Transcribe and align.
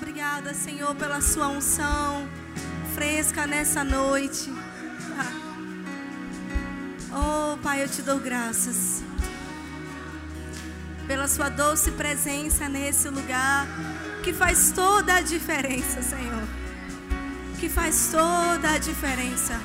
Obrigada, 0.00 0.54
Senhor, 0.54 0.94
pela 0.94 1.20
sua 1.20 1.48
unção 1.48 2.26
fresca 2.94 3.46
nessa 3.46 3.84
noite. 3.84 4.50
Oh, 7.12 7.58
Pai, 7.58 7.82
eu 7.82 7.88
te 7.88 8.00
dou 8.00 8.18
graças 8.18 9.02
pela 11.06 11.26
sua 11.26 11.48
doce 11.48 11.90
presença 11.90 12.68
nesse 12.68 13.08
lugar 13.08 13.66
que 14.22 14.32
faz 14.32 14.70
toda 14.72 15.16
a 15.16 15.20
diferença, 15.20 16.00
Senhor. 16.00 16.48
Que 17.58 17.68
faz 17.68 18.10
toda 18.12 18.70
a 18.70 18.78
diferença. 18.78 19.60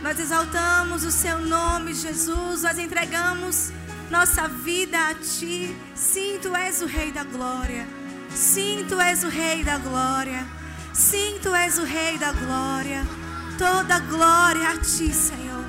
Nós 0.00 0.18
exaltamos 0.20 1.04
o 1.04 1.10
seu 1.10 1.40
nome, 1.40 1.92
Jesus. 1.92 2.62
Nós 2.62 2.78
entregamos 2.78 3.72
nossa 4.10 4.46
vida 4.46 5.08
a 5.08 5.14
ti. 5.14 5.76
Sim, 5.94 6.38
tu 6.40 6.54
és 6.54 6.80
o 6.82 6.86
Rei 6.86 7.10
da 7.10 7.24
glória. 7.24 7.97
Sim, 8.34 8.84
tu 8.88 9.00
és 9.00 9.24
o 9.24 9.28
Rei 9.28 9.64
da 9.64 9.78
glória. 9.78 10.46
Sim, 10.92 11.38
tu 11.42 11.54
és 11.54 11.78
o 11.78 11.84
Rei 11.84 12.18
da 12.18 12.32
glória. 12.32 13.06
Toda 13.58 13.98
glória 14.00 14.70
a 14.70 14.78
ti, 14.78 15.12
Senhor. 15.12 15.64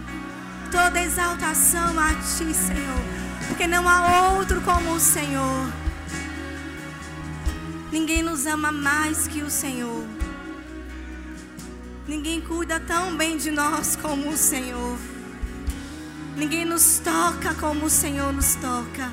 Toda 0.72 1.02
exaltação 1.02 2.00
a 2.00 2.14
ti, 2.16 2.54
Senhor. 2.54 3.02
Porque 3.48 3.66
não 3.66 3.88
há 3.88 4.32
outro 4.34 4.62
como 4.62 4.94
o 4.94 5.00
Senhor. 5.00 5.74
Ninguém 7.92 8.22
nos 8.22 8.46
ama 8.46 8.72
mais 8.72 9.28
que 9.28 9.42
o 9.42 9.50
Senhor. 9.50 10.06
Ninguém 12.08 12.42
cuida 12.42 12.80
tão 12.80 13.16
bem 13.16 13.38
de 13.38 13.52
nós 13.52 13.96
como 13.96 14.30
o 14.30 14.38
Senhor. 14.38 14.98
Ninguém 16.36 16.66
nos 16.66 17.00
toca 17.00 17.54
como 17.56 17.86
o 17.86 17.90
Senhor 17.90 18.32
nos 18.32 18.56
toca. 18.56 19.12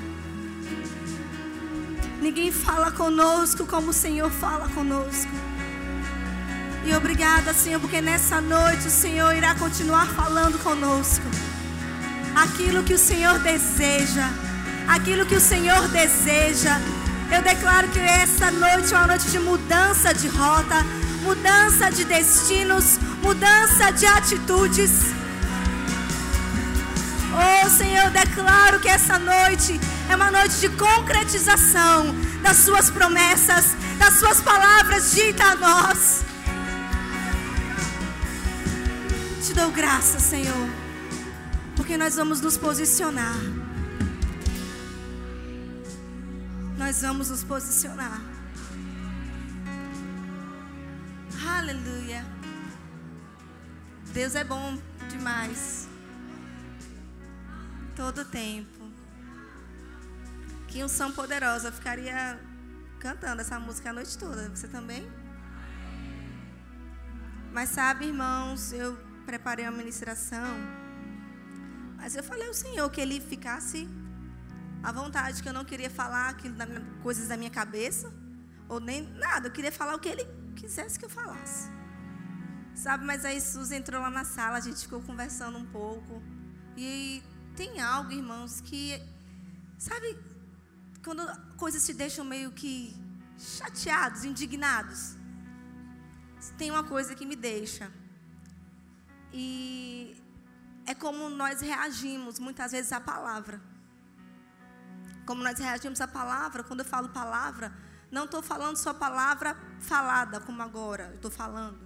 Ninguém 2.21 2.51
fala 2.51 2.91
conosco 2.91 3.65
como 3.65 3.89
o 3.91 3.93
Senhor 3.93 4.29
fala 4.31 4.67
conosco. 4.69 5.31
E 6.85 6.95
obrigada, 6.95 7.53
Senhor, 7.53 7.79
porque 7.79 8.01
nessa 8.01 8.41
noite 8.41 8.87
o 8.87 8.91
Senhor 8.91 9.35
irá 9.35 9.53
continuar 9.55 10.07
falando 10.07 10.57
conosco. 10.63 11.25
Aquilo 12.35 12.83
que 12.83 12.93
o 12.93 12.97
Senhor 12.97 13.37
deseja. 13.39 14.29
Aquilo 14.87 15.25
que 15.25 15.35
o 15.35 15.41
Senhor 15.41 15.87
deseja. 15.89 16.79
Eu 17.31 17.41
declaro 17.41 17.87
que 17.89 17.99
essa 17.99 18.49
noite 18.49 18.93
é 18.93 18.97
uma 18.97 19.07
noite 19.07 19.29
de 19.29 19.37
mudança 19.37 20.13
de 20.13 20.27
rota, 20.29 20.83
mudança 21.21 21.91
de 21.91 22.05
destinos, 22.05 22.97
mudança 23.21 23.91
de 23.91 24.05
atitudes. 24.05 25.13
Oh 27.39 27.69
Senhor, 27.69 28.05
eu 28.05 28.11
declaro 28.11 28.79
que 28.79 28.87
essa 28.87 29.19
noite 29.19 29.79
é 30.09 30.15
uma 30.15 30.31
noite 30.31 30.59
de 30.59 30.69
concretização 30.69 32.15
das 32.41 32.57
Suas 32.57 32.89
promessas, 32.89 33.75
das 33.99 34.15
Suas 34.15 34.41
palavras 34.41 35.11
ditas 35.11 35.45
a 35.45 35.55
nós. 35.55 36.25
Te 39.45 39.53
dou 39.53 39.71
graça, 39.71 40.19
Senhor, 40.19 40.67
porque 41.75 41.95
nós 41.95 42.15
vamos 42.15 42.41
nos 42.41 42.57
posicionar. 42.57 43.37
Nós 46.75 47.01
vamos 47.01 47.29
nos 47.29 47.43
posicionar. 47.43 48.19
Aleluia. 51.47 52.25
Deus 54.11 54.33
é 54.33 54.43
bom 54.43 54.77
demais. 55.09 55.76
Todo 57.97 58.23
tempo. 58.23 58.83
Que 60.67 60.83
unção 60.83 61.11
poderosa. 61.11 61.69
Eu 61.69 61.73
ficaria 61.73 62.39
cantando 62.99 63.41
essa 63.41 63.59
música 63.59 63.89
a 63.89 63.93
noite 63.93 64.15
toda. 64.17 64.49
Você 64.49 64.67
também? 64.67 65.03
Mas 67.51 67.69
sabe, 67.69 68.05
irmãos, 68.05 68.71
eu 68.71 68.95
preparei 69.25 69.65
uma 69.65 69.75
ministração. 69.75 70.55
Mas 71.97 72.15
eu 72.15 72.23
falei 72.23 72.47
ao 72.47 72.53
Senhor 72.53 72.87
que 72.91 73.01
ele 73.01 73.19
ficasse 73.19 73.89
à 74.83 74.91
vontade, 74.91 75.41
que 75.41 75.49
eu 75.49 75.53
não 75.53 75.65
queria 75.65 75.89
falar 75.89 76.37
coisas 77.01 77.27
da 77.27 77.35
minha 77.35 77.49
cabeça, 77.49 78.13
ou 78.69 78.79
nem 78.79 79.01
nada, 79.13 79.47
eu 79.47 79.51
queria 79.51 79.71
falar 79.71 79.95
o 79.95 79.99
que 79.99 80.07
ele 80.07 80.25
quisesse 80.55 80.99
que 80.99 81.05
eu 81.05 81.09
falasse. 81.09 81.67
Sabe, 82.75 83.03
mas 83.03 83.25
aí 83.25 83.39
Jesus 83.39 83.71
entrou 83.71 83.99
lá 83.99 84.11
na 84.11 84.23
sala, 84.23 84.57
a 84.57 84.61
gente 84.61 84.81
ficou 84.81 85.01
conversando 85.01 85.57
um 85.57 85.65
pouco. 85.65 86.21
E 86.77 87.23
tem 87.57 87.81
algo, 87.81 88.11
irmãos, 88.11 88.61
que 88.61 88.81
sabe 89.77 90.17
quando 91.03 91.23
coisas 91.57 91.85
te 91.85 91.93
deixam 91.93 92.23
meio 92.23 92.51
que 92.51 92.95
chateados, 93.37 94.23
indignados. 94.23 95.15
Tem 96.57 96.69
uma 96.71 96.83
coisa 96.83 97.15
que 97.15 97.25
me 97.25 97.35
deixa. 97.35 97.91
E 99.33 100.15
é 100.85 100.93
como 100.95 101.29
nós 101.29 101.59
reagimos 101.59 102.39
muitas 102.39 102.71
vezes 102.71 102.91
à 102.93 103.01
palavra 103.01 103.59
como 105.27 105.43
nós 105.43 105.59
reagimos 105.59 105.99
à 105.99 106.07
palavra. 106.07 106.63
Quando 106.63 106.79
eu 106.79 106.85
falo 106.85 107.09
palavra, 107.09 107.71
não 108.09 108.23
estou 108.23 108.41
falando 108.41 108.77
só 108.77 108.93
palavra 108.93 109.55
falada, 109.79 110.39
como 110.39 110.63
agora 110.63 111.11
estou 111.13 111.29
falando, 111.29 111.77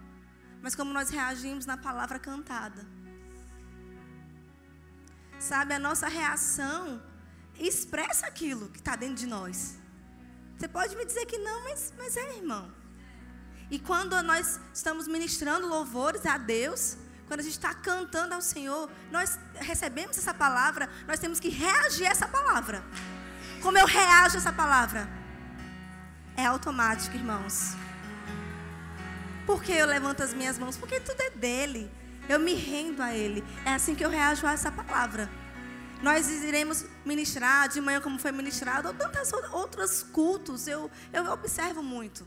mas 0.61 0.75
como 0.75 0.93
nós 0.93 1.09
reagimos 1.09 1.65
na 1.65 1.75
palavra 1.75 2.19
cantada. 2.19 2.85
Sabe, 5.41 5.73
a 5.73 5.79
nossa 5.79 6.07
reação 6.07 7.01
expressa 7.57 8.27
aquilo 8.27 8.69
que 8.69 8.77
está 8.77 8.95
dentro 8.95 9.15
de 9.15 9.25
nós. 9.25 9.75
Você 10.55 10.67
pode 10.67 10.95
me 10.95 11.03
dizer 11.03 11.25
que 11.25 11.39
não, 11.39 11.63
mas, 11.63 11.91
mas 11.97 12.15
é, 12.15 12.37
irmão. 12.37 12.71
E 13.71 13.79
quando 13.79 14.21
nós 14.21 14.59
estamos 14.71 15.07
ministrando 15.07 15.67
louvores 15.67 16.27
a 16.27 16.37
Deus, 16.37 16.95
quando 17.25 17.39
a 17.39 17.43
gente 17.43 17.53
está 17.53 17.73
cantando 17.73 18.35
ao 18.35 18.41
Senhor, 18.41 18.87
nós 19.09 19.39
recebemos 19.55 20.15
essa 20.15 20.33
palavra, 20.33 20.87
nós 21.07 21.19
temos 21.19 21.39
que 21.39 21.49
reagir 21.49 22.05
a 22.05 22.11
essa 22.11 22.27
palavra. 22.27 22.83
Como 23.63 23.79
eu 23.79 23.87
reajo 23.87 24.35
a 24.35 24.37
essa 24.37 24.53
palavra? 24.53 25.09
É 26.37 26.45
automático, 26.45 27.15
irmãos. 27.15 27.75
Por 29.47 29.63
que 29.63 29.71
eu 29.71 29.87
levanto 29.87 30.21
as 30.21 30.35
minhas 30.35 30.59
mãos? 30.59 30.77
Porque 30.77 30.99
tudo 30.99 31.19
é 31.19 31.31
dele. 31.31 31.91
Eu 32.29 32.39
me 32.39 32.53
rendo 32.53 33.01
a 33.01 33.13
ele. 33.13 33.43
É 33.65 33.73
assim 33.73 33.95
que 33.95 34.03
eu 34.03 34.09
reajo 34.09 34.45
a 34.45 34.53
essa 34.53 34.71
palavra. 34.71 35.29
Nós 36.01 36.29
iremos 36.29 36.85
ministrar 37.05 37.69
de 37.69 37.79
manhã, 37.79 38.01
como 38.01 38.17
foi 38.17 38.31
ministrado, 38.31 38.87
ou 38.87 38.93
tantas 38.93 39.31
outros 39.51 40.01
cultos. 40.03 40.67
Eu, 40.67 40.89
eu 41.13 41.25
observo 41.31 41.83
muito. 41.83 42.25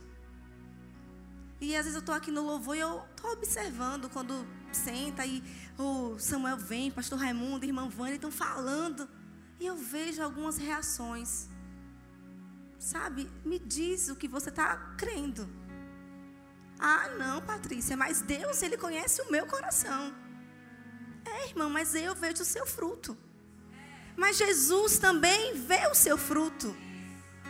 E 1.61 1.75
às 1.75 1.85
vezes 1.85 1.95
eu 1.95 2.01
estou 2.01 2.15
aqui 2.15 2.31
no 2.31 2.43
louvor 2.43 2.77
e 2.77 2.81
eu 2.81 3.05
estou 3.17 3.33
observando 3.33 4.09
quando 4.11 4.47
senta 4.71 5.25
e 5.25 5.43
o 5.79 6.19
Samuel 6.19 6.57
vem, 6.57 6.91
pastor 6.91 7.19
Raimundo, 7.19 7.65
irmã 7.65 7.89
Vânia 7.89 8.17
estão 8.17 8.31
falando. 8.31 9.09
E 9.59 9.67
eu 9.67 9.77
vejo 9.77 10.23
algumas 10.23 10.57
reações. 10.57 11.49
Sabe? 12.79 13.31
Me 13.45 13.59
diz 13.59 14.09
o 14.09 14.17
que 14.17 14.29
você 14.29 14.51
está 14.51 14.77
crendo. 14.99 15.49
Ah, 16.87 17.09
não, 17.19 17.41
Patrícia, 17.41 17.97
mas 17.97 18.21
Deus, 18.21 18.61
Ele 18.61 18.77
conhece 18.77 19.23
o 19.23 19.31
meu 19.31 19.47
coração. 19.47 20.15
É, 21.25 21.49
irmão, 21.49 21.71
mas 21.71 21.95
eu 21.95 22.15
vejo 22.15 22.43
o 22.43 22.45
seu 22.45 22.67
fruto. 22.67 23.17
Mas 24.15 24.37
Jesus 24.37 24.99
também 24.99 25.55
vê 25.55 25.87
o 25.91 25.95
seu 25.95 26.19
fruto. 26.19 26.77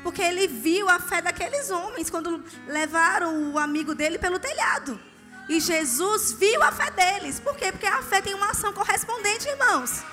Porque 0.05 0.22
ele 0.22 0.47
viu 0.47 0.89
a 0.89 1.00
fé 1.00 1.21
daqueles 1.21 1.69
homens 1.69 2.09
quando 2.09 2.45
levaram 2.69 3.53
o 3.53 3.59
amigo 3.59 3.93
dele 3.93 4.21
pelo 4.21 4.39
telhado. 4.39 5.00
E 5.49 5.59
Jesus 5.59 6.31
viu 6.31 6.62
a 6.62 6.71
fé 6.71 6.93
deles. 6.93 7.41
Por 7.41 7.56
quê? 7.56 7.72
Porque 7.72 7.87
a 7.87 8.03
fé 8.03 8.21
tem 8.21 8.34
uma 8.34 8.51
ação 8.51 8.72
correspondente, 8.72 9.49
irmãos. 9.49 10.05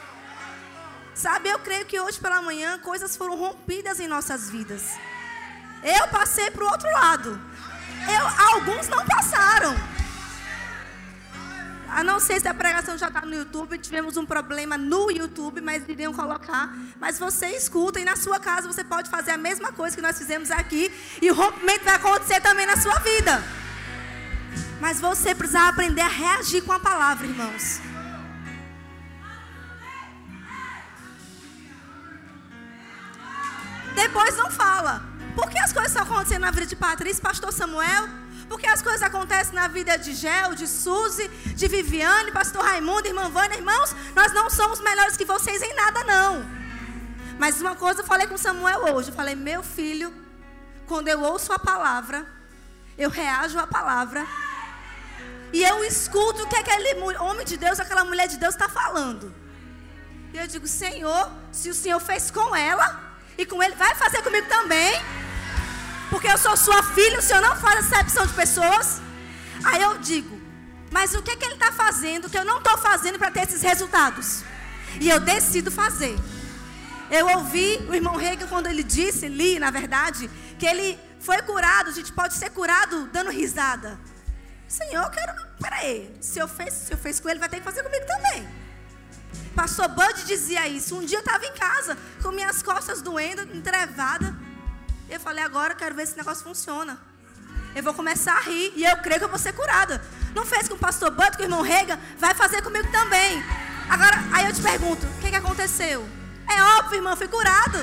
Sabe, 1.14 1.50
eu 1.50 1.60
creio 1.60 1.86
que 1.86 2.00
hoje 2.00 2.20
pela 2.20 2.42
manhã 2.42 2.80
coisas 2.80 3.16
foram 3.16 3.38
rompidas 3.38 4.00
em 4.00 4.08
nossas 4.08 4.50
vidas. 4.50 4.98
Eu 5.84 6.08
passei 6.08 6.50
para 6.50 6.64
o 6.64 6.72
outro 6.72 6.92
lado. 6.92 7.51
Eu, 8.08 8.56
alguns 8.56 8.88
não 8.88 9.06
passaram. 9.06 9.76
A 11.90 12.04
não 12.06 12.22
sei 12.22 12.40
se 12.40 12.48
a 12.48 12.54
pregação 12.54 12.98
já 12.98 13.10
está 13.10 13.22
no 13.22 13.36
YouTube. 13.36 13.78
Tivemos 13.78 14.16
um 14.16 14.26
problema 14.26 14.78
no 14.78 15.12
YouTube, 15.12 15.60
mas 15.60 15.88
iriam 15.90 16.14
colocar. 16.14 16.74
Mas 17.00 17.20
você 17.20 17.48
escuta 17.48 18.00
e 18.00 18.06
na 18.06 18.16
sua 18.16 18.40
casa 18.40 18.66
você 18.66 18.84
pode 18.84 19.10
fazer 19.10 19.32
a 19.32 19.38
mesma 19.38 19.74
coisa 19.74 19.96
que 19.96 20.02
nós 20.02 20.18
fizemos 20.18 20.50
aqui. 20.52 20.90
E 21.22 21.30
o 21.30 21.36
rompimento 21.36 21.84
vai 21.84 21.96
acontecer 21.96 22.40
também 22.40 22.66
na 22.66 22.78
sua 22.78 22.98
vida. 23.00 23.44
Mas 24.80 25.02
você 25.02 25.36
precisa 25.36 25.68
aprender 25.68 26.02
a 26.02 26.08
reagir 26.08 26.62
com 26.64 26.72
a 26.72 26.80
palavra, 26.80 27.28
irmãos. 27.28 27.82
Depois 33.94 34.38
não 34.38 34.50
fala. 34.50 35.11
Estão 35.92 36.04
acontecendo 36.04 36.44
na 36.44 36.52
vida 36.52 36.66
de 36.66 36.76
Patrícia, 36.78 37.22
pastor 37.22 37.52
Samuel? 37.52 38.08
Por 38.48 38.58
que 38.58 38.66
as 38.66 38.82
coisas 38.82 39.04
acontecem 39.04 39.54
na 39.54 39.68
vida 39.68 39.98
de 39.98 40.14
Gel, 40.14 40.56
de 40.56 40.66
Suzy, 40.66 41.28
de 41.28 41.68
Viviane, 41.68 42.32
pastor 42.32 42.64
Raimundo, 42.64 43.10
irmã 43.10 43.30
Vânia, 43.30 43.58
irmãos? 43.58 43.94
Nós 44.16 44.32
não 44.32 44.50
somos 44.50 44.80
melhores 44.80 45.18
que 45.18 45.26
vocês 45.26 45.62
em 45.62 45.76
nada, 45.76 46.02
não. 46.06 46.46
Mas 47.38 47.60
uma 47.60 47.76
coisa 47.76 48.00
eu 48.00 48.06
falei 48.06 48.26
com 48.26 48.38
Samuel 48.38 48.96
hoje. 48.96 49.10
Eu 49.10 49.16
falei, 49.16 49.36
meu 49.36 49.62
filho, 49.62 50.14
quando 50.88 51.10
eu 51.10 51.20
ouço 51.24 51.52
a 51.52 51.60
palavra, 51.60 52.26
Eu 52.98 53.10
reajo 53.10 53.60
à 53.60 53.68
palavra. 53.68 54.26
E 55.52 55.62
eu 55.62 55.84
escuto 55.84 56.44
o 56.44 56.48
que 56.48 56.56
aquele 56.56 57.02
homem 57.20 57.46
de 57.46 57.58
Deus, 57.58 57.82
aquela 57.82 58.06
mulher 58.06 58.30
de 58.30 58.38
Deus 58.38 58.54
está 58.54 58.70
falando. 58.70 59.36
E 60.34 60.38
eu 60.38 60.48
digo, 60.48 60.68
Senhor, 60.68 61.30
se 61.52 61.70
o 61.70 61.74
Senhor 61.74 62.00
fez 62.00 62.32
com 62.32 62.56
ela, 62.56 63.12
e 63.38 63.46
com 63.46 63.62
ele, 63.62 63.76
vai 63.76 63.94
fazer 63.96 64.22
comigo 64.22 64.48
também. 64.48 64.94
Porque 66.12 66.28
eu 66.28 66.38
sou 66.38 66.56
sua 66.58 66.84
filha, 66.84 67.20
o 67.20 67.22
Senhor 67.22 67.42
não 67.42 67.56
faz 67.56 67.86
acepção 67.86 68.28
de 68.28 68.34
pessoas. 68.34 69.02
Aí 69.64 69.82
eu 69.82 69.98
digo, 69.98 70.40
mas 70.92 71.16
o 71.16 71.22
que, 71.24 71.32
é 71.32 71.36
que 71.38 71.46
ele 71.46 71.54
está 71.54 71.72
fazendo 71.72 72.30
que 72.30 72.38
eu 72.38 72.44
não 72.44 72.58
estou 72.58 72.78
fazendo 72.78 73.18
para 73.18 73.32
ter 73.32 73.44
esses 73.44 73.62
resultados? 73.62 74.44
E 75.00 75.10
eu 75.10 75.22
decido 75.22 75.72
fazer. 75.72 76.14
Eu 77.10 77.28
ouvi 77.38 77.78
o 77.90 77.96
irmão 77.96 78.18
Reagan 78.18 78.48
quando 78.48 78.68
ele 78.68 78.84
disse, 78.84 79.30
li 79.30 79.58
na 79.58 79.72
verdade, 79.72 80.30
que 80.60 80.66
ele 80.66 81.00
foi 81.22 81.42
curado, 81.44 81.90
a 81.90 81.94
gente 81.94 82.12
pode 82.12 82.34
ser 82.34 82.50
curado 82.50 83.08
dando 83.14 83.32
risada. 83.32 83.98
Senhor, 84.68 85.04
eu 85.04 85.10
quero. 85.10 85.34
Peraí, 85.62 86.14
se 86.20 86.40
eu 86.40 86.48
fiz, 86.48 86.74
se 86.74 86.94
eu 86.94 86.98
fiz 86.98 87.20
com 87.22 87.30
ele, 87.30 87.40
vai 87.40 87.48
ter 87.48 87.58
que 87.58 87.64
fazer 87.64 87.84
comigo 87.84 88.06
também. 88.06 88.48
Pastor 89.56 89.88
Bud 89.88 90.26
dizia 90.26 90.68
isso. 90.68 90.98
Um 90.98 91.06
dia 91.06 91.18
eu 91.18 91.22
estava 91.22 91.46
em 91.46 91.54
casa, 91.54 91.98
com 92.22 92.32
minhas 92.32 92.62
costas 92.64 93.02
doendo, 93.02 93.44
entrevada. 93.56 94.36
Eu 95.12 95.20
falei, 95.20 95.44
agora 95.44 95.74
eu 95.74 95.78
quero 95.78 95.94
ver 95.94 96.06
se 96.06 96.14
esse 96.14 96.18
negócio 96.18 96.42
funciona. 96.42 96.98
Eu 97.76 97.84
vou 97.84 97.94
começar 97.94 98.32
a 98.32 98.40
rir 98.40 98.72
e 98.78 98.86
eu 98.86 98.96
creio 98.98 99.20
que 99.20 99.26
eu 99.26 99.30
vou 99.30 99.38
ser 99.38 99.52
curada. 99.52 100.02
Não 100.34 100.46
fez 100.46 100.70
com 100.70 100.76
o 100.76 100.80
pastor 100.80 101.12
Bud, 101.12 101.36
com 101.36 101.44
o 101.44 101.46
irmão 101.46 101.62
Rega, 101.62 102.00
vai 102.18 102.34
fazer 102.34 102.62
comigo 102.62 102.90
também. 102.94 103.44
Agora, 103.90 104.18
aí 104.32 104.46
eu 104.46 104.54
te 104.54 104.62
pergunto, 104.62 105.06
o 105.06 105.20
que, 105.20 105.30
que 105.30 105.36
aconteceu? 105.36 106.08
É 106.50 106.64
óbvio, 106.80 107.00
irmão, 107.00 107.18
fui 107.18 107.28
curado. 107.28 107.78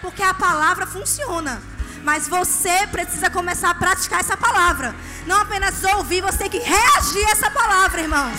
Porque 0.00 0.20
a 0.20 0.34
palavra 0.34 0.88
funciona. 0.88 1.62
Mas 2.02 2.26
você 2.26 2.84
precisa 2.88 3.30
começar 3.30 3.70
a 3.70 3.74
praticar 3.74 4.18
essa 4.18 4.36
palavra. 4.36 4.96
Não 5.24 5.40
apenas 5.40 5.84
ouvir, 5.84 6.20
você 6.20 6.38
tem 6.38 6.50
que 6.50 6.58
reagir 6.58 7.26
a 7.28 7.30
essa 7.30 7.50
palavra, 7.52 8.00
irmãos. 8.00 8.38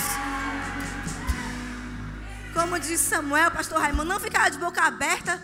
Como 2.53 2.77
disse 2.77 3.05
Samuel, 3.05 3.51
pastor 3.51 3.79
Raimundo, 3.79 4.09
não 4.09 4.19
ficar 4.19 4.49
de 4.49 4.57
boca 4.57 4.81
aberta, 4.81 5.41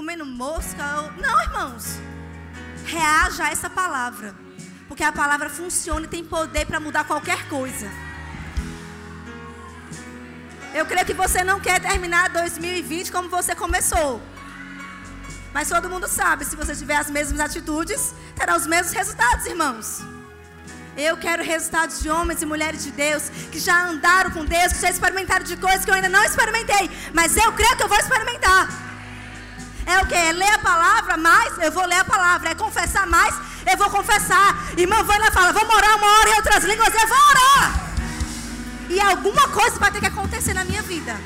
comendo 0.00 0.24
mosca. 0.24 0.82
Não, 1.24 1.42
irmãos. 1.42 1.98
Reaja 2.86 3.44
a 3.44 3.50
essa 3.50 3.68
palavra. 3.68 4.34
Porque 4.88 5.04
a 5.04 5.12
palavra 5.12 5.50
funciona 5.50 6.06
e 6.06 6.08
tem 6.08 6.24
poder 6.24 6.64
para 6.66 6.80
mudar 6.80 7.04
qualquer 7.04 7.46
coisa. 7.50 7.86
Eu 10.72 10.86
creio 10.86 11.04
que 11.04 11.12
você 11.12 11.44
não 11.44 11.60
quer 11.60 11.78
terminar 11.80 12.30
2020 12.30 13.12
como 13.12 13.28
você 13.28 13.54
começou. 13.54 14.22
Mas 15.52 15.68
todo 15.68 15.90
mundo 15.90 16.08
sabe, 16.08 16.46
se 16.46 16.56
você 16.56 16.74
tiver 16.74 16.96
as 16.96 17.10
mesmas 17.10 17.38
atitudes, 17.38 18.14
terá 18.34 18.56
os 18.56 18.66
mesmos 18.66 18.92
resultados, 18.94 19.44
irmãos. 19.44 20.00
Eu 20.96 21.16
quero 21.18 21.42
resultados 21.42 22.00
de 22.00 22.08
homens 22.08 22.40
e 22.40 22.46
mulheres 22.46 22.84
de 22.84 22.92
Deus 22.92 23.24
que 23.52 23.60
já 23.60 23.86
andaram 23.86 24.30
com 24.30 24.44
Deus, 24.46 24.72
que 24.72 24.80
já 24.80 24.90
experimentaram 24.90 25.44
de 25.44 25.56
coisas 25.58 25.84
que 25.84 25.90
eu 25.90 25.94
ainda 25.94 26.08
não 26.08 26.24
experimentei, 26.24 26.90
mas 27.12 27.36
eu 27.36 27.52
creio 27.52 27.76
que 27.76 27.82
eu 27.82 27.88
vou 27.88 27.98
experimentar. 27.98 28.89
É 29.86 29.98
o 30.00 30.06
que? 30.06 30.14
É 30.14 30.32
ler 30.32 30.54
a 30.54 30.58
palavra 30.58 31.16
mais? 31.16 31.58
Eu 31.58 31.72
vou 31.72 31.86
ler 31.86 31.98
a 31.98 32.04
palavra. 32.04 32.50
É 32.50 32.54
confessar 32.54 33.06
mais? 33.06 33.34
Eu 33.70 33.76
vou 33.76 33.90
confessar. 33.90 34.56
Irmão, 34.76 35.04
vai 35.04 35.18
lá 35.18 35.30
fala: 35.30 35.52
vamos 35.52 35.74
orar 35.74 35.96
uma 35.96 36.06
hora 36.18 36.30
em 36.30 36.34
outras 36.34 36.64
línguas. 36.64 36.94
Eu 36.94 37.08
vou 37.08 37.18
orar. 37.30 37.90
E 38.88 39.00
alguma 39.00 39.48
coisa 39.48 39.78
vai 39.78 39.90
ter 39.92 40.00
que 40.00 40.06
acontecer 40.06 40.54
na 40.54 40.64
minha 40.64 40.82
vida. 40.82 41.16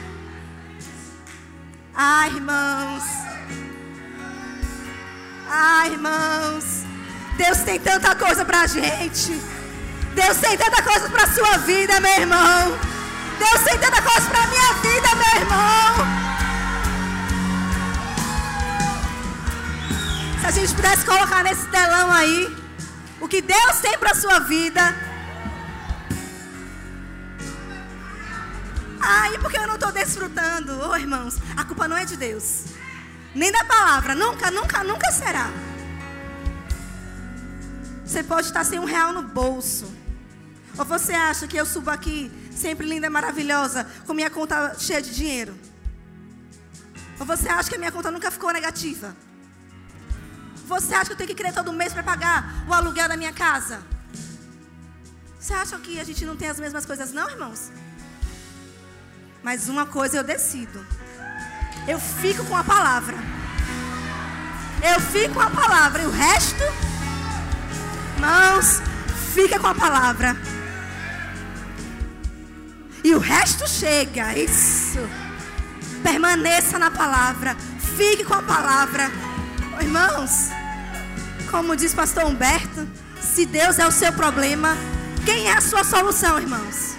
Ai, 1.94 2.30
irmãos. 2.30 3.04
Ai, 5.48 5.92
irmãos. 5.92 6.84
Deus 7.36 7.58
tem 7.58 7.78
tanta 7.80 8.14
coisa 8.14 8.44
pra 8.44 8.66
gente. 8.66 9.32
Deus 10.14 10.36
tem 10.38 10.56
tanta 10.56 10.82
coisa 10.82 11.08
para 11.08 11.24
a 11.24 11.32
sua 11.32 11.58
vida, 11.58 12.00
meu 12.00 12.12
irmão. 12.12 12.78
Deus 13.38 13.64
tem 13.64 13.78
tanta 13.78 14.00
coisa 14.00 14.30
para 14.30 14.42
a 14.42 14.46
minha 14.46 14.72
vida, 14.74 15.08
meu 15.14 15.42
irmão. 15.42 16.23
Se 20.44 20.48
a 20.48 20.52
gente 20.52 20.74
pudesse 20.74 21.06
colocar 21.06 21.42
nesse 21.42 21.66
telão 21.68 22.12
aí 22.12 22.54
o 23.18 23.26
que 23.26 23.40
Deus 23.40 23.80
tem 23.80 23.98
para 23.98 24.10
a 24.10 24.14
sua 24.14 24.40
vida. 24.40 24.94
Ai, 29.00 29.38
porque 29.38 29.56
eu 29.56 29.66
não 29.66 29.76
estou 29.76 29.90
desfrutando? 29.90 30.78
Ô 30.82 30.90
oh, 30.90 30.96
irmãos, 30.98 31.38
a 31.56 31.64
culpa 31.64 31.88
não 31.88 31.96
é 31.96 32.04
de 32.04 32.18
Deus. 32.18 32.66
Nem 33.34 33.50
da 33.50 33.64
palavra. 33.64 34.14
Nunca, 34.14 34.50
nunca, 34.50 34.84
nunca 34.84 35.10
será. 35.12 35.50
Você 38.04 38.22
pode 38.22 38.48
estar 38.48 38.64
sem 38.64 38.78
um 38.78 38.84
real 38.84 39.14
no 39.14 39.22
bolso. 39.22 39.90
Ou 40.76 40.84
você 40.84 41.14
acha 41.14 41.48
que 41.48 41.56
eu 41.56 41.64
subo 41.64 41.88
aqui, 41.88 42.30
sempre 42.54 42.86
linda 42.86 43.06
e 43.06 43.10
maravilhosa, 43.10 43.88
com 44.06 44.12
minha 44.12 44.28
conta 44.28 44.74
cheia 44.78 45.00
de 45.00 45.14
dinheiro? 45.14 45.54
Ou 47.18 47.24
você 47.24 47.48
acha 47.48 47.70
que 47.70 47.76
a 47.76 47.78
minha 47.78 47.90
conta 47.90 48.10
nunca 48.10 48.30
ficou 48.30 48.52
negativa? 48.52 49.16
Você 50.66 50.94
acha 50.94 51.06
que 51.06 51.12
eu 51.12 51.16
tenho 51.16 51.28
que 51.28 51.34
crer 51.34 51.52
todo 51.52 51.72
mês 51.72 51.92
para 51.92 52.02
pagar 52.02 52.64
o 52.66 52.72
aluguel 52.72 53.08
da 53.08 53.16
minha 53.16 53.32
casa? 53.32 53.82
Você 55.38 55.52
acha 55.52 55.78
que 55.78 56.00
a 56.00 56.04
gente 56.04 56.24
não 56.24 56.36
tem 56.36 56.48
as 56.48 56.58
mesmas 56.58 56.86
coisas, 56.86 57.12
não, 57.12 57.28
irmãos? 57.28 57.70
Mas 59.42 59.68
uma 59.68 59.84
coisa 59.84 60.16
eu 60.16 60.24
decido. 60.24 60.84
Eu 61.86 61.98
fico 62.00 62.44
com 62.46 62.56
a 62.56 62.64
palavra. 62.64 63.14
Eu 64.82 64.98
fico 65.00 65.34
com 65.34 65.40
a 65.40 65.50
palavra. 65.50 66.02
E 66.02 66.06
o 66.06 66.10
resto, 66.10 66.64
irmãos, 68.16 68.80
fica 69.34 69.60
com 69.60 69.66
a 69.66 69.74
palavra. 69.74 70.34
E 73.02 73.14
o 73.14 73.18
resto 73.18 73.68
chega. 73.68 74.36
Isso. 74.38 74.98
Permaneça 76.02 76.78
na 76.78 76.90
palavra. 76.90 77.54
Fique 77.98 78.24
com 78.24 78.32
a 78.32 78.42
palavra. 78.42 79.10
Irmãos, 79.80 80.50
como 81.50 81.76
diz 81.76 81.94
pastor 81.94 82.24
Humberto, 82.24 82.88
se 83.20 83.46
Deus 83.46 83.78
é 83.78 83.86
o 83.86 83.90
seu 83.90 84.12
problema, 84.12 84.76
quem 85.24 85.46
é 85.46 85.52
a 85.52 85.60
sua 85.60 85.84
solução, 85.84 86.38
irmãos? 86.38 86.96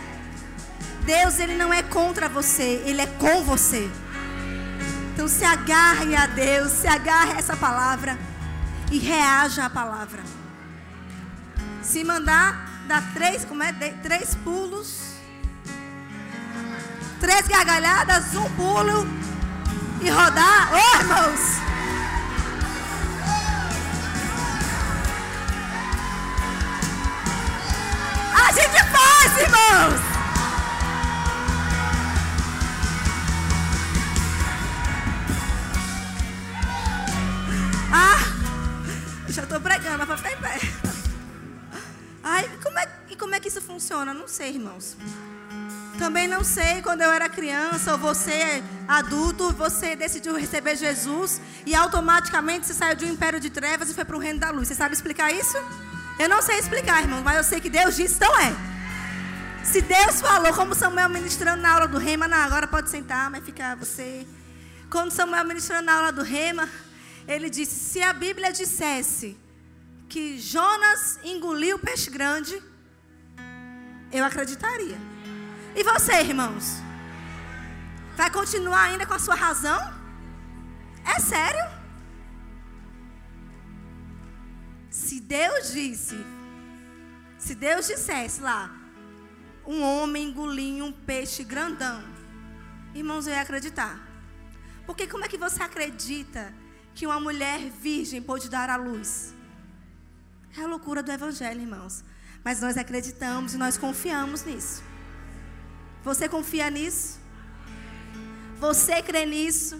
Deus, 1.02 1.40
ele 1.40 1.56
não 1.56 1.74
é 1.74 1.84
contra 1.84 2.28
você, 2.28 2.82
ele 2.86 3.02
é 3.02 3.08
com 3.08 3.44
você. 3.44 3.90
Então 5.14 5.28
se 5.28 5.44
agarre 5.44 6.16
a 6.16 6.26
Deus, 6.26 6.72
se 6.72 6.88
agarre 6.88 7.34
a 7.34 7.38
essa 7.38 7.56
palavra 7.56 8.18
e 8.92 8.98
reaja 8.98 9.66
à 9.66 9.70
palavra. 9.70 10.24
Se 11.82 12.04
mandar, 12.04 12.84
dá 12.88 13.02
três, 13.14 13.46
como 13.46 13.62
é? 13.62 13.72
Três 13.74 14.36
pulos 14.36 15.16
três 17.26 17.48
gargalhadas, 17.48 18.36
um 18.36 18.50
pulo 18.52 19.08
e 20.00 20.10
rodar. 20.10 20.72
Ô 20.72 20.78
oh, 20.78 21.02
irmãos! 21.02 21.75
A 28.48 28.52
gente 28.52 28.78
faz, 28.92 29.38
irmãos! 29.42 30.02
Ah, 37.92 38.20
já 39.30 39.42
estou 39.42 39.60
pregando, 39.60 40.06
para 40.06 40.18
ficar 40.18 40.32
em 40.32 40.38
pé. 40.38 40.60
Ai, 42.24 42.48
como 42.62 42.78
é, 42.78 42.88
e 43.10 43.16
como 43.16 43.34
é 43.34 43.40
que 43.40 43.48
isso 43.48 43.62
funciona? 43.62 44.14
Não 44.14 44.28
sei, 44.28 44.50
irmãos. 44.52 44.96
Também 45.98 46.28
não 46.28 46.44
sei 46.44 46.84
quando 46.84 47.02
eu 47.02 47.12
era 47.12 47.28
criança 47.28 47.94
ou 47.94 47.98
você 47.98 48.64
adulto, 48.88 49.54
você 49.54 49.96
decidiu 49.96 50.38
receber 50.38 50.76
Jesus 50.76 51.42
e 51.66 51.74
automaticamente 51.74 52.68
você 52.68 52.76
saiu 52.76 52.96
de 52.96 53.06
um 53.06 53.10
império 53.10 53.40
de 53.40 53.50
trevas 53.50 53.90
e 53.90 53.94
foi 53.96 54.06
para 54.06 54.16
o 54.16 54.20
reino 54.20 54.40
da 54.40 54.52
luz. 54.52 54.68
Você 54.68 54.76
sabe 54.76 54.94
explicar 54.94 55.32
isso? 55.32 55.58
Eu 56.18 56.30
não 56.30 56.42
sei 56.42 56.58
explicar, 56.60 57.02
irmãos, 57.02 57.22
mas 57.22 57.38
eu 57.38 57.44
sei 57.44 57.60
que 57.60 57.70
Deus 57.70 57.96
disse, 57.96 58.16
então 58.16 58.40
é. 58.40 58.56
Se 59.64 59.82
Deus 59.82 60.22
falou, 60.22 60.54
como 60.54 60.74
Samuel 60.74 61.10
ministrando 61.10 61.62
na 61.62 61.74
aula 61.74 61.88
do 61.88 61.98
Rema, 61.98 62.28
não, 62.28 62.38
agora 62.38 62.68
pode 62.68 62.90
sentar, 62.90 63.30
mas 63.30 63.44
fica 63.44 63.76
você. 63.76 64.26
Quando 64.90 65.12
Samuel 65.12 65.44
ministrando 65.44 65.84
na 65.84 65.96
aula 65.96 66.12
do 66.12 66.22
Rema, 66.22 66.70
ele 67.28 67.50
disse: 67.50 67.76
se 67.76 68.02
a 68.02 68.14
Bíblia 68.14 68.54
dissesse 68.54 69.38
que 70.08 70.40
Jonas 70.40 71.20
engoliu 71.24 71.76
o 71.76 71.80
peixe 71.80 72.10
grande, 72.10 72.62
eu 74.12 74.24
acreditaria. 74.24 74.98
E 75.76 75.84
você, 75.84 76.14
irmãos? 76.22 76.78
Vai 78.16 78.30
continuar 78.30 78.84
ainda 78.84 79.06
com 79.06 79.16
a 79.16 79.20
sua 79.20 79.36
razão? 79.36 79.94
É 81.04 81.20
sério? 81.20 81.75
Se 84.96 85.20
Deus 85.20 85.74
disse, 85.74 86.16
se 87.38 87.54
Deus 87.54 87.86
dissesse 87.86 88.40
lá, 88.40 88.74
um 89.68 89.82
homem 89.84 90.30
engolindo 90.30 90.86
um 90.86 90.92
peixe 90.94 91.44
grandão, 91.44 92.02
irmãos, 92.94 93.28
eu 93.28 93.34
ia 93.34 93.42
acreditar. 93.42 94.00
Porque 94.86 95.06
como 95.06 95.26
é 95.26 95.28
que 95.28 95.38
você 95.38 95.62
acredita 95.62 96.54
que 96.94 97.06
uma 97.06 97.20
mulher 97.20 97.60
virgem 97.70 98.22
pode 98.22 98.50
dar 98.50 98.70
à 98.70 98.78
luz? 98.78 99.36
É 100.58 100.62
a 100.62 100.68
loucura 100.68 101.04
do 101.04 101.12
Evangelho, 101.12 101.60
irmãos. 101.60 102.02
Mas 102.42 102.62
nós 102.62 102.78
acreditamos 102.78 103.54
e 103.54 103.58
nós 103.58 103.78
confiamos 103.78 104.46
nisso. 104.46 104.82
Você 106.06 106.30
confia 106.30 106.70
nisso? 106.70 107.20
Você 108.60 109.02
crê 109.04 109.26
nisso? 109.26 109.76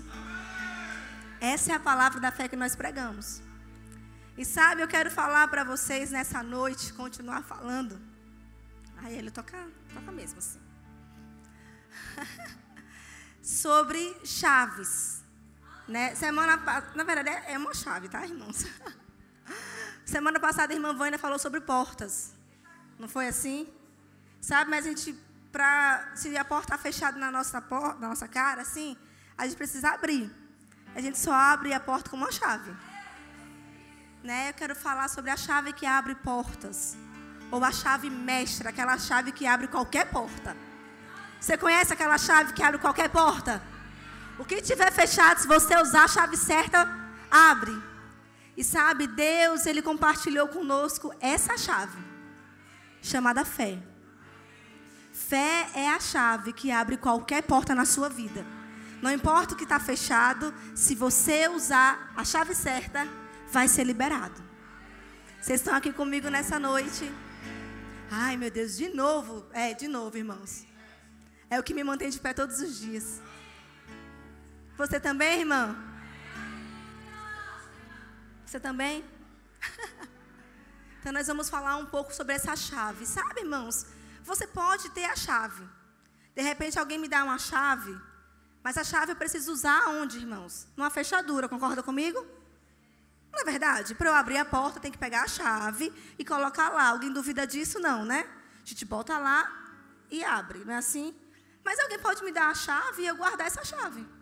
Essa 1.40 1.72
é 1.72 1.76
a 1.76 1.80
palavra 1.80 2.20
da 2.20 2.34
fé 2.34 2.50
que 2.50 2.58
nós 2.58 2.76
pregamos. 2.76 3.45
E 4.38 4.44
sabe, 4.44 4.82
eu 4.82 4.88
quero 4.88 5.10
falar 5.10 5.48
para 5.48 5.64
vocês 5.64 6.12
nessa 6.12 6.44
noite, 6.44 6.92
continuar 6.94 7.42
falando. 7.42 7.98
Aí 8.98 9.18
ele 9.18 9.32
toca, 9.32 9.58
toca 9.94 10.12
mesmo 10.12 10.40
assim. 10.40 10.60
Sobre 13.42 14.20
chaves. 14.26 15.24
Né? 15.88 16.16
Semana 16.16 16.58
na 16.96 17.04
verdade 17.06 17.30
é 17.48 17.58
uma 17.58 17.74
chave, 17.74 18.10
tá, 18.10 18.26
irmãos? 18.26 18.66
Semana 20.06 20.38
passada 20.38 20.74
a 20.74 20.76
irmã 20.76 20.94
Vânia 20.94 21.18
falou 21.18 21.40
sobre 21.40 21.62
portas. 21.62 22.34
Não 23.00 23.08
foi 23.08 23.28
assim? 23.28 23.72
Sabe, 24.42 24.70
mas 24.70 24.86
a 24.86 24.90
gente 24.90 25.14
para 25.52 26.12
se 26.16 26.36
a 26.36 26.44
porta 26.44 26.76
está 26.76 26.78
fechada 26.78 27.18
na 27.18 27.32
nossa 27.32 27.62
porta, 27.62 28.00
na 28.00 28.10
nossa 28.10 28.28
cara 28.28 28.62
assim, 28.64 28.98
a 29.38 29.46
gente 29.46 29.56
precisa 29.56 29.92
abrir. 29.92 30.30
A 30.94 31.00
gente 31.00 31.18
só 31.18 31.32
abre 31.32 31.74
a 31.74 31.80
porta 31.80 32.10
com 32.10 32.18
uma 32.18 32.32
chave. 32.32 32.76
Né? 34.26 34.50
Eu 34.50 34.54
quero 34.56 34.76
falar 34.76 35.08
sobre 35.08 35.30
a 35.30 35.38
chave 35.38 35.72
que 35.72 35.86
abre 35.86 36.16
portas. 36.16 36.98
Ou 37.52 37.64
a 37.64 37.72
chave 37.72 38.10
mestra, 38.10 38.70
aquela 38.72 38.98
chave 38.98 39.32
que 39.32 39.46
abre 39.46 39.68
qualquer 39.68 40.10
porta. 40.10 40.58
Você 41.40 41.56
conhece 41.56 41.94
aquela 41.94 42.18
chave 42.18 42.52
que 42.54 42.64
abre 42.64 42.80
qualquer 42.80 43.08
porta? 43.08 43.62
O 44.40 44.44
que 44.44 44.64
tiver 44.64 44.92
fechado, 44.92 45.42
se 45.42 45.48
você 45.48 45.80
usar 45.80 46.06
a 46.06 46.08
chave 46.08 46.36
certa, 46.38 46.90
abre. 47.30 47.80
E 48.58 48.64
sabe, 48.64 49.06
Deus, 49.06 49.68
Ele 49.68 49.84
compartilhou 49.84 50.48
conosco 50.48 51.14
essa 51.20 51.56
chave, 51.56 52.00
chamada 53.04 53.46
fé. 53.46 53.78
Fé 55.14 55.70
é 55.76 55.88
a 55.88 56.00
chave 56.00 56.52
que 56.52 56.72
abre 56.72 56.98
qualquer 56.98 57.44
porta 57.44 57.76
na 57.76 57.86
sua 57.86 58.10
vida. 58.10 58.44
Não 59.04 59.12
importa 59.12 59.54
o 59.54 59.58
que 59.58 59.66
está 59.66 59.80
fechado, 59.80 60.52
se 60.74 60.96
você 60.96 61.48
usar 61.48 62.12
a 62.18 62.24
chave 62.26 62.56
certa, 62.56 63.08
vai 63.52 63.68
ser 63.68 63.84
liberado. 63.84 64.44
Vocês 65.42 65.62
estão 65.62 65.76
aqui 65.76 65.94
comigo 65.94 66.30
nessa 66.30 66.60
noite? 66.60 67.12
Ai, 68.10 68.38
meu 68.38 68.50
Deus, 68.50 68.76
de 68.76 68.90
novo. 68.90 69.46
É, 69.54 69.74
de 69.74 69.88
novo, 69.88 70.18
irmãos. 70.18 70.66
É 71.50 71.60
o 71.60 71.64
que 71.64 71.74
me 71.74 71.84
mantém 71.84 72.10
de 72.10 72.20
pé 72.20 72.34
todos 72.34 72.60
os 72.60 72.80
dias. 72.80 73.22
Você 74.78 75.00
também, 75.00 75.40
irmã? 75.42 75.76
Você 78.46 78.60
também? 78.60 79.06
então 81.00 81.14
nós 81.14 81.28
vamos 81.28 81.50
falar 81.50 81.78
um 81.78 81.86
pouco 81.86 82.14
sobre 82.14 82.34
essa 82.34 82.56
chave. 82.56 83.06
Sabe, 83.06 83.42
irmãos? 83.42 83.86
Você 84.24 84.48
pode 84.48 84.90
ter 84.90 85.06
a 85.06 85.16
chave. 85.16 85.64
De 86.36 86.42
repente 86.42 86.78
alguém 86.78 86.98
me 86.98 87.08
dá 87.08 87.24
uma 87.24 87.38
chave, 87.38 87.96
mas 88.62 88.78
a 88.78 88.84
chave 88.84 89.14
eu 89.14 89.16
preciso 89.16 89.52
usar 89.54 89.88
onde, 89.90 90.18
irmãos? 90.18 90.68
Numa 90.76 90.90
fechadura, 90.90 91.48
concorda 91.48 91.82
comigo? 91.82 92.26
Não 93.36 93.42
é 93.42 93.46
verdade? 93.46 93.94
Para 93.94 94.10
eu 94.10 94.16
abrir 94.16 94.38
a 94.38 94.46
porta, 94.46 94.80
tem 94.80 94.92
que 94.92 94.98
pegar 94.98 95.24
a 95.24 95.28
chave 95.28 95.94
e 96.18 96.26
colocar 96.26 96.70
lá. 96.70 96.88
Alguém 96.88 97.12
duvida 97.12 97.46
disso? 97.46 97.80
Não, 97.80 98.04
né? 98.04 98.28
A 98.64 98.66
gente 98.66 98.86
bota 98.86 99.18
lá 99.20 99.40
e 100.10 100.24
abre, 100.24 100.60
não 100.66 100.74
é 100.74 100.78
assim? 100.78 101.14
Mas 101.64 101.78
alguém 101.80 102.00
pode 102.00 102.24
me 102.24 102.32
dar 102.32 102.48
a 102.50 102.56
chave 102.56 103.04
e 103.04 103.08
eu 103.08 103.16
guardar 103.16 103.46
essa 103.46 103.64
chave 103.64 104.16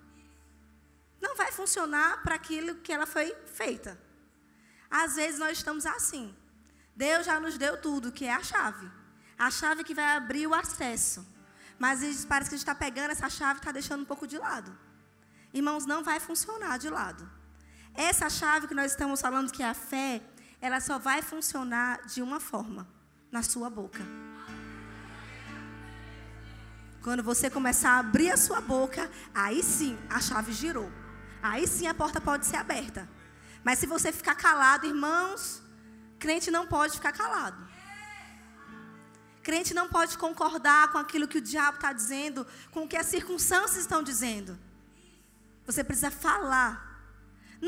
não 1.24 1.38
vai 1.38 1.51
funcionar 1.51 2.22
para 2.22 2.36
aquilo 2.36 2.75
que 2.75 2.91
ela 2.91 3.05
foi 3.05 3.34
feita. 3.46 3.98
Às 4.89 5.15
vezes 5.15 5.39
nós 5.39 5.58
estamos 5.58 5.86
assim. 5.86 6.36
Deus 6.96 7.25
já 7.25 7.39
nos 7.39 7.58
deu 7.58 7.82
tudo, 7.82 8.12
que 8.12 8.25
é 8.25 8.34
a 8.34 8.43
chave. 8.43 8.88
A 9.38 9.50
chave 9.50 9.84
que 9.84 9.96
vai 9.96 10.17
abrir 10.17 10.46
o 10.46 10.53
acesso. 10.53 11.25
Mas 11.79 12.25
parece 12.25 12.50
que 12.50 12.55
a 12.55 12.58
gente 12.58 12.67
está 12.67 12.75
pegando 12.75 13.12
essa 13.12 13.29
chave 13.29 13.58
e 13.58 13.62
está 13.62 13.72
deixando 13.72 14.01
um 14.01 14.05
pouco 14.05 14.27
de 14.27 14.38
lado. 14.38 14.77
Irmãos, 15.53 15.86
não 15.86 16.03
vai 16.03 16.20
funcionar 16.20 16.77
de 16.77 16.89
lado. 16.89 17.24
Essa 17.95 18.29
chave 18.29 18.67
que 18.67 18.73
nós 18.73 18.91
estamos 18.91 19.21
falando, 19.21 19.51
que 19.51 19.62
é 19.62 19.69
a 19.69 19.73
fé, 19.73 20.21
ela 20.59 20.79
só 20.79 20.97
vai 20.97 21.21
funcionar 21.21 22.05
de 22.05 22.21
uma 22.21 22.39
forma: 22.39 22.88
na 23.31 23.43
sua 23.43 23.69
boca. 23.69 24.03
Quando 27.03 27.21
você 27.21 27.50
começar 27.50 27.91
a 27.91 28.00
abrir 28.00 28.31
a 28.31 28.38
sua 28.38 28.62
boca, 28.62 29.12
aí 29.35 29.62
sim 29.62 29.97
a 30.09 30.21
chave 30.21 30.53
girou. 30.53 30.89
Aí 31.41 31.67
sim 31.67 31.85
a 31.85 31.93
porta 31.93 32.21
pode 32.21 32.45
ser 32.45 32.55
aberta. 32.55 33.09
Mas 33.62 33.79
se 33.79 33.85
você 33.85 34.12
ficar 34.12 34.35
calado, 34.35 34.85
irmãos, 34.85 35.62
crente 36.17 36.50
não 36.50 36.65
pode 36.65 36.93
ficar 36.93 37.12
calado. 37.12 37.62
Crente 39.41 39.73
não 39.73 39.89
pode 39.89 40.17
concordar 40.17 40.93
com 40.93 40.97
aquilo 40.97 41.27
que 41.27 41.39
o 41.39 41.41
diabo 41.41 41.75
está 41.75 41.91
dizendo, 41.91 42.47
com 42.71 42.83
o 42.83 42.88
que 42.88 42.95
as 42.95 43.07
circunstâncias 43.07 43.81
estão 43.81 44.01
dizendo. 44.01 44.57
Você 45.65 45.83
precisa 45.83 46.09
falar. 46.09 46.92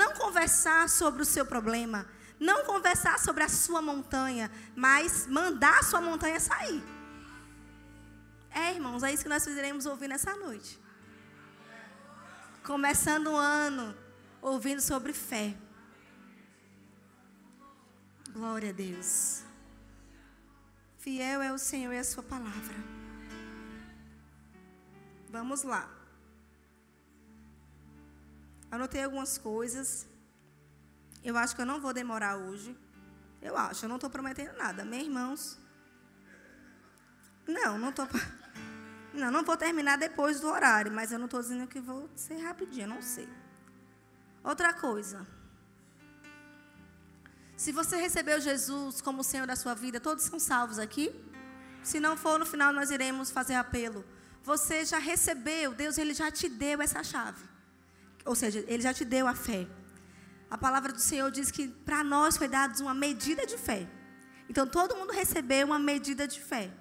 Não 0.02 0.10
conversar 0.14 0.88
sobre 0.90 1.22
o 1.22 1.26
seu 1.26 1.46
problema. 1.46 2.00
Não 2.40 2.66
conversar 2.66 3.18
sobre 3.20 3.44
a 3.44 3.50
sua 3.50 3.82
montanha. 3.82 4.46
Mas 4.76 5.26
mandar 5.28 5.80
a 5.80 5.84
sua 5.84 6.02
montanha 6.02 6.40
sair. 6.40 6.84
É, 8.52 8.74
irmãos, 8.74 9.04
é 9.04 9.14
isso 9.14 9.24
que 9.24 9.30
nós 9.36 9.46
iremos 9.48 9.86
ouvir 9.86 10.08
nessa 10.08 10.36
noite 10.36 10.86
começando 12.66 13.28
o 13.28 13.38
ano 13.38 13.96
ouvindo 14.42 14.82
sobre 14.82 15.14
fé. 15.14 15.56
Glória 18.34 18.72
a 18.72 18.74
Deus. 18.74 19.44
Fiel 20.98 21.42
é 21.42 21.54
o 21.54 21.60
Senhor 21.60 21.94
e 21.94 22.00
a 22.00 22.04
sua 22.04 22.24
palavra. 22.24 22.76
Vamos 25.30 25.64
lá. 25.64 25.95
Anotei 28.76 29.04
algumas 29.04 29.38
coisas. 29.38 30.08
Eu 31.24 31.38
acho 31.38 31.56
que 31.56 31.62
eu 31.62 31.66
não 31.66 31.80
vou 31.80 31.94
demorar 31.94 32.36
hoje. 32.38 32.78
Eu 33.42 33.58
acho, 33.58 33.86
eu 33.86 33.90
não 33.90 33.96
estou 33.96 34.10
prometendo 34.10 34.58
nada. 34.58 34.84
Meus 34.84 35.04
irmãos. 35.04 35.58
Não, 37.48 37.78
não 37.78 37.90
estou. 37.90 38.08
Não, 39.14 39.32
não 39.32 39.46
vou 39.46 39.56
terminar 39.56 39.98
depois 39.98 40.42
do 40.42 40.50
horário, 40.50 40.92
mas 40.92 41.10
eu 41.10 41.18
não 41.18 41.24
estou 41.24 41.40
dizendo 41.40 41.66
que 41.68 41.80
vou 41.80 42.10
ser 42.18 42.36
rapidinho, 42.36 42.90
não 42.90 43.02
sei. 43.02 43.30
Outra 44.44 44.74
coisa. 44.74 45.26
Se 47.56 47.72
você 47.72 47.96
recebeu 47.96 48.42
Jesus 48.42 49.02
como 49.02 49.24
Senhor 49.24 49.48
da 49.48 49.56
sua 49.56 49.74
vida, 49.74 50.02
todos 50.02 50.26
são 50.26 50.38
salvos 50.38 50.78
aqui? 50.78 51.16
Se 51.82 51.98
não 51.98 52.18
for, 52.18 52.38
no 52.38 52.46
final 52.46 52.74
nós 52.74 52.92
iremos 52.92 53.32
fazer 53.32 53.54
apelo. 53.54 54.04
Você 54.44 54.84
já 54.84 55.00
recebeu, 55.00 55.74
Deus 55.74 55.98
ele 55.98 56.14
já 56.14 56.30
te 56.30 56.50
deu 56.50 56.82
essa 56.82 57.02
chave. 57.02 57.55
Ou 58.26 58.36
seja, 58.36 58.66
ele 58.68 58.82
já 58.82 58.94
te 58.94 59.06
deu 59.06 59.28
a 59.28 59.36
fé. 59.36 59.68
A 60.50 60.58
palavra 60.58 60.92
do 60.92 61.00
Senhor 61.00 61.30
diz 61.32 61.52
que 61.52 61.68
para 61.68 62.04
nós 62.04 62.38
foi 62.38 62.48
dada 62.48 62.82
uma 62.82 62.94
medida 62.94 63.46
de 63.46 63.58
fé. 63.58 63.88
Então 64.50 64.68
todo 64.68 64.96
mundo 64.96 65.12
recebeu 65.12 65.68
uma 65.68 65.80
medida 65.80 66.28
de 66.28 66.40
fé. 66.40 66.72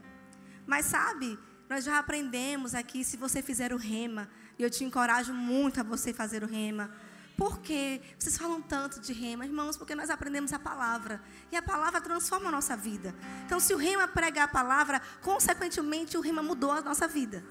Mas 0.66 0.86
sabe, 0.86 1.38
nós 1.68 1.84
já 1.84 1.98
aprendemos 1.98 2.74
aqui, 2.74 3.04
se 3.04 3.16
você 3.16 3.42
fizer 3.42 3.72
o 3.72 3.76
rema, 3.76 4.28
e 4.58 4.62
eu 4.62 4.70
te 4.70 4.84
encorajo 4.84 5.32
muito 5.32 5.80
a 5.80 5.82
você 5.82 6.12
fazer 6.12 6.42
o 6.42 6.46
rema. 6.46 6.90
Por 7.36 7.58
quê? 7.60 8.00
Vocês 8.16 8.38
falam 8.38 8.62
tanto 8.62 9.00
de 9.00 9.12
rema, 9.12 9.44
irmãos, 9.44 9.76
porque 9.76 9.94
nós 9.94 10.08
aprendemos 10.08 10.52
a 10.52 10.58
palavra. 10.58 11.20
E 11.50 11.56
a 11.56 11.62
palavra 11.62 12.00
transforma 12.00 12.48
a 12.48 12.52
nossa 12.52 12.76
vida. 12.76 13.14
Então, 13.44 13.58
se 13.58 13.74
o 13.74 13.76
rema 13.76 14.06
prega 14.06 14.44
a 14.44 14.48
palavra, 14.48 15.02
consequentemente 15.20 16.16
o 16.16 16.20
rema 16.20 16.42
mudou 16.42 16.70
a 16.70 16.80
nossa 16.80 17.08
vida. 17.08 17.44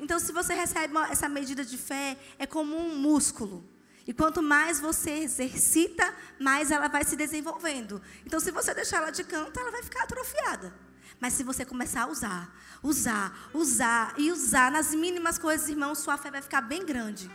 Então, 0.00 0.18
se 0.18 0.32
você 0.32 0.54
recebe 0.54 0.94
essa 1.10 1.28
medida 1.28 1.64
de 1.64 1.76
fé, 1.76 2.16
é 2.38 2.46
como 2.46 2.76
um 2.76 2.96
músculo. 2.96 3.68
E 4.06 4.12
quanto 4.12 4.42
mais 4.42 4.80
você 4.80 5.10
exercita, 5.10 6.14
mais 6.40 6.70
ela 6.70 6.88
vai 6.88 7.04
se 7.04 7.14
desenvolvendo. 7.14 8.00
Então, 8.24 8.40
se 8.40 8.50
você 8.50 8.72
deixar 8.72 8.98
ela 8.98 9.10
de 9.10 9.24
canto, 9.24 9.58
ela 9.58 9.70
vai 9.70 9.82
ficar 9.82 10.04
atrofiada. 10.04 10.72
Mas 11.20 11.34
se 11.34 11.42
você 11.42 11.64
começar 11.64 12.02
a 12.02 12.06
usar, 12.08 12.56
usar, 12.82 13.50
usar 13.52 14.14
e 14.16 14.30
usar 14.30 14.70
nas 14.70 14.94
mínimas 14.94 15.38
coisas, 15.38 15.68
irmão, 15.68 15.94
sua 15.94 16.16
fé 16.16 16.30
vai 16.30 16.40
ficar 16.40 16.60
bem 16.60 16.86
grande. 16.86 17.30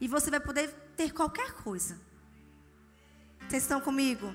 E 0.00 0.08
você 0.08 0.30
vai 0.30 0.40
poder 0.40 0.70
ter 0.96 1.12
qualquer 1.12 1.52
coisa. 1.52 2.00
Vocês 3.48 3.62
estão 3.62 3.80
comigo? 3.80 4.34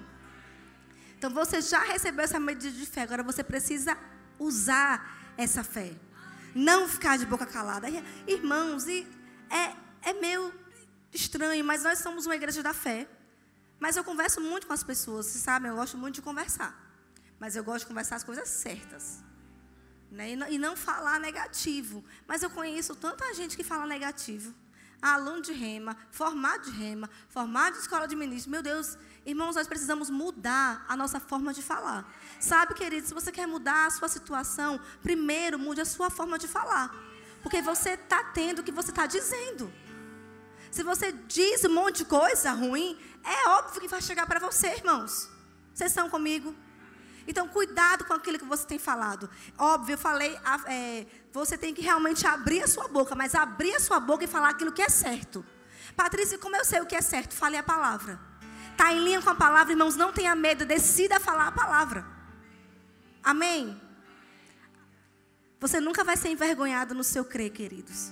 Então 1.17 1.29
você 1.29 1.61
já 1.61 1.83
recebeu 1.83 2.23
essa 2.23 2.39
medida 2.39 2.71
de 2.71 2.85
fé, 2.85 3.01
agora 3.01 3.23
você 3.23 3.43
precisa 3.43 3.97
usar 4.39 5.33
essa 5.37 5.63
fé. 5.63 5.93
Não 6.55 6.87
ficar 6.87 7.17
de 7.17 7.25
boca 7.25 7.45
calada. 7.45 7.87
Irmãos, 8.25 8.87
e 8.87 9.05
é, 9.49 10.09
é 10.09 10.13
meio 10.13 10.53
estranho, 11.13 11.65
mas 11.65 11.83
nós 11.83 11.99
somos 11.99 12.25
uma 12.25 12.35
igreja 12.35 12.63
da 12.63 12.73
fé. 12.73 13.09
Mas 13.77 13.97
eu 13.97 14.05
converso 14.05 14.39
muito 14.39 14.65
com 14.65 14.71
as 14.71 14.81
pessoas, 14.81 15.25
vocês 15.25 15.43
sabem, 15.43 15.69
eu 15.69 15.75
gosto 15.75 15.97
muito 15.97 16.15
de 16.15 16.21
conversar. 16.21 16.73
Mas 17.37 17.57
eu 17.57 17.63
gosto 17.63 17.81
de 17.81 17.87
conversar 17.87 18.15
as 18.15 18.23
coisas 18.23 18.47
certas. 18.47 19.21
Né? 20.09 20.31
E, 20.31 20.35
não, 20.37 20.47
e 20.47 20.57
não 20.57 20.77
falar 20.77 21.19
negativo. 21.19 22.05
Mas 22.25 22.41
eu 22.41 22.49
conheço 22.49 22.95
tanta 22.95 23.33
gente 23.33 23.57
que 23.57 23.63
fala 23.63 23.85
negativo. 23.85 24.53
aluno 25.01 25.41
de 25.41 25.51
rema, 25.51 25.97
formado 26.09 26.63
de 26.63 26.71
rema, 26.71 27.09
formado 27.27 27.73
de 27.73 27.79
escola 27.79 28.07
de 28.07 28.15
ministro. 28.15 28.49
Meu 28.49 28.63
Deus, 28.63 28.97
irmãos, 29.25 29.55
nós 29.55 29.67
precisamos 29.67 30.09
mudar 30.09 30.85
a 30.87 30.95
nossa 30.95 31.19
forma 31.19 31.53
de 31.53 31.61
falar. 31.61 32.09
Sabe, 32.39 32.73
querido, 32.73 33.07
se 33.07 33.13
você 33.13 33.31
quer 33.31 33.47
mudar 33.47 33.87
a 33.87 33.89
sua 33.89 34.07
situação, 34.07 34.79
primeiro 35.01 35.57
mude 35.57 35.81
a 35.81 35.85
sua 35.85 36.09
forma 36.09 36.37
de 36.37 36.47
falar. 36.47 36.93
Porque 37.41 37.61
você 37.61 37.91
está 37.91 38.23
tendo 38.23 38.59
o 38.59 38.63
que 38.63 38.71
você 38.71 38.91
está 38.91 39.05
dizendo. 39.05 39.71
Se 40.71 40.83
você 40.83 41.11
diz 41.11 41.63
um 41.63 41.73
monte 41.73 41.97
de 41.99 42.05
coisa 42.05 42.51
ruim, 42.51 42.99
é 43.23 43.49
óbvio 43.49 43.81
que 43.81 43.87
vai 43.87 44.01
chegar 44.01 44.25
para 44.25 44.39
você, 44.39 44.67
irmãos. 44.67 45.29
Vocês 45.73 45.91
estão 45.91 46.09
comigo? 46.09 46.55
Então, 47.27 47.47
cuidado 47.47 48.05
com 48.05 48.13
aquilo 48.13 48.37
que 48.37 48.45
você 48.45 48.65
tem 48.65 48.77
falado. 48.77 49.29
Óbvio, 49.57 49.93
eu 49.93 49.97
falei, 49.97 50.37
é, 50.67 51.05
você 51.31 51.57
tem 51.57 51.73
que 51.73 51.81
realmente 51.81 52.27
abrir 52.27 52.61
a 52.61 52.67
sua 52.67 52.87
boca, 52.87 53.15
mas 53.15 53.33
abrir 53.33 53.75
a 53.75 53.79
sua 53.79 53.99
boca 53.99 54.23
e 54.23 54.27
falar 54.27 54.49
aquilo 54.49 54.71
que 54.71 54.81
é 54.81 54.89
certo. 54.89 55.45
Patrícia, 55.95 56.37
como 56.37 56.55
eu 56.55 56.65
sei 56.65 56.81
o 56.81 56.85
que 56.85 56.95
é 56.95 57.01
certo? 57.01 57.33
Fale 57.33 57.57
a 57.57 57.63
palavra. 57.63 58.19
Está 58.71 58.91
em 58.91 59.03
linha 59.03 59.21
com 59.21 59.29
a 59.29 59.35
palavra, 59.35 59.71
irmãos, 59.73 59.95
não 59.95 60.11
tenha 60.11 60.35
medo, 60.35 60.65
decida 60.65 61.19
falar 61.19 61.47
a 61.47 61.51
palavra. 61.51 62.14
Amém? 63.25 63.81
Você 65.59 65.79
nunca 65.79 66.03
vai 66.03 66.15
ser 66.15 66.29
envergonhado 66.29 66.93
no 66.93 67.03
seu 67.03 67.25
crer, 67.25 67.49
queridos. 67.49 68.11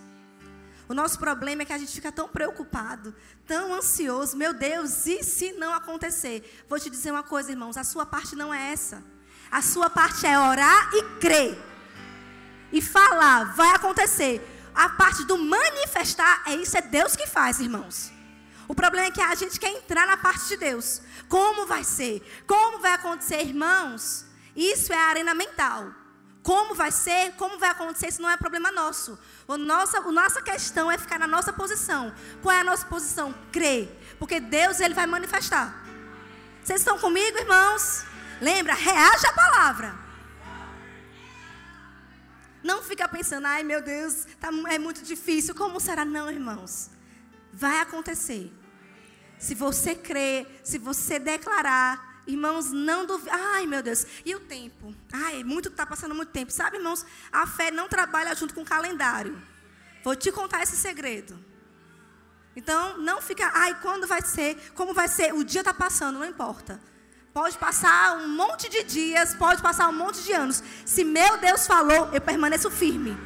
O 0.89 0.93
nosso 0.93 1.19
problema 1.19 1.61
é 1.61 1.65
que 1.65 1.71
a 1.71 1.77
gente 1.77 1.93
fica 1.93 2.11
tão 2.11 2.27
preocupado, 2.27 3.15
tão 3.45 3.73
ansioso. 3.73 4.35
Meu 4.35 4.53
Deus, 4.55 5.05
e 5.05 5.23
se 5.23 5.53
não 5.53 5.71
acontecer? 5.71 6.65
Vou 6.67 6.79
te 6.79 6.89
dizer 6.89 7.11
uma 7.11 7.21
coisa, 7.21 7.51
irmãos: 7.51 7.77
a 7.77 7.83
sua 7.83 8.07
parte 8.07 8.35
não 8.35 8.51
é 8.51 8.71
essa. 8.71 9.03
A 9.51 9.61
sua 9.61 9.87
parte 9.87 10.25
é 10.25 10.37
orar 10.39 10.89
e 10.95 11.03
crer. 11.19 11.57
E 12.71 12.81
falar, 12.81 13.55
vai 13.55 13.69
acontecer. 13.69 14.41
A 14.73 14.89
parte 14.89 15.23
do 15.25 15.37
manifestar, 15.37 16.41
é 16.47 16.55
isso, 16.55 16.75
é 16.75 16.81
Deus 16.81 17.15
que 17.15 17.27
faz, 17.27 17.59
irmãos. 17.59 18.11
O 18.67 18.73
problema 18.73 19.07
é 19.07 19.11
que 19.11 19.21
a 19.21 19.35
gente 19.35 19.59
quer 19.59 19.69
entrar 19.69 20.07
na 20.07 20.17
parte 20.17 20.47
de 20.47 20.57
Deus. 20.57 21.03
Como 21.29 21.67
vai 21.67 21.83
ser? 21.83 22.23
Como 22.47 22.79
vai 22.79 22.93
acontecer, 22.93 23.41
irmãos? 23.41 24.25
Isso 24.55 24.93
é 24.93 24.97
a 24.97 25.09
arena 25.09 25.33
mental. 25.33 25.93
Como 26.43 26.75
vai 26.75 26.91
ser, 26.91 27.31
como 27.33 27.57
vai 27.57 27.69
acontecer, 27.69 28.09
isso 28.09 28.21
não 28.21 28.29
é 28.29 28.35
problema 28.35 28.69
nosso. 28.69 29.17
O 29.47 29.57
nossa, 29.57 29.99
a 29.99 30.11
nossa 30.11 30.41
questão 30.41 30.91
é 30.91 30.97
ficar 30.97 31.17
na 31.17 31.27
nossa 31.27 31.53
posição. 31.53 32.13
Qual 32.41 32.53
é 32.53 32.59
a 32.59 32.63
nossa 32.63 32.85
posição? 32.85 33.33
Crer. 33.51 33.89
Porque 34.19 34.41
Deus 34.41 34.81
ele 34.81 34.93
vai 34.93 35.07
manifestar. 35.07 35.73
Vocês 36.61 36.81
estão 36.81 36.99
comigo, 36.99 37.37
irmãos? 37.37 38.03
Lembra, 38.41 38.73
reage 38.73 39.25
à 39.25 39.31
palavra. 39.31 39.95
Não 42.61 42.81
fica 42.81 43.07
pensando, 43.07 43.45
ai 43.45 43.63
meu 43.63 43.81
Deus, 43.81 44.25
tá, 44.39 44.49
é 44.69 44.77
muito 44.77 45.01
difícil. 45.03 45.55
Como 45.55 45.79
será? 45.79 46.03
Não, 46.03 46.29
irmãos. 46.29 46.89
Vai 47.53 47.79
acontecer. 47.79 48.51
Se 49.37 49.55
você 49.55 49.95
crer, 49.95 50.61
se 50.63 50.77
você 50.77 51.19
declarar, 51.19 52.12
Irmãos, 52.25 52.71
não 52.71 53.05
duvidem. 53.05 53.33
Ai, 53.33 53.65
meu 53.65 53.83
Deus. 53.83 54.05
E 54.25 54.33
o 54.33 54.39
tempo? 54.39 54.95
Ai, 55.11 55.43
muito 55.43 55.69
está 55.69 55.85
passando 55.85 56.15
muito 56.15 56.31
tempo. 56.31 56.51
Sabe, 56.51 56.77
irmãos, 56.77 57.05
a 57.31 57.45
fé 57.45 57.69
não 57.69 57.87
trabalha 57.89 58.33
junto 58.35 58.53
com 58.53 58.61
o 58.61 58.65
calendário. 58.65 59.41
Vou 60.03 60.15
te 60.15 60.31
contar 60.31 60.63
esse 60.63 60.75
segredo. 60.75 61.37
Então, 62.55 62.97
não 62.99 63.21
fica, 63.21 63.49
ai, 63.53 63.79
quando 63.81 64.07
vai 64.07 64.21
ser? 64.21 64.71
Como 64.73 64.93
vai 64.93 65.07
ser? 65.07 65.33
O 65.33 65.43
dia 65.43 65.61
está 65.61 65.73
passando, 65.73 66.19
não 66.19 66.25
importa. 66.25 66.79
Pode 67.33 67.57
passar 67.57 68.17
um 68.17 68.27
monte 68.29 68.69
de 68.69 68.83
dias, 68.83 69.33
pode 69.33 69.61
passar 69.61 69.89
um 69.89 69.93
monte 69.93 70.21
de 70.21 70.31
anos. 70.33 70.63
Se 70.85 71.03
meu 71.03 71.37
Deus 71.39 71.65
falou, 71.65 72.13
eu 72.13 72.21
permaneço 72.21 72.69
firme. 72.69 73.17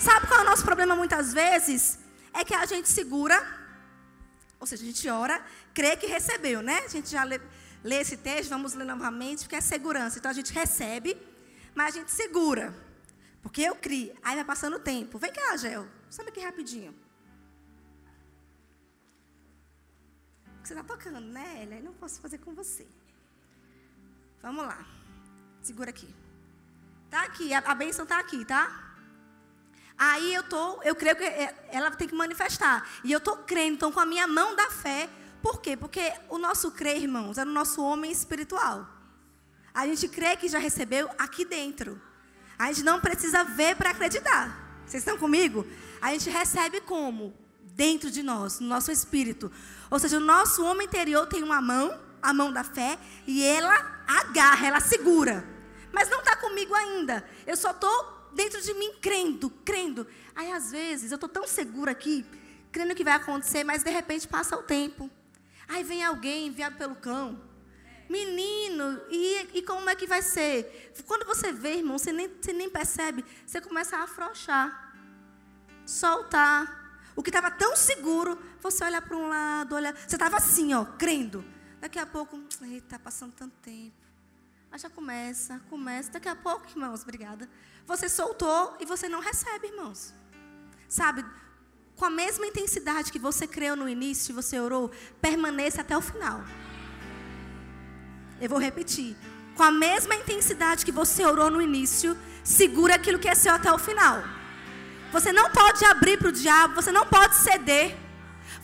Sabe 0.00 0.26
qual 0.26 0.40
é 0.40 0.42
o 0.42 0.46
nosso 0.46 0.64
problema 0.64 0.96
muitas 0.96 1.34
vezes? 1.34 1.98
É 2.32 2.44
que 2.44 2.54
a 2.54 2.64
gente 2.64 2.88
segura, 2.88 3.36
ou 4.58 4.66
seja, 4.66 4.82
a 4.82 4.86
gente 4.86 5.06
ora, 5.08 5.44
crê 5.74 5.96
que 5.96 6.06
recebeu, 6.06 6.62
né? 6.62 6.82
A 6.86 6.88
gente 6.88 7.10
já 7.10 7.24
ler 7.82 8.00
esse 8.00 8.16
texto, 8.16 8.50
vamos 8.50 8.74
ler 8.74 8.84
novamente, 8.84 9.40
porque 9.40 9.56
é 9.56 9.60
segurança. 9.60 10.18
Então 10.18 10.30
a 10.30 10.34
gente 10.34 10.52
recebe, 10.52 11.16
mas 11.74 11.94
a 11.94 11.98
gente 11.98 12.10
segura. 12.10 12.74
Porque 13.42 13.62
eu 13.62 13.74
crio. 13.74 14.16
Aí 14.22 14.36
vai 14.36 14.44
passando 14.44 14.76
o 14.76 14.78
tempo. 14.78 15.18
Vem 15.18 15.32
cá, 15.32 15.56
Gel. 15.56 15.86
Sabe 16.08 16.28
aqui 16.30 16.40
rapidinho. 16.40 16.94
Você 20.62 20.74
está 20.74 20.84
tocando, 20.84 21.20
né, 21.20 21.62
Elia? 21.62 21.80
Não 21.80 21.92
posso 21.92 22.20
fazer 22.20 22.38
com 22.38 22.54
você. 22.54 22.86
Vamos 24.40 24.64
lá. 24.64 24.86
Segura 25.60 25.90
aqui. 25.90 26.08
Tá 27.10 27.22
aqui, 27.24 27.52
a, 27.52 27.58
a 27.58 27.74
bênção 27.74 28.06
tá 28.06 28.18
aqui, 28.18 28.44
tá? 28.44 28.94
Aí 29.98 30.32
eu 30.32 30.42
tô, 30.42 30.82
eu 30.82 30.94
creio 30.94 31.14
que 31.14 31.24
é, 31.24 31.68
ela 31.70 31.90
tem 31.90 32.08
que 32.08 32.14
manifestar. 32.14 32.88
E 33.04 33.12
eu 33.12 33.20
tô 33.20 33.36
crendo, 33.38 33.74
então 33.74 33.92
com 33.92 34.00
a 34.00 34.06
minha 34.06 34.26
mão 34.26 34.56
da 34.56 34.70
fé, 34.70 35.08
por 35.42 35.60
quê? 35.60 35.76
Porque 35.76 36.12
o 36.28 36.38
nosso 36.38 36.70
crer, 36.70 37.02
irmãos, 37.02 37.36
é 37.36 37.44
no 37.44 37.52
nosso 37.52 37.82
homem 37.82 38.10
espiritual. 38.10 38.88
A 39.74 39.86
gente 39.86 40.06
crê 40.08 40.36
que 40.36 40.48
já 40.48 40.58
recebeu 40.58 41.10
aqui 41.18 41.44
dentro. 41.44 42.00
A 42.58 42.68
gente 42.68 42.84
não 42.84 43.00
precisa 43.00 43.42
ver 43.42 43.74
para 43.76 43.90
acreditar. 43.90 44.82
Vocês 44.86 45.02
estão 45.02 45.18
comigo? 45.18 45.66
A 46.00 46.12
gente 46.12 46.30
recebe 46.30 46.80
como? 46.80 47.34
Dentro 47.74 48.10
de 48.10 48.22
nós, 48.22 48.60
no 48.60 48.68
nosso 48.68 48.92
espírito. 48.92 49.50
Ou 49.90 49.98
seja, 49.98 50.18
o 50.18 50.20
nosso 50.20 50.64
homem 50.64 50.86
interior 50.86 51.26
tem 51.26 51.42
uma 51.42 51.60
mão, 51.60 51.98
a 52.20 52.32
mão 52.32 52.52
da 52.52 52.62
fé, 52.62 52.98
e 53.26 53.42
ela 53.42 54.04
agarra, 54.06 54.66
ela 54.66 54.80
segura. 54.80 55.44
Mas 55.90 56.08
não 56.08 56.20
está 56.20 56.36
comigo 56.36 56.74
ainda. 56.74 57.26
Eu 57.46 57.56
só 57.56 57.70
estou 57.70 58.30
dentro 58.34 58.60
de 58.60 58.74
mim 58.74 58.92
crendo, 59.00 59.50
crendo. 59.64 60.06
Aí 60.34 60.52
às 60.52 60.70
vezes 60.70 61.10
eu 61.10 61.16
estou 61.16 61.28
tão 61.28 61.46
segura 61.46 61.90
aqui, 61.90 62.24
crendo 62.70 62.94
que 62.94 63.04
vai 63.04 63.14
acontecer, 63.14 63.64
mas 63.64 63.82
de 63.82 63.90
repente 63.90 64.28
passa 64.28 64.56
o 64.56 64.62
tempo. 64.62 65.10
Aí 65.72 65.82
vem 65.82 66.04
alguém 66.04 66.48
enviado 66.48 66.76
pelo 66.76 66.94
cão. 66.94 67.40
Menino, 68.06 69.00
e, 69.08 69.48
e 69.54 69.62
como 69.62 69.88
é 69.88 69.94
que 69.94 70.06
vai 70.06 70.20
ser? 70.20 70.92
Quando 71.06 71.24
você 71.24 71.50
vê, 71.50 71.76
irmão, 71.76 71.98
você 71.98 72.12
nem, 72.12 72.28
você 72.28 72.52
nem 72.52 72.68
percebe, 72.68 73.24
você 73.46 73.58
começa 73.58 73.96
a 73.96 74.02
afrouxar, 74.02 74.94
soltar. 75.86 77.10
O 77.16 77.22
que 77.22 77.30
estava 77.30 77.50
tão 77.50 77.74
seguro, 77.74 78.38
você 78.60 78.84
olha 78.84 79.00
para 79.00 79.16
um 79.16 79.28
lado, 79.28 79.74
olha. 79.74 79.94
Você 79.94 80.16
estava 80.16 80.36
assim, 80.36 80.74
ó, 80.74 80.84
crendo. 80.84 81.42
Daqui 81.80 81.98
a 81.98 82.04
pouco, 82.04 82.38
está 82.70 82.98
passando 82.98 83.32
tanto 83.32 83.54
tempo. 83.62 83.96
Aí 84.70 84.78
já 84.78 84.90
começa, 84.90 85.58
começa. 85.70 86.10
Daqui 86.10 86.28
a 86.28 86.36
pouco, 86.36 86.68
irmãos, 86.68 87.02
obrigada. 87.02 87.48
Você 87.86 88.10
soltou 88.10 88.76
e 88.78 88.84
você 88.84 89.08
não 89.08 89.20
recebe, 89.20 89.68
irmãos. 89.68 90.12
Sabe, 90.86 91.24
com 92.02 92.06
a 92.06 92.10
mesma 92.10 92.44
intensidade 92.48 93.12
que 93.12 93.18
você 93.26 93.46
creu 93.46 93.76
no 93.76 93.88
início, 93.88 94.34
você 94.34 94.58
orou, 94.58 94.90
permaneça 95.20 95.82
até 95.82 95.96
o 95.96 96.00
final. 96.00 96.44
Eu 98.40 98.48
vou 98.48 98.58
repetir. 98.58 99.16
Com 99.54 99.62
a 99.62 99.70
mesma 99.70 100.16
intensidade 100.16 100.84
que 100.84 100.90
você 100.90 101.24
orou 101.24 101.48
no 101.48 101.62
início, 101.62 102.18
segura 102.42 102.96
aquilo 102.96 103.20
que 103.20 103.28
é 103.28 103.36
seu 103.36 103.52
até 103.54 103.72
o 103.72 103.78
final. 103.78 104.16
Você 105.12 105.32
não 105.32 105.48
pode 105.50 105.84
abrir 105.84 106.18
para 106.18 106.30
o 106.30 106.32
diabo, 106.32 106.74
você 106.74 106.90
não 106.90 107.06
pode 107.06 107.36
ceder. 107.36 107.96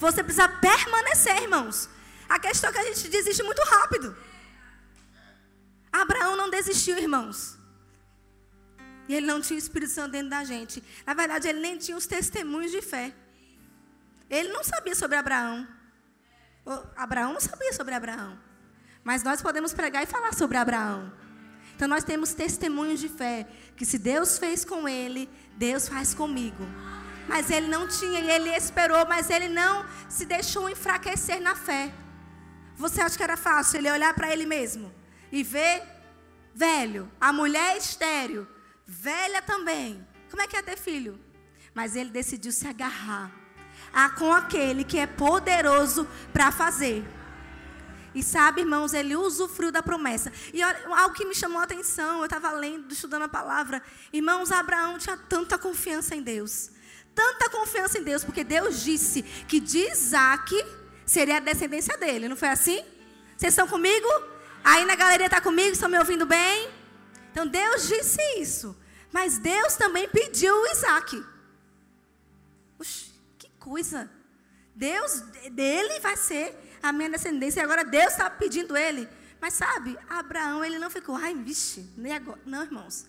Você 0.00 0.24
precisa 0.24 0.48
permanecer, 0.48 1.40
irmãos. 1.40 1.88
A 2.28 2.40
questão 2.40 2.70
é 2.70 2.72
que 2.72 2.80
a 2.80 2.86
gente 2.92 3.08
desiste 3.08 3.44
muito 3.44 3.62
rápido. 3.62 4.16
Abraão 5.92 6.34
não 6.34 6.50
desistiu, 6.50 6.98
irmãos. 6.98 7.56
E 9.08 9.14
ele 9.14 9.26
não 9.26 9.40
tinha 9.40 9.56
o 9.56 9.64
Espírito 9.64 9.92
Santo 9.92 10.10
dentro 10.10 10.30
da 10.30 10.42
gente. 10.42 10.82
Na 11.06 11.14
verdade, 11.14 11.46
ele 11.46 11.60
nem 11.60 11.78
tinha 11.78 11.96
os 11.96 12.08
testemunhos 12.08 12.72
de 12.72 12.82
fé. 12.82 13.14
Ele 14.30 14.48
não 14.48 14.62
sabia 14.62 14.94
sobre 14.94 15.16
Abraão. 15.16 15.66
O 16.64 16.70
Abraão 16.96 17.32
não 17.32 17.40
sabia 17.40 17.72
sobre 17.72 17.94
Abraão. 17.94 18.38
Mas 19.02 19.22
nós 19.22 19.40
podemos 19.40 19.72
pregar 19.72 20.02
e 20.02 20.06
falar 20.06 20.34
sobre 20.34 20.56
Abraão. 20.56 21.12
Então 21.74 21.88
nós 21.88 22.04
temos 22.04 22.34
testemunhos 22.34 23.00
de 23.00 23.08
fé. 23.08 23.46
Que 23.76 23.86
se 23.86 23.98
Deus 23.98 24.38
fez 24.38 24.64
com 24.64 24.88
ele, 24.88 25.30
Deus 25.56 25.88
faz 25.88 26.12
comigo. 26.12 26.64
Mas 27.26 27.50
ele 27.50 27.68
não 27.68 27.86
tinha, 27.86 28.20
e 28.20 28.30
ele 28.30 28.50
esperou, 28.54 29.06
mas 29.06 29.30
ele 29.30 29.48
não 29.48 29.86
se 30.08 30.24
deixou 30.24 30.68
enfraquecer 30.68 31.40
na 31.40 31.54
fé. 31.54 31.92
Você 32.76 33.00
acha 33.00 33.16
que 33.16 33.22
era 33.22 33.36
fácil 33.36 33.78
ele 33.78 33.90
olhar 33.90 34.14
para 34.14 34.32
ele 34.32 34.46
mesmo 34.46 34.92
e 35.30 35.42
ver, 35.42 35.82
velho, 36.54 37.10
a 37.20 37.32
mulher 37.32 37.76
estéreo, 37.76 38.48
velha 38.86 39.42
também. 39.42 40.06
Como 40.30 40.42
é 40.42 40.46
que 40.46 40.56
é 40.56 40.62
ter 40.62 40.78
filho? 40.78 41.20
Mas 41.74 41.96
ele 41.96 42.10
decidiu 42.10 42.50
se 42.50 42.66
agarrar 42.66 43.37
a, 43.92 44.10
com 44.10 44.32
aquele 44.32 44.84
que 44.84 44.98
é 44.98 45.06
poderoso 45.06 46.06
para 46.32 46.50
fazer. 46.50 47.04
E 48.14 48.22
sabe, 48.22 48.62
irmãos, 48.62 48.94
ele 48.94 49.14
usufruiu 49.14 49.70
da 49.70 49.82
promessa. 49.82 50.32
E 50.52 50.62
algo 50.62 51.14
que 51.14 51.24
me 51.24 51.34
chamou 51.34 51.60
a 51.60 51.64
atenção, 51.64 52.18
eu 52.18 52.24
estava 52.24 52.50
lendo, 52.50 52.92
estudando 52.92 53.22
a 53.22 53.28
palavra. 53.28 53.82
Irmãos, 54.12 54.50
Abraão 54.50 54.98
tinha 54.98 55.16
tanta 55.16 55.58
confiança 55.58 56.16
em 56.16 56.22
Deus. 56.22 56.70
Tanta 57.14 57.50
confiança 57.50 57.98
em 57.98 58.02
Deus, 58.02 58.24
porque 58.24 58.44
Deus 58.44 58.82
disse 58.82 59.22
que 59.22 59.60
de 59.60 59.78
Isaac 59.90 60.54
seria 61.04 61.36
a 61.36 61.40
descendência 61.40 61.96
dele. 61.96 62.28
Não 62.28 62.36
foi 62.36 62.48
assim? 62.48 62.82
Vocês 63.36 63.52
estão 63.52 63.68
comigo? 63.68 64.08
Aí 64.64 64.84
na 64.84 64.96
galeria 64.96 65.26
está 65.26 65.40
comigo? 65.40 65.70
Estão 65.70 65.88
me 65.88 65.98
ouvindo 65.98 66.26
bem? 66.26 66.70
Então 67.30 67.46
Deus 67.46 67.86
disse 67.86 68.20
isso. 68.38 68.76
Mas 69.12 69.38
Deus 69.38 69.74
também 69.74 70.08
pediu 70.08 70.54
Isaac. 70.72 71.24
Coisa. 73.68 74.10
Deus, 74.74 75.20
dele 75.52 76.00
vai 76.00 76.16
ser 76.16 76.56
a 76.82 76.90
minha 76.90 77.10
descendência. 77.10 77.60
E 77.60 77.64
agora 77.64 77.84
Deus 77.84 78.12
está 78.12 78.30
pedindo 78.30 78.74
ele. 78.74 79.06
Mas 79.38 79.54
sabe, 79.54 79.96
Abraão, 80.08 80.64
ele 80.64 80.78
não 80.78 80.88
ficou, 80.88 81.14
ai, 81.14 81.34
vixe, 81.34 81.92
nem 81.94 82.14
agora. 82.14 82.40
Não, 82.46 82.62
irmãos. 82.62 83.06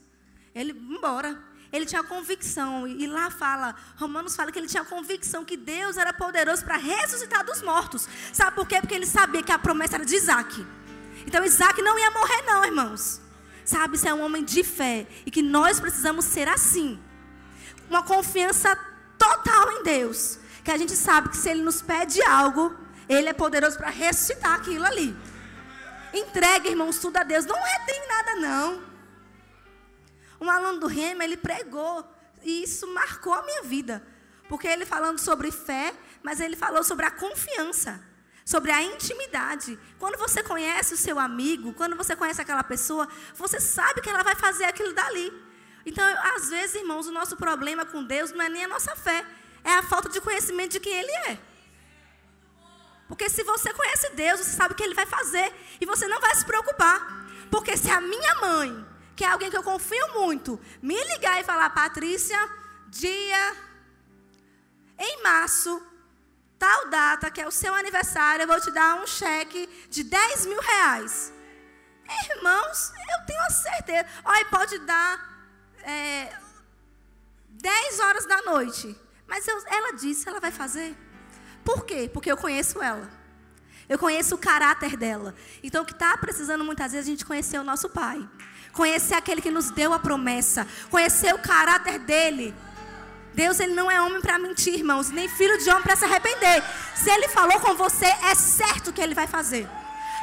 Ele, 0.53 0.73
embora. 0.73 1.41
Ele 1.71 1.85
tinha 1.85 2.03
convicção, 2.03 2.87
e 2.87 3.05
lá 3.05 3.29
fala, 3.29 3.75
Romanos 3.95 4.35
fala 4.35 4.51
que 4.51 4.57
ele 4.57 4.67
tinha 4.67 4.83
convicção 4.83 5.45
que 5.45 5.55
Deus 5.55 5.97
era 5.97 6.11
poderoso 6.11 6.65
para 6.65 6.77
ressuscitar 6.77 7.45
dos 7.45 7.61
mortos. 7.61 8.09
Sabe 8.33 8.55
por 8.55 8.67
quê? 8.67 8.81
Porque 8.81 8.95
ele 8.95 9.05
sabia 9.05 9.43
que 9.43 9.51
a 9.51 9.59
promessa 9.59 9.95
era 9.95 10.03
de 10.03 10.15
Isaac. 10.15 10.65
Então 11.27 11.45
Isaac 11.45 11.79
não 11.83 11.97
ia 11.99 12.09
morrer, 12.09 12.41
não, 12.41 12.65
irmãos. 12.65 13.21
Sabe, 13.63 13.97
isso 13.97 14.07
é 14.07 14.13
um 14.13 14.23
homem 14.23 14.43
de 14.43 14.63
fé. 14.63 15.07
E 15.27 15.31
que 15.31 15.43
nós 15.43 15.79
precisamos 15.79 16.25
ser 16.25 16.47
assim. 16.47 16.99
Uma 17.87 18.01
confiança 18.01 18.75
total 19.19 19.71
em 19.73 19.83
Deus. 19.83 20.39
Que 20.69 20.73
a 20.73 20.77
gente 20.77 20.95
sabe 20.95 21.29
que 21.29 21.37
se 21.37 21.49
Ele 21.49 21.63
nos 21.63 21.81
pede 21.81 22.21
algo, 22.21 22.77
Ele 23.07 23.27
é 23.27 23.33
poderoso 23.33 23.75
para 23.75 23.89
ressuscitar 23.89 24.53
aquilo 24.53 24.85
ali. 24.85 25.17
Entregue, 26.13 26.69
irmãos, 26.69 26.99
tudo 26.99 27.17
a 27.17 27.23
Deus. 27.23 27.43
Não 27.43 27.59
retém 27.59 28.07
nada, 28.07 28.35
não. 28.35 28.83
Um 30.39 30.47
aluno 30.47 30.79
do 30.79 30.85
Rema, 30.85 31.23
ele 31.23 31.37
pregou. 31.37 32.05
E 32.43 32.61
isso 32.61 32.85
marcou 32.93 33.33
a 33.33 33.41
minha 33.41 33.63
vida. 33.63 34.05
Porque 34.47 34.67
ele 34.67 34.85
falando 34.85 35.17
sobre 35.17 35.51
fé, 35.51 35.91
mas 36.21 36.39
ele 36.39 36.55
falou 36.55 36.83
sobre 36.83 37.03
a 37.03 37.09
confiança 37.09 38.07
sobre 38.45 38.71
a 38.71 38.81
intimidade. 38.81 39.77
Quando 39.99 40.17
você 40.19 40.43
conhece 40.43 40.93
o 40.93 40.97
seu 40.97 41.19
amigo, 41.19 41.73
quando 41.73 41.95
você 41.95 42.15
conhece 42.15 42.41
aquela 42.41 42.63
pessoa, 42.63 43.07
você 43.33 43.59
sabe 43.59 44.01
que 44.01 44.09
ela 44.09 44.23
vai 44.23 44.35
fazer 44.35 44.65
aquilo 44.65 44.93
dali. 44.93 45.33
Então, 45.83 46.03
às 46.35 46.49
vezes, 46.49 46.75
irmãos, 46.75 47.07
o 47.07 47.11
nosso 47.11 47.35
problema 47.37 47.85
com 47.85 48.03
Deus 48.03 48.31
não 48.31 48.43
é 48.43 48.49
nem 48.49 48.65
a 48.65 48.67
nossa 48.67 48.95
fé, 48.95 49.23
é 49.63 49.73
a 49.73 49.83
falta 49.83 50.09
de 50.09 50.21
conhecimento 50.21 50.71
de 50.73 50.79
quem 50.79 50.93
Ele 50.93 51.11
é. 51.29 51.39
Porque 53.07 53.29
se 53.29 53.43
você 53.43 53.73
conhece 53.73 54.09
Deus, 54.11 54.39
você 54.39 54.51
sabe 54.51 54.73
o 54.73 54.77
que 54.77 54.83
Ele 54.83 54.93
vai 54.93 55.05
fazer 55.05 55.53
e 55.81 55.85
você 55.85 56.07
não 56.07 56.21
vai 56.21 56.35
se 56.35 56.45
preocupar. 56.45 57.27
Porque 57.49 57.75
se 57.75 57.89
a 57.89 57.99
minha 57.99 58.35
mãe, 58.35 58.85
que 59.15 59.23
é 59.23 59.27
alguém 59.27 59.49
que 59.49 59.57
eu 59.57 59.63
confio 59.63 60.13
muito, 60.13 60.59
me 60.81 61.01
ligar 61.05 61.39
e 61.41 61.43
falar, 61.43 61.69
Patrícia, 61.71 62.37
dia 62.87 63.55
em 64.97 65.23
março, 65.23 65.81
tal 66.59 66.89
data, 66.89 67.31
que 67.31 67.41
é 67.41 67.47
o 67.47 67.51
seu 67.51 67.73
aniversário, 67.73 68.43
eu 68.43 68.47
vou 68.47 68.59
te 68.59 68.69
dar 68.71 69.01
um 69.01 69.07
cheque 69.07 69.67
de 69.89 70.03
10 70.03 70.45
mil 70.45 70.61
reais. 70.61 71.33
Irmãos, 72.35 72.91
eu 73.11 73.25
tenho 73.25 73.41
a 73.41 73.49
certeza. 73.49 74.07
Olha, 74.25 74.45
pode 74.45 74.77
dar 74.79 75.13
é, 75.83 76.37
10 77.49 77.99
horas 77.99 78.25
da 78.25 78.41
noite. 78.43 79.08
Mas 79.29 79.47
eu, 79.47 79.61
ela 79.67 79.93
disse, 79.93 80.27
ela 80.27 80.39
vai 80.39 80.51
fazer. 80.51 80.97
Por 81.63 81.85
quê? 81.85 82.09
Porque 82.11 82.31
eu 82.31 82.35
conheço 82.35 82.81
ela. 82.81 83.07
Eu 83.87 83.97
conheço 83.97 84.35
o 84.35 84.37
caráter 84.37 84.97
dela. 84.97 85.35
Então, 85.63 85.83
o 85.83 85.85
que 85.85 85.93
está 85.93 86.17
precisando 86.17 86.65
muitas 86.65 86.91
vezes 86.91 87.07
é 87.07 87.11
a 87.11 87.13
gente 87.13 87.25
conhecer 87.25 87.59
o 87.59 87.63
nosso 87.63 87.89
pai. 87.89 88.27
Conhecer 88.73 89.13
aquele 89.13 89.41
que 89.41 89.51
nos 89.51 89.69
deu 89.71 89.93
a 89.93 89.99
promessa. 89.99 90.67
Conhecer 90.89 91.33
o 91.33 91.39
caráter 91.39 91.99
dele. 91.99 92.55
Deus 93.33 93.59
ele 93.59 93.73
não 93.73 93.89
é 93.89 94.01
homem 94.01 94.19
para 94.19 94.39
mentir, 94.39 94.73
irmãos, 94.73 95.09
nem 95.11 95.29
filho 95.29 95.57
de 95.59 95.69
homem 95.69 95.83
para 95.83 95.95
se 95.95 96.05
arrepender. 96.05 96.63
Se 96.95 97.09
ele 97.09 97.27
falou 97.27 97.59
com 97.59 97.75
você, 97.75 98.05
é 98.05 98.35
certo 98.35 98.91
que 98.91 99.01
ele 99.01 99.13
vai 99.13 99.27
fazer. 99.27 99.67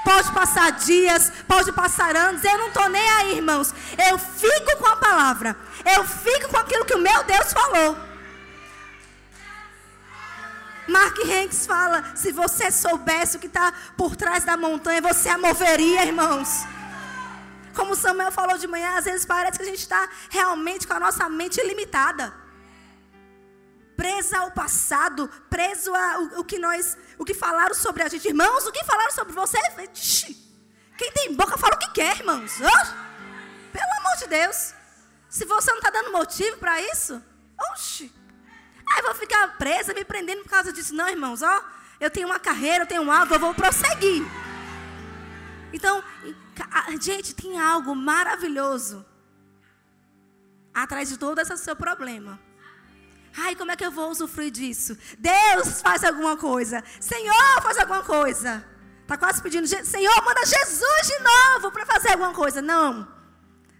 Pode 0.04 0.32
passar 0.32 0.70
dias, 0.72 1.32
pode 1.48 1.72
passar 1.72 2.14
anos, 2.16 2.44
eu 2.44 2.58
não 2.58 2.68
estou 2.68 2.88
nem 2.88 3.08
aí, 3.10 3.36
irmãos. 3.36 3.72
Eu 4.08 4.18
fico 4.18 4.76
com 4.78 4.86
a 4.86 4.96
palavra. 4.96 5.56
Eu 5.96 6.04
fico 6.04 6.48
com 6.48 6.58
aquilo 6.58 6.84
que 6.84 6.94
o 6.94 6.98
meu 6.98 7.24
Deus 7.24 7.52
falou. 7.52 8.05
Mark 10.88 11.18
Hanks 11.18 11.66
fala: 11.66 12.16
se 12.16 12.32
você 12.32 12.70
soubesse 12.70 13.36
o 13.36 13.40
que 13.40 13.46
está 13.46 13.72
por 13.96 14.16
trás 14.16 14.44
da 14.44 14.56
montanha, 14.56 15.00
você 15.02 15.28
a 15.28 15.38
moveria, 15.38 16.04
irmãos. 16.04 16.48
Como 17.74 17.94
Samuel 17.94 18.32
falou 18.32 18.56
de 18.56 18.66
manhã, 18.66 18.96
às 18.96 19.04
vezes 19.04 19.26
parece 19.26 19.58
que 19.58 19.64
a 19.64 19.66
gente 19.66 19.80
está 19.80 20.08
realmente 20.30 20.86
com 20.86 20.94
a 20.94 21.00
nossa 21.00 21.28
mente 21.28 21.62
limitada 21.62 22.46
presa 23.96 24.38
ao 24.38 24.50
passado, 24.50 25.28
preso 25.48 25.92
ao 25.94 26.44
que 26.44 26.58
nós, 26.58 26.96
o 27.18 27.24
que 27.24 27.34
falaram 27.34 27.74
sobre 27.74 28.02
a 28.02 28.08
gente. 28.08 28.28
Irmãos, 28.28 28.66
o 28.66 28.72
que 28.72 28.84
falaram 28.84 29.10
sobre 29.10 29.32
você? 29.32 29.58
Quem 30.98 31.12
tem 31.12 31.34
boca 31.34 31.56
fala 31.56 31.74
o 31.74 31.78
que 31.78 31.90
quer, 31.92 32.18
irmãos. 32.18 32.52
Oh, 32.60 33.72
pelo 33.72 33.92
amor 34.00 34.16
de 34.18 34.26
Deus. 34.28 34.74
Se 35.28 35.44
você 35.44 35.70
não 35.70 35.78
está 35.78 35.90
dando 35.90 36.12
motivo 36.12 36.56
para 36.58 36.80
isso, 36.80 37.22
oxe. 37.72 38.12
Aí 38.90 39.02
vou 39.02 39.14
ficar 39.14 39.56
presa, 39.58 39.92
me 39.94 40.04
prendendo 40.04 40.42
por 40.42 40.50
causa 40.50 40.72
disso. 40.72 40.94
Não, 40.94 41.08
irmãos, 41.08 41.42
ó. 41.42 41.64
Eu 41.98 42.10
tenho 42.10 42.26
uma 42.26 42.38
carreira, 42.38 42.84
eu 42.84 42.86
tenho 42.86 43.10
alvo, 43.10 43.34
eu 43.34 43.40
vou 43.40 43.54
prosseguir. 43.54 44.22
Então, 45.72 46.02
gente, 47.00 47.34
tem 47.34 47.58
algo 47.58 47.94
maravilhoso 47.94 49.04
atrás 50.72 51.08
de 51.08 51.16
todo 51.16 51.40
esse 51.40 51.56
seu 51.56 51.74
problema. 51.74 52.38
Ai, 53.38 53.54
como 53.54 53.70
é 53.70 53.76
que 53.76 53.84
eu 53.84 53.90
vou 53.90 54.10
usufruir 54.10 54.50
disso? 54.50 54.96
Deus 55.18 55.82
faz 55.82 56.04
alguma 56.04 56.36
coisa. 56.36 56.82
Senhor, 57.00 57.62
faz 57.62 57.78
alguma 57.78 58.02
coisa. 58.02 58.64
Está 59.02 59.16
quase 59.16 59.42
pedindo, 59.42 59.66
Senhor, 59.66 60.24
manda 60.24 60.44
Jesus 60.44 61.06
de 61.06 61.18
novo 61.22 61.70
para 61.70 61.86
fazer 61.86 62.12
alguma 62.12 62.32
coisa. 62.32 62.60
Não, 62.62 63.06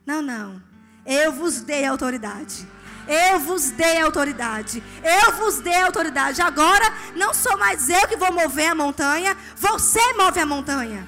não, 0.04 0.22
não. 0.22 0.62
Eu 1.04 1.32
vos 1.32 1.60
dei 1.62 1.84
autoridade. 1.84 2.68
Eu 3.06 3.38
vos 3.40 3.70
dei 3.70 4.00
autoridade. 4.00 4.82
Eu 5.02 5.32
vos 5.32 5.58
dei 5.58 5.80
autoridade. 5.82 6.42
Agora 6.42 6.84
não 7.14 7.32
sou 7.32 7.56
mais 7.56 7.88
eu 7.88 8.08
que 8.08 8.16
vou 8.16 8.32
mover 8.32 8.70
a 8.70 8.74
montanha, 8.74 9.36
você 9.56 10.00
move 10.14 10.40
a 10.40 10.46
montanha. 10.46 11.06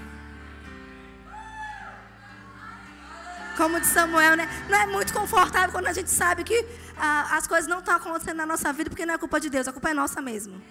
Como 3.56 3.80
de 3.80 3.86
Samuel, 3.88 4.36
né? 4.36 4.48
Não 4.68 4.78
é 4.78 4.86
muito 4.86 5.12
confortável 5.12 5.72
quando 5.72 5.88
a 5.88 5.92
gente 5.92 6.10
sabe 6.10 6.44
que 6.44 6.64
ah, 6.96 7.36
as 7.36 7.46
coisas 7.48 7.66
não 7.66 7.80
estão 7.80 7.96
acontecendo 7.96 8.36
na 8.36 8.46
nossa 8.46 8.72
vida 8.72 8.88
porque 8.88 9.04
não 9.04 9.14
é 9.14 9.18
culpa 9.18 9.40
de 9.40 9.50
Deus, 9.50 9.66
a 9.66 9.72
culpa 9.72 9.90
é 9.90 9.94
nossa 9.94 10.22
mesmo. 10.22 10.62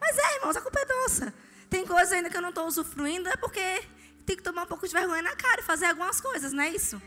Mas 0.00 0.16
é, 0.16 0.36
irmãos, 0.36 0.56
a 0.56 0.60
culpa 0.60 0.78
é 0.78 0.84
nossa. 0.84 1.34
Tem 1.68 1.84
coisas 1.84 2.12
ainda 2.12 2.30
que 2.30 2.36
eu 2.36 2.42
não 2.42 2.50
estou 2.50 2.64
usufruindo, 2.68 3.28
é 3.28 3.36
porque 3.36 3.82
tem 4.24 4.36
que 4.36 4.42
tomar 4.42 4.62
um 4.62 4.66
pouco 4.66 4.86
de 4.86 4.92
vergonha 4.92 5.22
na 5.22 5.34
cara 5.34 5.60
e 5.60 5.64
fazer 5.64 5.86
algumas 5.86 6.20
coisas, 6.20 6.52
não 6.52 6.62
é 6.62 6.70
isso? 6.70 7.02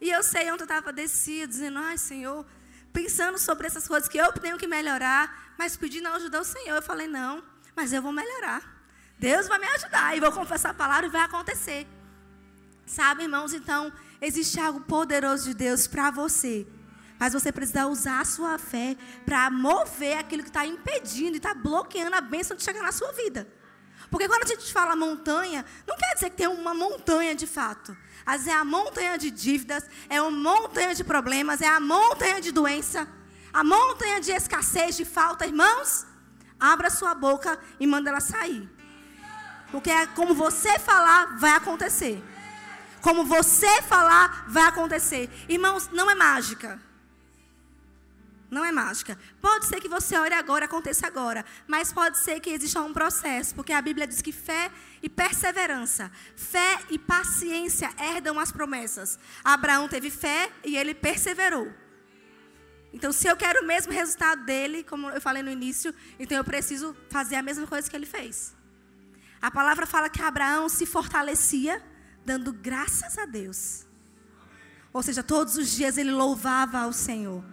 E 0.00 0.10
eu 0.10 0.22
sei 0.22 0.50
onde 0.50 0.62
eu 0.62 0.64
estava 0.64 0.92
descida, 0.92 1.46
dizendo, 1.46 1.78
ai 1.78 1.98
Senhor, 1.98 2.46
pensando 2.92 3.38
sobre 3.38 3.66
essas 3.66 3.86
coisas 3.86 4.08
que 4.08 4.18
eu 4.18 4.32
tenho 4.32 4.56
que 4.56 4.66
melhorar, 4.66 5.54
mas 5.58 5.76
pedindo 5.76 6.08
ajuda 6.08 6.38
ao 6.38 6.44
Senhor. 6.44 6.76
Eu 6.76 6.82
falei, 6.82 7.06
não, 7.06 7.42
mas 7.76 7.92
eu 7.92 8.00
vou 8.00 8.12
melhorar. 8.12 8.62
Deus 9.18 9.46
vai 9.46 9.58
me 9.58 9.66
ajudar 9.66 10.16
e 10.16 10.20
vou 10.20 10.32
confessar 10.32 10.70
a 10.70 10.74
palavra 10.74 11.06
e 11.06 11.10
vai 11.10 11.22
acontecer. 11.22 11.86
Sabe, 12.86 13.24
irmãos, 13.24 13.52
então, 13.52 13.92
existe 14.20 14.58
algo 14.58 14.80
poderoso 14.80 15.44
de 15.44 15.54
Deus 15.54 15.86
para 15.86 16.10
você. 16.10 16.66
Mas 17.18 17.34
você 17.34 17.52
precisa 17.52 17.86
usar 17.86 18.20
a 18.20 18.24
sua 18.24 18.58
fé 18.58 18.96
para 19.26 19.50
mover 19.50 20.16
aquilo 20.16 20.42
que 20.42 20.48
está 20.48 20.64
impedindo 20.64 21.34
e 21.34 21.36
está 21.36 21.52
bloqueando 21.52 22.16
a 22.16 22.20
bênção 22.22 22.56
de 22.56 22.62
chegar 22.62 22.82
na 22.82 22.92
sua 22.92 23.12
vida. 23.12 23.46
Porque 24.10 24.26
quando 24.26 24.42
a 24.42 24.46
gente 24.46 24.72
fala 24.72 24.96
montanha, 24.96 25.64
não 25.86 25.96
quer 25.96 26.14
dizer 26.14 26.30
que 26.30 26.36
tem 26.36 26.48
uma 26.48 26.72
montanha 26.74 27.34
de 27.34 27.46
fato. 27.46 27.96
Às 28.24 28.44
vezes 28.44 28.48
é 28.48 28.56
a 28.56 28.64
montanha 28.64 29.18
de 29.18 29.30
dívidas, 29.30 29.84
é 30.08 30.20
uma 30.20 30.30
montanha 30.30 30.94
de 30.94 31.02
problemas, 31.02 31.60
é 31.60 31.68
a 31.68 31.80
montanha 31.80 32.40
de 32.40 32.52
doença, 32.52 33.08
a 33.52 33.64
montanha 33.64 34.20
de 34.20 34.30
escassez, 34.30 34.96
de 34.96 35.04
falta. 35.04 35.46
Irmãos, 35.46 36.06
abra 36.58 36.90
sua 36.90 37.14
boca 37.14 37.58
e 37.78 37.86
manda 37.86 38.10
ela 38.10 38.20
sair. 38.20 38.68
Porque 39.70 39.90
é 39.90 40.06
como 40.06 40.34
você 40.34 40.78
falar, 40.78 41.38
vai 41.38 41.52
acontecer. 41.52 42.22
Como 43.00 43.24
você 43.24 43.80
falar, 43.82 44.44
vai 44.48 44.64
acontecer. 44.64 45.30
Irmãos, 45.48 45.88
não 45.92 46.10
é 46.10 46.14
mágica. 46.14 46.80
Não 48.50 48.64
é 48.64 48.72
mágica. 48.72 49.16
Pode 49.40 49.66
ser 49.66 49.80
que 49.80 49.88
você 49.88 50.18
ore 50.18 50.34
agora, 50.34 50.64
aconteça 50.64 51.06
agora. 51.06 51.44
Mas 51.68 51.92
pode 51.92 52.18
ser 52.18 52.40
que 52.40 52.50
exista 52.50 52.80
um 52.80 52.92
processo. 52.92 53.54
Porque 53.54 53.72
a 53.72 53.80
Bíblia 53.80 54.06
diz 54.06 54.20
que 54.20 54.32
fé 54.32 54.70
e 55.02 55.08
perseverança, 55.08 56.10
fé 56.34 56.80
e 56.90 56.98
paciência 56.98 57.90
herdam 57.98 58.38
as 58.40 58.50
promessas. 58.50 59.18
Abraão 59.44 59.88
teve 59.88 60.10
fé 60.10 60.50
e 60.64 60.76
ele 60.76 60.94
perseverou. 60.94 61.72
Então, 62.92 63.12
se 63.12 63.28
eu 63.28 63.36
quero 63.36 63.62
o 63.62 63.66
mesmo 63.66 63.92
resultado 63.92 64.44
dele, 64.44 64.82
como 64.82 65.08
eu 65.10 65.20
falei 65.20 65.44
no 65.44 65.50
início, 65.50 65.94
então 66.18 66.36
eu 66.36 66.42
preciso 66.42 66.96
fazer 67.08 67.36
a 67.36 67.42
mesma 67.42 67.66
coisa 67.68 67.88
que 67.88 67.94
ele 67.94 68.06
fez. 68.06 68.52
A 69.40 69.48
palavra 69.48 69.86
fala 69.86 70.10
que 70.10 70.20
Abraão 70.20 70.68
se 70.68 70.84
fortalecia 70.84 71.80
dando 72.24 72.52
graças 72.52 73.16
a 73.16 73.26
Deus. 73.26 73.86
Ou 74.92 75.02
seja, 75.04 75.22
todos 75.22 75.56
os 75.56 75.70
dias 75.70 75.96
ele 75.96 76.10
louvava 76.10 76.80
ao 76.80 76.92
Senhor. 76.92 77.44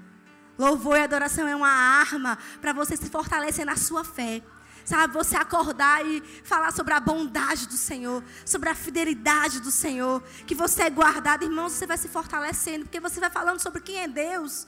Louvor 0.57 0.97
e 0.97 1.01
adoração 1.01 1.47
é 1.47 1.55
uma 1.55 1.69
arma 1.69 2.37
para 2.59 2.73
você 2.73 2.97
se 2.97 3.09
fortalecer 3.09 3.65
na 3.65 3.75
sua 3.75 4.03
fé. 4.03 4.41
Sabe, 4.83 5.13
você 5.13 5.35
acordar 5.35 6.05
e 6.05 6.21
falar 6.45 6.71
sobre 6.71 6.93
a 6.93 6.99
bondade 6.99 7.67
do 7.67 7.75
Senhor, 7.75 8.23
sobre 8.45 8.69
a 8.69 8.75
fidelidade 8.75 9.59
do 9.59 9.69
Senhor, 9.69 10.23
que 10.45 10.55
você 10.55 10.83
é 10.83 10.89
guardado, 10.89 11.43
irmãos, 11.43 11.73
você 11.73 11.85
vai 11.85 11.97
se 11.97 12.07
fortalecendo, 12.07 12.85
porque 12.85 12.99
você 12.99 13.19
vai 13.19 13.29
falando 13.29 13.59
sobre 13.59 13.81
quem 13.81 13.99
é 13.99 14.07
Deus. 14.07 14.65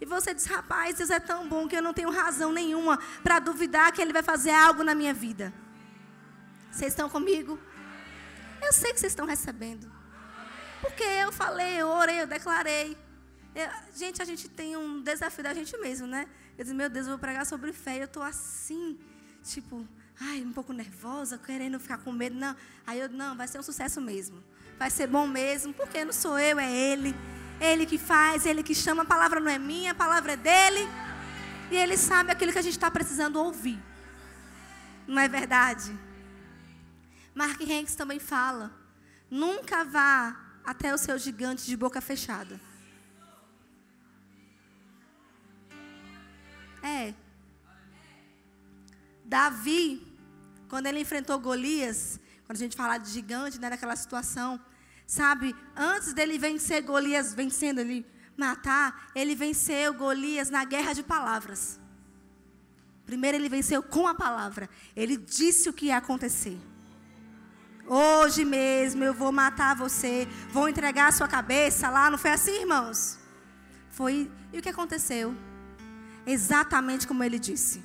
E 0.00 0.06
você 0.06 0.32
diz, 0.32 0.46
rapaz, 0.46 0.98
Deus 0.98 1.10
é 1.10 1.18
tão 1.18 1.48
bom 1.48 1.66
que 1.66 1.74
eu 1.74 1.82
não 1.82 1.92
tenho 1.92 2.10
razão 2.10 2.52
nenhuma 2.52 2.96
para 3.24 3.40
duvidar 3.40 3.90
que 3.90 4.00
Ele 4.00 4.12
vai 4.12 4.22
fazer 4.22 4.52
algo 4.52 4.84
na 4.84 4.94
minha 4.94 5.12
vida. 5.12 5.52
Vocês 6.70 6.92
estão 6.92 7.08
comigo? 7.08 7.58
Eu 8.62 8.72
sei 8.72 8.92
que 8.92 9.00
vocês 9.00 9.12
estão 9.12 9.26
recebendo. 9.26 9.90
Porque 10.80 11.02
eu 11.02 11.32
falei, 11.32 11.80
eu 11.80 11.88
orei, 11.88 12.20
eu 12.20 12.26
declarei. 12.26 12.96
Eu, 13.56 13.70
gente, 13.96 14.20
a 14.20 14.24
gente 14.26 14.50
tem 14.50 14.76
um 14.76 15.00
desafio 15.00 15.42
da 15.42 15.54
gente 15.54 15.74
mesmo, 15.78 16.06
né? 16.06 16.28
Eu 16.58 16.62
disse, 16.62 16.76
meu 16.76 16.90
Deus, 16.90 17.06
eu 17.06 17.12
vou 17.12 17.18
pregar 17.18 17.46
sobre 17.46 17.72
fé. 17.72 17.98
Eu 17.98 18.04
estou 18.04 18.22
assim, 18.22 18.98
tipo, 19.42 19.88
ai, 20.20 20.42
um 20.42 20.52
pouco 20.52 20.74
nervosa, 20.74 21.38
querendo 21.38 21.80
ficar 21.80 21.96
com 21.96 22.12
medo. 22.12 22.36
Não. 22.36 22.54
Aí 22.86 23.00
eu, 23.00 23.08
não, 23.08 23.34
vai 23.34 23.48
ser 23.48 23.58
um 23.58 23.62
sucesso 23.62 23.98
mesmo. 23.98 24.44
Vai 24.78 24.90
ser 24.90 25.06
bom 25.06 25.26
mesmo, 25.26 25.72
porque 25.72 26.04
não 26.04 26.12
sou 26.12 26.38
eu, 26.38 26.58
é 26.58 26.70
Ele. 26.70 27.14
Ele 27.58 27.86
que 27.86 27.96
faz, 27.96 28.44
Ele 28.44 28.62
que 28.62 28.74
chama. 28.74 29.04
A 29.04 29.06
palavra 29.06 29.40
não 29.40 29.50
é 29.50 29.58
minha, 29.58 29.92
a 29.92 29.94
palavra 29.94 30.34
é 30.34 30.36
dele. 30.36 30.86
E 31.70 31.76
Ele 31.76 31.96
sabe 31.96 32.30
aquilo 32.30 32.52
que 32.52 32.58
a 32.58 32.62
gente 32.62 32.76
está 32.76 32.90
precisando 32.90 33.36
ouvir. 33.36 33.82
Não 35.06 35.18
é 35.18 35.28
verdade? 35.28 35.98
Mark 37.34 37.58
Hanks 37.62 37.94
também 37.94 38.18
fala: 38.18 38.70
nunca 39.30 39.82
vá 39.82 40.36
até 40.62 40.92
o 40.94 40.98
seu 40.98 41.16
gigante 41.16 41.64
de 41.64 41.74
boca 41.74 42.02
fechada. 42.02 42.60
É. 46.86 47.14
Davi, 49.24 50.06
quando 50.68 50.86
ele 50.86 51.00
enfrentou 51.00 51.38
Golias, 51.38 52.20
quando 52.44 52.56
a 52.58 52.60
gente 52.64 52.76
fala 52.76 52.96
de 52.98 53.10
gigante, 53.10 53.58
né, 53.60 53.68
naquela 53.70 53.96
situação, 53.96 54.60
sabe, 55.06 55.54
antes 55.76 56.12
dele 56.12 56.38
vencer 56.38 56.82
Golias, 56.82 57.34
vencendo 57.34 57.80
ele 57.80 58.06
matar, 58.36 59.10
ele 59.14 59.34
venceu 59.34 59.94
Golias 59.94 60.48
na 60.48 60.64
guerra 60.64 60.92
de 60.92 61.02
palavras. 61.02 61.80
Primeiro 63.04 63.36
ele 63.36 63.48
venceu 63.48 63.82
com 63.82 64.06
a 64.06 64.14
palavra. 64.14 64.68
Ele 64.94 65.16
disse 65.16 65.68
o 65.68 65.72
que 65.72 65.86
ia 65.86 65.96
acontecer. 65.96 66.58
Hoje 67.86 68.44
mesmo 68.44 69.04
eu 69.04 69.14
vou 69.14 69.30
matar 69.30 69.76
você, 69.76 70.26
vou 70.50 70.68
entregar 70.68 71.08
a 71.08 71.12
sua 71.12 71.28
cabeça 71.28 71.88
lá. 71.88 72.10
Não 72.10 72.18
foi 72.18 72.32
assim, 72.32 72.60
irmãos? 72.60 73.18
Foi. 73.90 74.30
E 74.52 74.58
o 74.58 74.62
que 74.62 74.68
aconteceu? 74.68 75.34
Exatamente 76.26 77.06
como 77.06 77.22
ele 77.22 77.38
disse. 77.38 77.84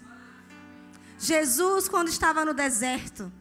Jesus, 1.19 1.87
quando 1.87 2.07
estava 2.07 2.43
no 2.43 2.53
deserto, 2.53 3.31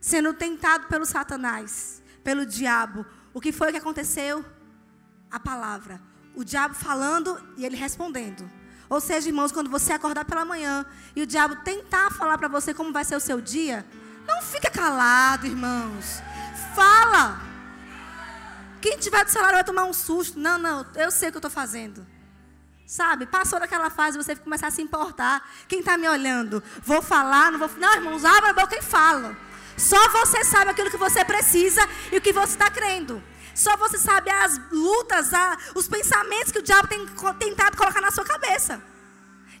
sendo 0.00 0.34
tentado 0.34 0.86
pelo 0.88 1.06
Satanás, 1.06 2.02
pelo 2.22 2.44
diabo, 2.44 3.06
o 3.32 3.40
que 3.40 3.50
foi 3.50 3.72
que 3.72 3.78
aconteceu? 3.78 4.44
A 5.30 5.40
palavra. 5.40 6.00
O 6.34 6.44
diabo 6.44 6.74
falando 6.74 7.42
e 7.56 7.64
ele 7.64 7.76
respondendo. 7.76 8.48
Ou 8.88 9.00
seja, 9.00 9.28
irmãos, 9.28 9.50
quando 9.50 9.70
você 9.70 9.94
acordar 9.94 10.26
pela 10.26 10.44
manhã 10.44 10.84
e 11.16 11.22
o 11.22 11.26
diabo 11.26 11.56
tentar 11.56 12.10
falar 12.10 12.36
para 12.36 12.48
você 12.48 12.74
como 12.74 12.92
vai 12.92 13.06
ser 13.06 13.16
o 13.16 13.20
seu 13.20 13.40
dia, 13.40 13.86
não 14.26 14.42
fica 14.42 14.70
calado, 14.70 15.46
irmãos. 15.46 16.20
Fala. 16.74 17.40
Quem 18.82 18.98
tiver 18.98 19.24
do 19.24 19.30
celular 19.30 19.52
vai 19.52 19.64
tomar 19.64 19.84
um 19.84 19.94
susto. 19.94 20.38
Não, 20.38 20.58
não, 20.58 20.86
eu 20.94 21.10
sei 21.10 21.28
o 21.28 21.32
que 21.32 21.36
eu 21.36 21.40
estou 21.40 21.50
fazendo. 21.50 22.06
Sabe? 22.92 23.24
Passou 23.24 23.58
daquela 23.58 23.88
fase, 23.88 24.18
você 24.18 24.36
começar 24.36 24.66
a 24.66 24.70
se 24.70 24.82
importar. 24.82 25.42
Quem 25.66 25.78
está 25.78 25.96
me 25.96 26.06
olhando? 26.06 26.62
Vou 26.82 27.00
falar, 27.00 27.50
não 27.50 27.58
vou. 27.58 27.70
Não, 27.78 27.94
irmãos, 27.94 28.22
abre 28.22 28.50
a 28.50 28.52
boca 28.52 28.76
e 28.76 28.82
fala. 28.82 29.34
Só 29.78 30.10
você 30.10 30.44
sabe 30.44 30.72
aquilo 30.72 30.90
que 30.90 30.98
você 30.98 31.24
precisa 31.24 31.80
e 32.12 32.18
o 32.18 32.20
que 32.20 32.34
você 32.34 32.52
está 32.52 32.70
crendo. 32.70 33.22
Só 33.54 33.78
você 33.78 33.96
sabe 33.96 34.28
as 34.28 34.60
lutas, 34.70 35.32
a, 35.32 35.56
os 35.74 35.88
pensamentos 35.88 36.52
que 36.52 36.58
o 36.58 36.62
diabo 36.62 36.86
tem 36.86 37.06
tentado 37.38 37.78
colocar 37.78 38.02
na 38.02 38.10
sua 38.10 38.26
cabeça. 38.26 38.82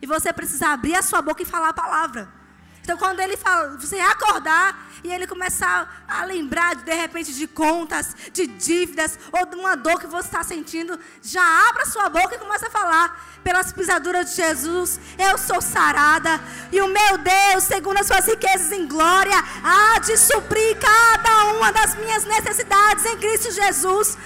E 0.02 0.06
você 0.06 0.30
precisa 0.30 0.68
abrir 0.68 0.94
a 0.94 1.00
sua 1.00 1.22
boca 1.22 1.42
e 1.42 1.46
falar 1.46 1.70
a 1.70 1.72
palavra. 1.72 2.28
Então, 2.82 2.96
quando 2.96 3.20
ele 3.20 3.36
fala, 3.36 3.76
você 3.76 3.98
acordar 4.00 4.90
e 5.04 5.12
ele 5.12 5.24
começar 5.24 6.04
a 6.08 6.24
lembrar, 6.24 6.74
de, 6.74 6.92
repente, 6.92 7.32
de 7.32 7.46
contas, 7.46 8.14
de 8.32 8.46
dívidas 8.46 9.16
ou 9.30 9.46
de 9.46 9.54
uma 9.54 9.76
dor 9.76 10.00
que 10.00 10.06
você 10.08 10.26
está 10.26 10.42
sentindo, 10.42 10.98
já 11.22 11.68
abra 11.68 11.86
sua 11.86 12.08
boca 12.08 12.34
e 12.34 12.38
começa 12.38 12.66
a 12.66 12.70
falar. 12.70 13.30
Pelas 13.44 13.72
pisaduras 13.72 14.30
de 14.30 14.36
Jesus, 14.36 15.00
eu 15.16 15.38
sou 15.38 15.60
sarada. 15.62 16.40
E 16.72 16.80
o 16.80 16.88
meu 16.88 17.18
Deus, 17.18 17.64
segundo 17.64 17.98
as 17.98 18.06
suas 18.06 18.26
riquezas 18.26 18.72
em 18.72 18.86
glória, 18.86 19.36
há 19.62 20.00
de 20.00 20.16
suprir 20.16 20.76
cada 20.78 21.52
uma 21.52 21.72
das 21.72 21.94
minhas 21.96 22.24
necessidades 22.24 23.04
em 23.06 23.16
Cristo 23.16 23.52
Jesus. 23.52 24.18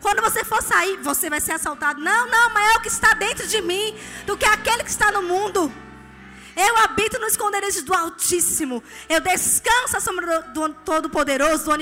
Quando 0.00 0.22
você 0.22 0.44
for 0.44 0.62
sair, 0.62 0.96
você 0.98 1.28
vai 1.28 1.40
ser 1.40 1.52
assaltado. 1.52 2.00
Não, 2.00 2.28
não, 2.28 2.54
maior 2.54 2.80
que 2.80 2.88
está 2.88 3.12
dentro 3.14 3.46
de 3.48 3.60
mim 3.60 3.96
do 4.24 4.36
que 4.36 4.44
aquele 4.44 4.84
que 4.84 4.90
está 4.90 5.10
no 5.10 5.22
mundo. 5.22 5.72
Eu 6.78 6.84
habito 6.84 7.18
no 7.18 7.26
esconderijo 7.26 7.82
do 7.84 7.92
Altíssimo. 7.92 8.84
Eu 9.08 9.20
descanso 9.20 9.96
à 9.96 10.00
sombra 10.00 10.42
do, 10.42 10.72
Todo-Poderoso, 10.72 11.64
do 11.64 11.72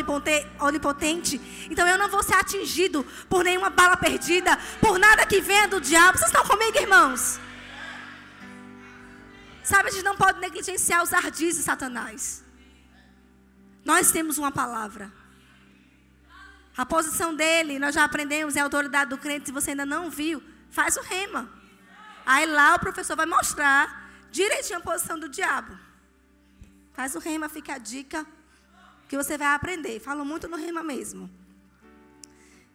Onipotente. 0.60 1.38
Então 1.70 1.86
eu 1.86 1.98
não 1.98 2.08
vou 2.08 2.22
ser 2.22 2.34
atingido 2.34 3.04
por 3.28 3.44
nenhuma 3.44 3.68
bala 3.68 3.98
perdida, 3.98 4.58
por 4.80 4.98
nada 4.98 5.26
que 5.26 5.38
venha 5.42 5.68
do 5.68 5.82
diabo. 5.82 6.16
Vocês 6.16 6.30
estão 6.30 6.46
comigo, 6.46 6.78
irmãos? 6.78 7.38
Sabe, 9.62 9.90
a 9.90 9.92
gente 9.92 10.04
não 10.04 10.16
pode 10.16 10.40
negligenciar 10.40 11.02
os 11.02 11.12
ardis 11.12 11.56
de 11.56 11.62
Satanás. 11.62 12.42
Nós 13.84 14.10
temos 14.10 14.38
uma 14.38 14.50
palavra. 14.50 15.12
A 16.74 16.86
posição 16.86 17.34
dele, 17.34 17.78
nós 17.78 17.94
já 17.94 18.04
aprendemos, 18.04 18.56
é 18.56 18.60
a 18.60 18.64
autoridade 18.64 19.10
do 19.10 19.18
crente. 19.18 19.46
Se 19.46 19.52
você 19.52 19.72
ainda 19.72 19.84
não 19.84 20.08
viu, 20.08 20.42
faz 20.70 20.96
o 20.96 21.02
rema. 21.02 21.50
Aí 22.24 22.46
lá 22.46 22.76
o 22.76 22.78
professor 22.78 23.14
vai 23.14 23.26
mostrar 23.26 24.05
direitinho 24.38 24.78
a 24.78 24.86
posição 24.90 25.18
do 25.18 25.28
diabo. 25.28 25.72
Faz 26.92 27.14
o 27.14 27.20
rema, 27.26 27.48
fica 27.48 27.72
a 27.74 27.78
dica 27.78 28.26
que 29.08 29.16
você 29.20 29.34
vai 29.42 29.48
aprender. 29.54 29.96
Falo 30.00 30.24
muito 30.24 30.46
no 30.52 30.56
rema 30.64 30.82
mesmo. 30.82 31.24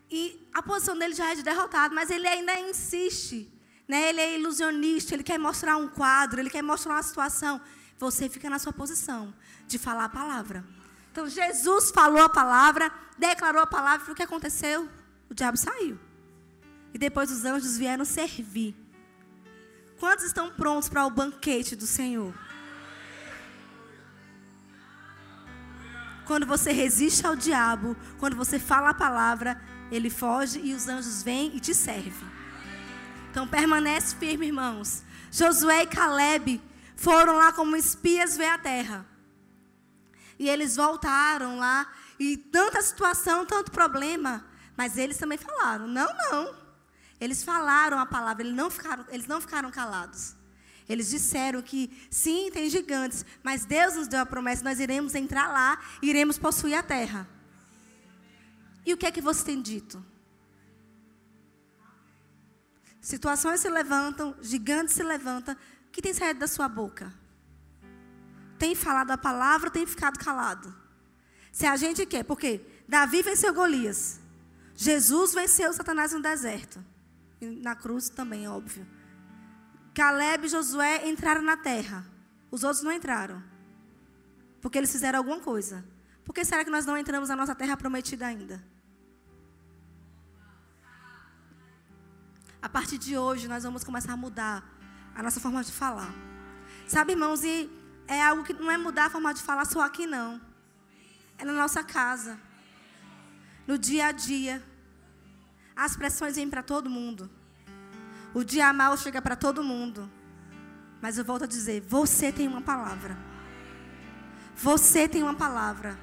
E 0.09 0.21
a 0.53 0.61
posição 0.61 0.97
dele 0.97 1.13
já 1.13 1.27
é 1.31 1.35
de 1.35 1.43
derrotado, 1.43 1.93
mas 1.93 2.09
ele 2.09 2.27
ainda 2.27 2.53
insiste. 2.59 3.39
Né? 3.87 4.09
Ele 4.09 4.21
é 4.21 4.29
ilusionista, 4.39 5.13
ele 5.13 5.23
quer 5.23 5.37
mostrar 5.37 5.77
um 5.77 5.87
quadro, 5.87 6.39
ele 6.39 6.49
quer 6.49 6.63
mostrar 6.63 6.93
uma 6.95 7.03
situação. 7.03 7.61
Você 7.99 8.27
fica 8.27 8.49
na 8.49 8.59
sua 8.59 8.73
posição 8.73 9.33
de 9.67 9.77
falar 9.77 10.05
a 10.05 10.09
palavra. 10.09 10.65
Então 11.11 11.27
Jesus 11.27 11.91
falou 11.91 12.23
a 12.23 12.29
palavra, 12.29 12.91
declarou 13.17 13.61
a 13.61 13.67
palavra, 13.67 14.09
e 14.09 14.11
o 14.11 14.15
que 14.15 14.23
aconteceu? 14.23 14.89
O 15.29 15.33
diabo 15.33 15.57
saiu. 15.57 15.99
E 16.93 16.97
depois 16.97 17.31
os 17.31 17.45
anjos 17.45 17.77
vieram 17.77 18.05
servir. 18.05 18.75
Quantos 20.01 20.25
estão 20.25 20.49
prontos 20.49 20.89
para 20.89 21.05
o 21.05 21.11
banquete 21.11 21.75
do 21.75 21.85
Senhor? 21.85 22.33
Quando 26.25 26.43
você 26.43 26.71
resiste 26.71 27.27
ao 27.27 27.35
diabo, 27.35 27.95
quando 28.17 28.35
você 28.35 28.57
fala 28.57 28.89
a 28.89 28.93
palavra, 28.95 29.61
ele 29.91 30.09
foge 30.09 30.59
e 30.59 30.73
os 30.73 30.87
anjos 30.87 31.21
vêm 31.21 31.55
e 31.55 31.59
te 31.59 31.75
servem. 31.75 32.27
Então 33.29 33.47
permanece 33.47 34.15
firme, 34.15 34.47
irmãos. 34.47 35.03
Josué 35.31 35.83
e 35.83 35.85
Caleb 35.87 36.59
foram 36.95 37.35
lá 37.35 37.53
como 37.53 37.75
espias 37.75 38.35
ver 38.35 38.49
a 38.49 38.57
terra. 38.57 39.05
E 40.39 40.49
eles 40.49 40.77
voltaram 40.77 41.59
lá 41.59 41.87
e 42.17 42.37
tanta 42.37 42.81
situação, 42.81 43.45
tanto 43.45 43.69
problema, 43.69 44.43
mas 44.75 44.97
eles 44.97 45.19
também 45.19 45.37
falaram: 45.37 45.85
"Não, 45.85 46.09
não. 46.31 46.70
Eles 47.21 47.43
falaram 47.43 47.99
a 47.99 48.05
palavra, 48.07 48.41
eles 48.41 48.55
não 48.55 48.71
ficaram, 48.71 49.05
eles 49.09 49.27
não 49.27 49.39
ficaram 49.39 49.69
calados. 49.69 50.35
Eles 50.89 51.11
disseram 51.11 51.61
que 51.61 52.07
sim, 52.09 52.49
tem 52.51 52.67
gigantes, 52.67 53.23
mas 53.43 53.63
Deus 53.63 53.93
nos 53.93 54.07
deu 54.07 54.19
a 54.19 54.25
promessa, 54.25 54.63
nós 54.63 54.79
iremos 54.79 55.13
entrar 55.13 55.47
lá 55.49 55.79
e 56.01 56.09
iremos 56.09 56.39
possuir 56.39 56.73
a 56.73 56.81
terra. 56.81 57.29
E 58.83 58.91
o 58.91 58.97
que 58.97 59.05
é 59.05 59.11
que 59.11 59.21
você 59.21 59.45
tem 59.45 59.61
dito? 59.61 60.03
Situações 62.99 63.59
se 63.59 63.69
levantam, 63.69 64.35
gigantes 64.41 64.95
se 64.95 65.03
levantam. 65.03 65.53
O 65.53 65.91
que 65.91 66.01
tem 66.01 66.15
saído 66.15 66.39
da 66.39 66.47
sua 66.47 66.67
boca? 66.67 67.13
Tem 68.57 68.73
falado 68.73 69.11
a 69.11 69.17
palavra 69.17 69.67
ou 69.67 69.71
tem 69.71 69.85
ficado 69.85 70.17
calado? 70.17 70.73
Se 71.51 71.67
a 71.67 71.75
gente 71.75 72.03
quer, 72.03 72.23
porque 72.23 72.65
Davi 72.87 73.21
venceu 73.21 73.53
Golias. 73.53 74.19
Jesus 74.75 75.35
venceu 75.35 75.71
Satanás 75.71 76.13
no 76.13 76.21
deserto 76.21 76.90
na 77.41 77.75
cruz 77.75 78.09
também, 78.09 78.47
óbvio. 78.47 78.87
Caleb 79.93 80.45
e 80.45 80.49
Josué 80.49 81.09
entraram 81.09 81.41
na 81.41 81.57
terra. 81.57 82.05
Os 82.49 82.63
outros 82.63 82.83
não 82.83 82.91
entraram. 82.91 83.43
Porque 84.61 84.77
eles 84.77 84.91
fizeram 84.91 85.19
alguma 85.19 85.39
coisa. 85.39 85.83
Por 86.23 86.33
que 86.33 86.45
será 86.45 86.63
que 86.63 86.69
nós 86.69 86.85
não 86.85 86.97
entramos 86.97 87.29
na 87.29 87.35
nossa 87.35 87.55
terra 87.55 87.75
prometida 87.75 88.27
ainda? 88.27 88.63
A 92.61 92.69
partir 92.69 92.97
de 92.97 93.17
hoje, 93.17 93.47
nós 93.47 93.63
vamos 93.63 93.83
começar 93.83 94.13
a 94.13 94.17
mudar 94.17 94.63
a 95.15 95.23
nossa 95.23 95.39
forma 95.39 95.63
de 95.63 95.71
falar. 95.71 96.13
Sabe, 96.87 97.13
irmãos, 97.13 97.43
e 97.43 97.69
é 98.07 98.21
algo 98.21 98.43
que 98.43 98.53
não 98.53 98.69
é 98.69 98.77
mudar 98.77 99.05
a 99.05 99.09
forma 99.09 99.33
de 99.33 99.41
falar 99.41 99.65
só 99.65 99.81
aqui, 99.81 100.05
não. 100.05 100.39
É 101.37 101.43
na 101.43 101.53
nossa 101.53 101.83
casa. 101.83 102.39
No 103.65 103.77
dia 103.77 104.07
a 104.07 104.11
dia. 104.11 104.63
As 105.85 105.95
pressões 105.95 106.35
vêm 106.35 106.47
para 106.47 106.61
todo 106.61 106.91
mundo. 106.91 107.27
O 108.35 108.43
dia 108.43 108.71
mal 108.71 108.95
chega 108.95 109.19
para 109.19 109.35
todo 109.35 109.63
mundo. 109.63 110.07
Mas 111.01 111.17
eu 111.17 111.25
volto 111.25 111.45
a 111.45 111.47
dizer: 111.47 111.81
você 111.81 112.31
tem 112.31 112.47
uma 112.47 112.61
palavra. 112.61 113.17
Você 114.55 115.07
tem 115.09 115.23
uma 115.23 115.33
palavra. 115.33 115.97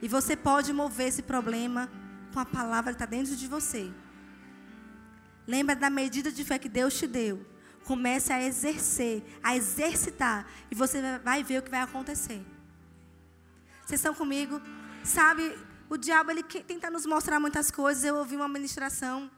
E 0.00 0.08
você 0.08 0.34
pode 0.34 0.72
mover 0.72 1.08
esse 1.08 1.22
problema 1.22 1.90
com 2.32 2.40
a 2.40 2.46
palavra 2.46 2.92
que 2.92 2.94
está 2.94 3.04
dentro 3.04 3.36
de 3.36 3.46
você. 3.46 3.92
Lembra 5.46 5.76
da 5.76 5.90
medida 5.90 6.32
de 6.32 6.42
fé 6.42 6.58
que 6.58 6.70
Deus 6.70 6.94
te 6.98 7.06
deu. 7.06 7.46
Comece 7.84 8.32
a 8.32 8.42
exercer, 8.42 9.22
a 9.42 9.54
exercitar. 9.54 10.46
E 10.70 10.74
você 10.74 11.02
vai 11.22 11.44
ver 11.44 11.58
o 11.58 11.62
que 11.62 11.70
vai 11.70 11.82
acontecer. 11.82 12.42
Vocês 13.84 14.00
estão 14.00 14.14
comigo? 14.14 14.62
Sabe, 15.02 15.54
o 15.88 15.96
diabo 15.96 16.30
ele 16.30 16.42
tenta 16.42 16.90
nos 16.90 17.06
mostrar 17.06 17.38
muitas 17.38 17.70
coisas. 17.70 18.04
Eu 18.04 18.16
ouvi 18.16 18.36
uma 18.36 18.48
ministração 18.48 19.30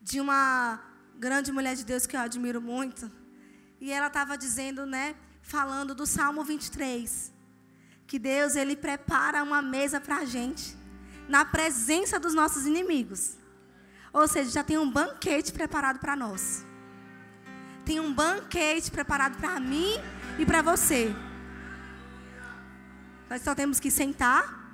de 0.00 0.20
uma 0.20 0.80
grande 1.18 1.50
mulher 1.52 1.74
de 1.76 1.84
Deus 1.84 2.06
que 2.06 2.16
eu 2.16 2.20
admiro 2.20 2.60
muito. 2.60 3.10
E 3.80 3.92
ela 3.92 4.08
estava 4.08 4.36
dizendo, 4.36 4.84
né, 4.84 5.14
falando 5.42 5.94
do 5.94 6.06
Salmo 6.06 6.44
23, 6.44 7.32
que 8.06 8.18
Deus 8.18 8.56
ele 8.56 8.76
prepara 8.76 9.42
uma 9.42 9.62
mesa 9.62 10.00
para 10.00 10.18
a 10.18 10.24
gente 10.24 10.76
na 11.28 11.44
presença 11.44 12.18
dos 12.18 12.34
nossos 12.34 12.66
inimigos. 12.66 13.36
Ou 14.12 14.26
seja, 14.26 14.50
já 14.50 14.64
tem 14.64 14.78
um 14.78 14.90
banquete 14.90 15.52
preparado 15.52 15.98
para 15.98 16.16
nós. 16.16 16.64
Tem 17.84 18.00
um 18.00 18.12
banquete 18.12 18.90
preparado 18.90 19.36
para 19.38 19.60
mim 19.60 19.92
e 20.38 20.44
para 20.44 20.62
você. 20.62 21.14
Nós 23.30 23.42
só 23.42 23.54
temos 23.54 23.78
que 23.78 23.90
sentar 23.90 24.67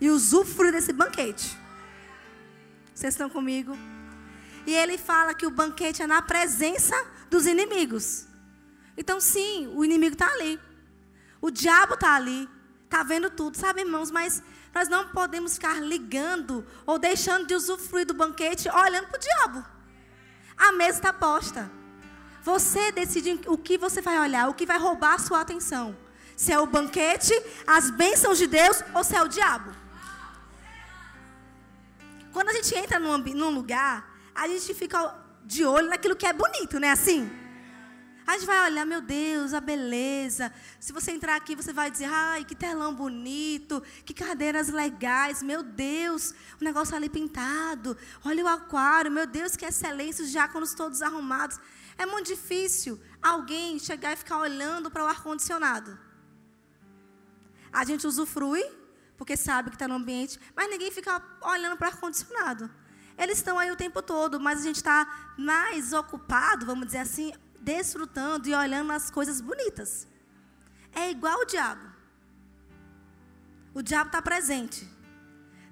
e 0.00 0.10
usufruir 0.10 0.72
desse 0.72 0.92
banquete. 0.92 1.56
Vocês 2.94 3.14
estão 3.14 3.28
comigo? 3.28 3.76
E 4.66 4.74
ele 4.74 4.98
fala 4.98 5.34
que 5.34 5.46
o 5.46 5.50
banquete 5.50 6.02
é 6.02 6.06
na 6.06 6.22
presença 6.22 6.96
dos 7.30 7.46
inimigos. 7.46 8.26
Então, 8.96 9.20
sim, 9.20 9.70
o 9.74 9.84
inimigo 9.84 10.14
está 10.14 10.32
ali. 10.32 10.58
O 11.40 11.50
diabo 11.50 11.94
está 11.94 12.14
ali. 12.14 12.48
Está 12.84 13.02
vendo 13.02 13.28
tudo, 13.30 13.56
sabe, 13.56 13.82
irmãos? 13.82 14.10
Mas 14.10 14.42
nós 14.74 14.88
não 14.88 15.08
podemos 15.08 15.54
ficar 15.54 15.80
ligando 15.80 16.66
ou 16.84 16.98
deixando 16.98 17.46
de 17.46 17.54
usufruir 17.54 18.06
do 18.06 18.14
banquete 18.14 18.68
olhando 18.68 19.08
para 19.08 19.18
o 19.18 19.20
diabo. 19.20 19.64
A 20.56 20.72
mesa 20.72 20.98
está 20.98 21.12
posta. 21.12 21.70
Você 22.42 22.92
decide 22.92 23.40
o 23.46 23.58
que 23.58 23.76
você 23.76 24.00
vai 24.00 24.18
olhar, 24.18 24.48
o 24.48 24.54
que 24.54 24.64
vai 24.64 24.78
roubar 24.78 25.14
a 25.14 25.18
sua 25.18 25.40
atenção. 25.40 25.96
Se 26.36 26.52
é 26.52 26.58
o 26.58 26.66
banquete, 26.66 27.32
as 27.66 27.90
bênçãos 27.90 28.38
de 28.38 28.46
Deus 28.46 28.82
ou 28.94 29.02
se 29.02 29.16
é 29.16 29.22
o 29.22 29.28
diabo. 29.28 29.74
Quando 32.36 32.50
a 32.50 32.52
gente 32.52 32.74
entra 32.74 32.98
num, 33.00 33.16
num 33.16 33.48
lugar, 33.48 34.14
a 34.34 34.46
gente 34.46 34.74
fica 34.74 34.98
de 35.42 35.64
olho 35.64 35.88
naquilo 35.88 36.14
que 36.14 36.26
é 36.26 36.34
bonito, 36.34 36.78
né? 36.78 36.90
Assim. 36.90 37.30
A 38.26 38.32
gente 38.34 38.44
vai 38.44 38.70
olhar, 38.70 38.84
meu 38.84 39.00
Deus, 39.00 39.54
a 39.54 39.60
beleza. 39.60 40.52
Se 40.78 40.92
você 40.92 41.12
entrar 41.12 41.34
aqui, 41.34 41.56
você 41.56 41.72
vai 41.72 41.90
dizer, 41.90 42.04
ai, 42.04 42.44
que 42.44 42.54
telão 42.54 42.94
bonito, 42.94 43.82
que 44.04 44.12
cadeiras 44.12 44.68
legais, 44.68 45.42
meu 45.42 45.62
Deus, 45.62 46.34
o 46.60 46.64
negócio 46.64 46.94
ali 46.94 47.08
pintado. 47.08 47.96
Olha 48.22 48.44
o 48.44 48.48
aquário, 48.48 49.10
meu 49.10 49.26
Deus, 49.26 49.56
que 49.56 49.64
excelência, 49.64 50.22
os 50.22 50.30
diáconos 50.30 50.74
todos 50.74 51.00
arrumados. 51.00 51.58
É 51.96 52.04
muito 52.04 52.26
difícil 52.26 53.00
alguém 53.22 53.78
chegar 53.78 54.12
e 54.12 54.16
ficar 54.16 54.40
olhando 54.40 54.90
para 54.90 55.02
o 55.02 55.08
ar-condicionado. 55.08 55.98
A 57.72 57.82
gente 57.82 58.06
usufrui, 58.06 58.62
porque 59.16 59.36
sabe 59.36 59.70
que 59.70 59.76
está 59.76 59.88
no 59.88 59.94
ambiente, 59.94 60.38
mas 60.54 60.68
ninguém 60.68 60.90
fica 60.90 61.22
olhando 61.42 61.76
para 61.76 61.88
ar-condicionado. 61.88 62.70
Eles 63.18 63.38
estão 63.38 63.58
aí 63.58 63.70
o 63.70 63.76
tempo 63.76 64.02
todo, 64.02 64.38
mas 64.38 64.60
a 64.60 64.62
gente 64.62 64.76
está 64.76 65.32
mais 65.38 65.92
ocupado, 65.92 66.66
vamos 66.66 66.86
dizer 66.86 66.98
assim, 66.98 67.32
desfrutando 67.60 68.48
e 68.48 68.54
olhando 68.54 68.92
as 68.92 69.10
coisas 69.10 69.40
bonitas. 69.40 70.06
É 70.94 71.10
igual 71.10 71.40
o 71.40 71.44
diabo. 71.44 71.86
O 73.74 73.82
diabo 73.82 74.08
está 74.08 74.22
presente, 74.22 74.88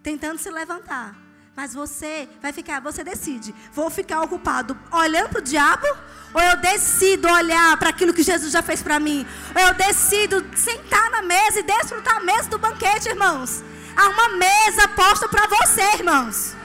tentando 0.02 0.38
se 0.38 0.50
levantar. 0.50 1.23
Mas 1.56 1.72
você 1.72 2.28
vai 2.42 2.52
ficar, 2.52 2.80
você 2.80 3.04
decide. 3.04 3.54
Vou 3.72 3.88
ficar 3.88 4.22
ocupado 4.22 4.76
olhando 4.90 5.28
para 5.28 5.38
o 5.38 5.42
diabo 5.42 5.86
ou 6.34 6.42
eu 6.42 6.56
decido 6.56 7.28
olhar 7.28 7.76
para 7.76 7.90
aquilo 7.90 8.12
que 8.12 8.24
Jesus 8.24 8.52
já 8.52 8.60
fez 8.60 8.82
para 8.82 8.98
mim? 8.98 9.24
Ou 9.54 9.62
eu 9.62 9.74
decido 9.74 10.44
sentar 10.56 11.10
na 11.10 11.22
mesa 11.22 11.60
e 11.60 11.62
desfrutar 11.62 12.16
a 12.16 12.20
mesa 12.20 12.48
do 12.48 12.58
banquete, 12.58 13.08
irmãos? 13.08 13.62
Há 13.96 14.08
uma 14.08 14.30
mesa 14.30 14.88
posta 14.88 15.28
para 15.28 15.46
você, 15.46 15.82
irmãos. 15.94 16.56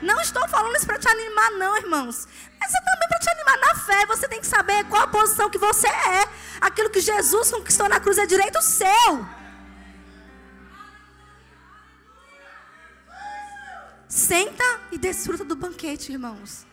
Não 0.00 0.20
estou 0.20 0.46
falando 0.48 0.76
isso 0.76 0.86
para 0.86 0.98
te 0.98 1.08
animar, 1.08 1.50
não, 1.52 1.76
irmãos. 1.76 2.28
Mas 2.60 2.72
é 2.72 2.80
também 2.80 3.08
para 3.08 3.18
te 3.18 3.30
animar 3.30 3.58
na 3.58 3.74
fé. 3.74 4.06
Você 4.06 4.28
tem 4.28 4.40
que 4.40 4.46
saber 4.46 4.84
qual 4.84 5.02
a 5.02 5.08
posição 5.08 5.50
que 5.50 5.58
você 5.58 5.88
é. 5.88 6.28
Aquilo 6.60 6.90
que 6.90 7.00
Jesus 7.00 7.50
conquistou 7.50 7.88
na 7.88 7.98
cruz 7.98 8.18
é 8.18 8.26
direito 8.26 8.62
seu. 8.62 9.26
Senta 14.28 14.64
e 14.92 14.98
desfruta 14.98 15.42
do 15.42 15.56
banquete, 15.56 16.12
irmãos. 16.12 16.66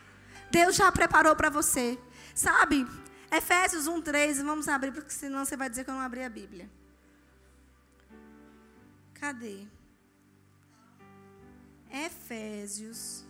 Deus 0.51 0.75
já 0.75 0.91
preparou 0.91 1.33
para 1.37 1.49
você. 1.49 1.97
Sabe? 2.33 2.85
Efésios 3.31 3.87
1:3, 3.87 4.43
vamos 4.43 4.67
abrir 4.67 4.91
porque 4.91 5.11
senão 5.11 5.45
você 5.45 5.55
vai 5.55 5.69
dizer 5.69 5.85
que 5.85 5.89
eu 5.89 5.93
não 5.93 6.01
abri 6.01 6.21
a 6.21 6.29
Bíblia. 6.29 6.69
Cadê? 9.13 9.65
Efésios. 11.89 13.23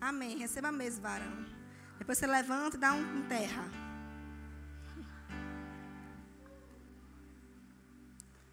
Amém. 0.00 0.38
Receba 0.38 0.72
mesmo, 0.72 1.02
varão. 1.02 1.44
Depois 1.98 2.16
você 2.16 2.26
levanta 2.26 2.76
e 2.78 2.80
dá 2.80 2.94
um, 2.94 3.18
um 3.18 3.28
terra. 3.28 3.81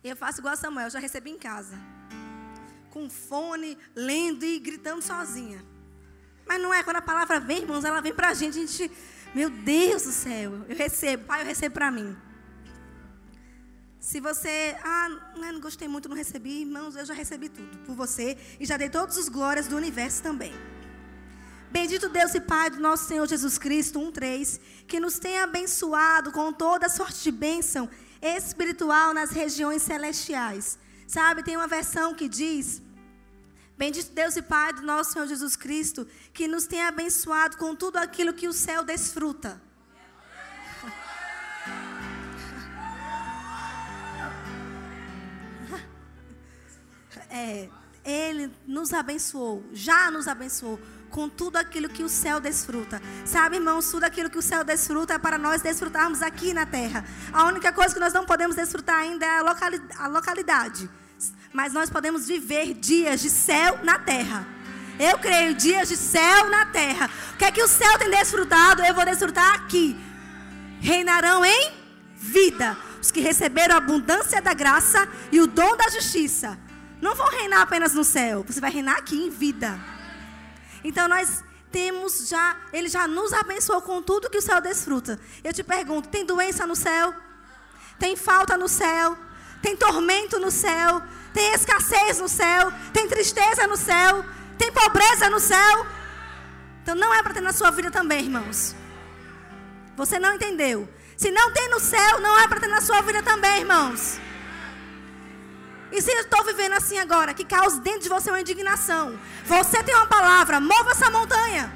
Eu 0.03 0.15
faço 0.15 0.39
igual 0.39 0.53
a 0.53 0.57
Samuel, 0.57 0.89
já 0.89 0.99
recebi 0.99 1.29
em 1.29 1.38
casa. 1.38 1.77
Com 2.89 3.09
fone, 3.09 3.77
lendo 3.95 4.45
e 4.45 4.57
gritando 4.59 5.01
sozinha. 5.01 5.63
Mas 6.47 6.62
não 6.62 6.73
é 6.73 6.81
quando 6.83 6.97
a 6.97 7.01
palavra 7.01 7.39
vem, 7.39 7.59
irmãos, 7.59 7.83
ela 7.83 8.01
vem 8.01 8.13
pra 8.13 8.33
gente, 8.33 8.57
a 8.57 8.62
gente, 8.65 8.91
meu 9.35 9.49
Deus 9.49 10.03
do 10.03 10.12
céu, 10.12 10.65
eu 10.67 10.75
recebo, 10.75 11.25
pai, 11.25 11.41
eu 11.41 11.45
recebo 11.45 11.73
para 11.75 11.91
mim. 11.91 12.17
Se 13.99 14.19
você, 14.21 14.75
ah, 14.83 15.09
não 15.35 15.59
gostei 15.59 15.88
muito, 15.88 16.07
não 16.07 16.15
recebi, 16.15 16.62
irmãos, 16.62 16.95
eu 16.95 17.05
já 17.05 17.13
recebi 17.13 17.49
tudo 17.49 17.77
por 17.79 17.93
você 17.93 18.38
e 18.59 18.65
já 18.65 18.77
dei 18.77 18.89
todas 18.89 19.17
as 19.17 19.27
glórias 19.27 19.67
do 19.67 19.75
universo 19.75 20.23
também. 20.23 20.53
Bendito 21.69 22.09
Deus 22.09 22.33
e 22.33 22.41
Pai 22.41 22.71
do 22.71 22.79
nosso 22.79 23.05
Senhor 23.05 23.27
Jesus 23.27 23.57
Cristo, 23.59 23.99
1:3, 23.99 24.59
que 24.88 24.99
nos 24.99 25.19
tem 25.19 25.38
abençoado 25.38 26.31
com 26.31 26.51
toda 26.51 26.89
sorte 26.89 27.21
de 27.21 27.31
bênção 27.31 27.88
espiritual 28.21 29.13
nas 29.13 29.32
regiões 29.32 29.82
celestiais. 29.82 30.77
Sabe, 31.08 31.43
tem 31.43 31.55
uma 31.55 31.67
versão 31.67 32.13
que 32.13 32.27
diz: 32.29 32.82
Bendito 33.77 34.12
Deus 34.12 34.36
e 34.36 34.41
Pai 34.41 34.73
do 34.73 34.82
nosso 34.82 35.13
Senhor 35.13 35.27
Jesus 35.27 35.55
Cristo, 35.55 36.08
que 36.34 36.47
nos 36.47 36.67
tem 36.67 36.84
abençoado 36.84 37.58
com 37.58 37.75
tudo 37.75 37.97
aquilo 37.97 38.34
que 38.34 38.47
o 38.47 38.53
céu 38.53 38.84
desfruta. 38.84 39.62
É, 47.32 47.69
ele 48.03 48.51
nos 48.65 48.91
abençoou, 48.91 49.63
já 49.71 50.10
nos 50.10 50.27
abençoou 50.27 50.79
com 51.09 51.27
tudo 51.27 51.57
aquilo 51.57 51.89
que 51.89 52.03
o 52.03 52.09
céu 52.09 52.39
desfruta. 52.39 53.01
Sabe, 53.25 53.57
irmãos, 53.57 53.89
tudo 53.89 54.03
aquilo 54.03 54.29
que 54.29 54.37
o 54.37 54.41
céu 54.41 54.63
desfruta 54.63 55.15
é 55.15 55.19
para 55.19 55.37
nós 55.37 55.61
desfrutarmos 55.61 56.21
aqui 56.21 56.53
na 56.53 56.65
terra. 56.65 57.03
A 57.33 57.45
única 57.45 57.73
coisa 57.73 57.93
que 57.93 57.99
nós 57.99 58.13
não 58.13 58.25
podemos 58.25 58.55
desfrutar 58.55 58.97
ainda 58.97 59.25
é 59.25 59.39
a 59.97 60.07
localidade. 60.07 60.89
Mas 61.51 61.73
nós 61.73 61.89
podemos 61.89 62.27
viver 62.27 62.73
dias 62.73 63.21
de 63.21 63.29
céu 63.29 63.79
na 63.83 63.97
terra. 63.99 64.45
Eu 64.99 65.17
creio 65.17 65.55
dias 65.55 65.87
de 65.87 65.95
céu 65.95 66.49
na 66.49 66.65
terra. 66.65 67.10
O 67.33 67.37
que 67.37 67.45
é 67.45 67.51
que 67.51 67.63
o 67.63 67.67
céu 67.67 67.97
tem 67.97 68.10
desfrutado? 68.10 68.83
Eu 68.83 68.93
vou 68.93 69.05
desfrutar 69.05 69.55
aqui. 69.55 69.97
Reinarão 70.81 71.43
em 71.43 71.71
vida. 72.15 72.77
Os 73.01 73.12
que 73.12 73.21
receberam 73.21 73.75
a 73.75 73.77
abundância 73.77 74.41
da 74.41 74.53
graça 74.53 75.07
e 75.31 75.39
o 75.39 75.47
dom 75.47 75.75
da 75.77 75.89
justiça. 75.89 76.57
Não 77.01 77.15
vão 77.15 77.29
reinar 77.29 77.62
apenas 77.62 77.93
no 77.93 78.03
céu. 78.03 78.43
Você 78.45 78.60
vai 78.60 78.71
reinar 78.71 78.97
aqui 78.97 79.15
em 79.15 79.29
vida. 79.29 79.79
Então 80.84 81.08
nós 81.08 81.44
temos 81.71 82.27
já, 82.27 82.58
ele 82.73 82.90
já 82.90 83.08
nos 83.08 83.32
abençoou 83.34 83.82
com 83.82 84.02
tudo 84.02 84.30
que 84.30 84.38
o 84.38 84.42
céu 84.42 84.60
desfruta. 84.60 85.19
Eu 85.44 85.54
te 85.54 85.63
pergunto, 85.63 86.10
tem 86.10 86.25
doença 86.25 86.65
no 86.65 86.75
céu? 86.75 87.13
Tem 88.00 88.15
falta 88.15 88.58
no 88.58 88.67
céu? 88.67 89.17
Tem 89.62 89.75
tormento 89.75 90.40
no 90.40 90.50
céu? 90.50 91.02
Tem 91.34 91.54
escassez 91.54 92.19
no 92.19 92.27
céu? 92.27 92.71
Tem 92.94 93.08
tristeza 93.08 93.67
no 93.67 93.77
céu? 93.77 94.25
Tem 94.58 94.71
pobreza 94.71 95.30
no 95.30 95.40
céu? 95.40 95.86
Então 96.82 96.96
não 96.96 97.13
é 97.13 97.21
para 97.21 97.34
ter 97.34 97.42
na 97.42 97.54
sua 97.54 97.69
vida 97.71 97.92
também, 97.92 98.23
irmãos. 98.23 98.75
Você 99.96 100.17
não 100.17 100.34
entendeu? 100.34 100.88
Se 101.17 101.30
não 101.30 101.52
tem 101.52 101.69
no 101.69 101.80
céu, 101.80 102.19
não 102.21 102.40
é 102.40 102.48
para 102.48 102.62
ter 102.62 102.67
na 102.67 102.82
sua 102.82 103.02
vida 103.02 103.21
também, 103.21 103.60
irmãos. 103.60 104.19
E 105.92 106.02
se 106.02 106.12
eu 106.12 106.21
estou 106.21 106.44
vivendo 106.44 106.73
assim 106.73 107.00
agora, 107.00 107.33
que 107.33 107.44
causa 107.44 107.81
dentro 107.81 108.02
de 108.02 108.10
você 108.10 108.29
uma 108.29 108.40
indignação, 108.40 109.19
você 109.46 109.81
tem 109.83 109.96
uma 109.96 110.06
palavra, 110.06 110.60
mova 110.60 110.92
essa 110.92 111.10
montanha. 111.10 111.73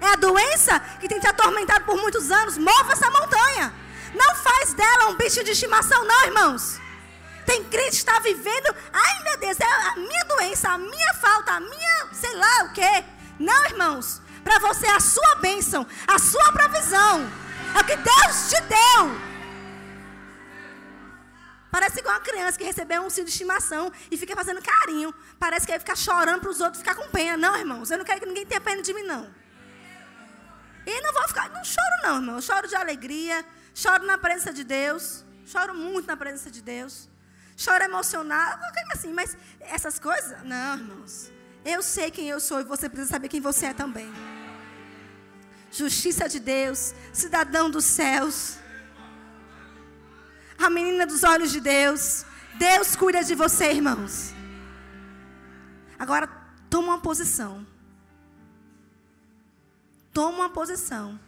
É 0.00 0.08
a 0.08 0.16
doença 0.16 0.80
que 1.00 1.08
tem 1.08 1.20
te 1.20 1.26
atormentado 1.26 1.84
por 1.84 1.96
muitos 1.96 2.30
anos, 2.30 2.56
mova 2.56 2.92
essa 2.92 3.10
montanha. 3.10 3.72
Não 4.14 4.34
faz 4.36 4.72
dela 4.72 5.08
um 5.08 5.16
bicho 5.16 5.42
de 5.44 5.50
estimação, 5.50 6.04
não, 6.04 6.24
irmãos. 6.24 6.80
Tem 7.44 7.62
crente 7.64 7.90
que 7.90 7.96
está 7.96 8.18
vivendo, 8.20 8.74
ai 8.92 9.22
meu 9.22 9.38
Deus, 9.38 9.60
é 9.60 9.64
a 9.64 9.96
minha 9.96 10.24
doença, 10.24 10.70
a 10.70 10.78
minha 10.78 11.14
falta, 11.14 11.52
a 11.52 11.60
minha, 11.60 12.08
sei 12.12 12.34
lá 12.34 12.64
o 12.64 12.72
quê. 12.72 13.04
Não, 13.38 13.66
irmãos. 13.66 14.22
Para 14.42 14.58
você 14.58 14.86
é 14.86 14.94
a 14.94 15.00
sua 15.00 15.36
bênção, 15.36 15.86
a 16.06 16.18
sua 16.18 16.52
provisão. 16.52 17.30
É 17.74 17.80
o 17.80 17.84
que 17.84 17.96
Deus 17.96 18.48
te 18.50 18.60
deu. 18.62 19.33
Parece 21.74 21.98
igual 21.98 22.14
uma 22.14 22.20
criança 22.20 22.56
que 22.56 22.62
recebeu 22.62 23.02
um 23.02 23.10
filho 23.10 23.24
de 23.24 23.32
estimação 23.32 23.90
e 24.08 24.16
fica 24.16 24.32
fazendo 24.36 24.62
carinho. 24.62 25.12
Parece 25.40 25.66
que 25.66 25.72
vai 25.72 25.80
ficar 25.80 25.96
chorando 25.96 26.42
para 26.42 26.50
os 26.50 26.60
outros 26.60 26.80
ficar 26.80 26.94
com 26.94 27.08
pena. 27.08 27.36
Não, 27.36 27.56
irmãos, 27.58 27.90
eu 27.90 27.98
não 27.98 28.04
quero 28.04 28.20
que 28.20 28.26
ninguém 28.26 28.46
tenha 28.46 28.60
pena 28.60 28.80
de 28.80 28.94
mim, 28.94 29.02
não. 29.02 29.28
E 30.86 31.00
não 31.00 31.12
vou 31.12 31.26
ficar, 31.26 31.50
não 31.50 31.64
choro 31.64 31.96
não, 32.04 32.14
irmão. 32.14 32.36
Eu 32.36 32.42
choro 32.42 32.68
de 32.68 32.76
alegria, 32.76 33.44
choro 33.74 34.06
na 34.06 34.16
presença 34.16 34.52
de 34.52 34.62
Deus, 34.62 35.24
choro 35.44 35.74
muito 35.74 36.06
na 36.06 36.16
presença 36.16 36.48
de 36.48 36.62
Deus. 36.62 37.08
Choro 37.56 37.82
emocionado, 37.82 38.62
assim, 38.92 39.12
mas 39.12 39.36
essas 39.58 39.98
coisas, 39.98 40.44
não, 40.44 40.76
irmãos. 40.76 41.32
Eu 41.64 41.82
sei 41.82 42.08
quem 42.08 42.28
eu 42.28 42.38
sou 42.38 42.60
e 42.60 42.64
você 42.64 42.88
precisa 42.88 43.10
saber 43.10 43.28
quem 43.28 43.40
você 43.40 43.66
é 43.66 43.74
também. 43.74 44.08
Justiça 45.72 46.28
de 46.28 46.38
Deus, 46.38 46.94
cidadão 47.12 47.68
dos 47.68 47.84
céus 47.84 48.62
a 50.58 50.70
menina 50.70 51.06
dos 51.06 51.24
olhos 51.24 51.50
de 51.52 51.60
Deus. 51.60 52.24
Deus 52.54 52.96
cuida 52.96 53.22
de 53.22 53.34
você, 53.34 53.72
irmãos. 53.72 54.32
Agora, 55.98 56.28
toma 56.70 56.88
uma 56.88 57.00
posição. 57.00 57.66
Toma 60.12 60.38
uma 60.38 60.50
posição. 60.50 61.18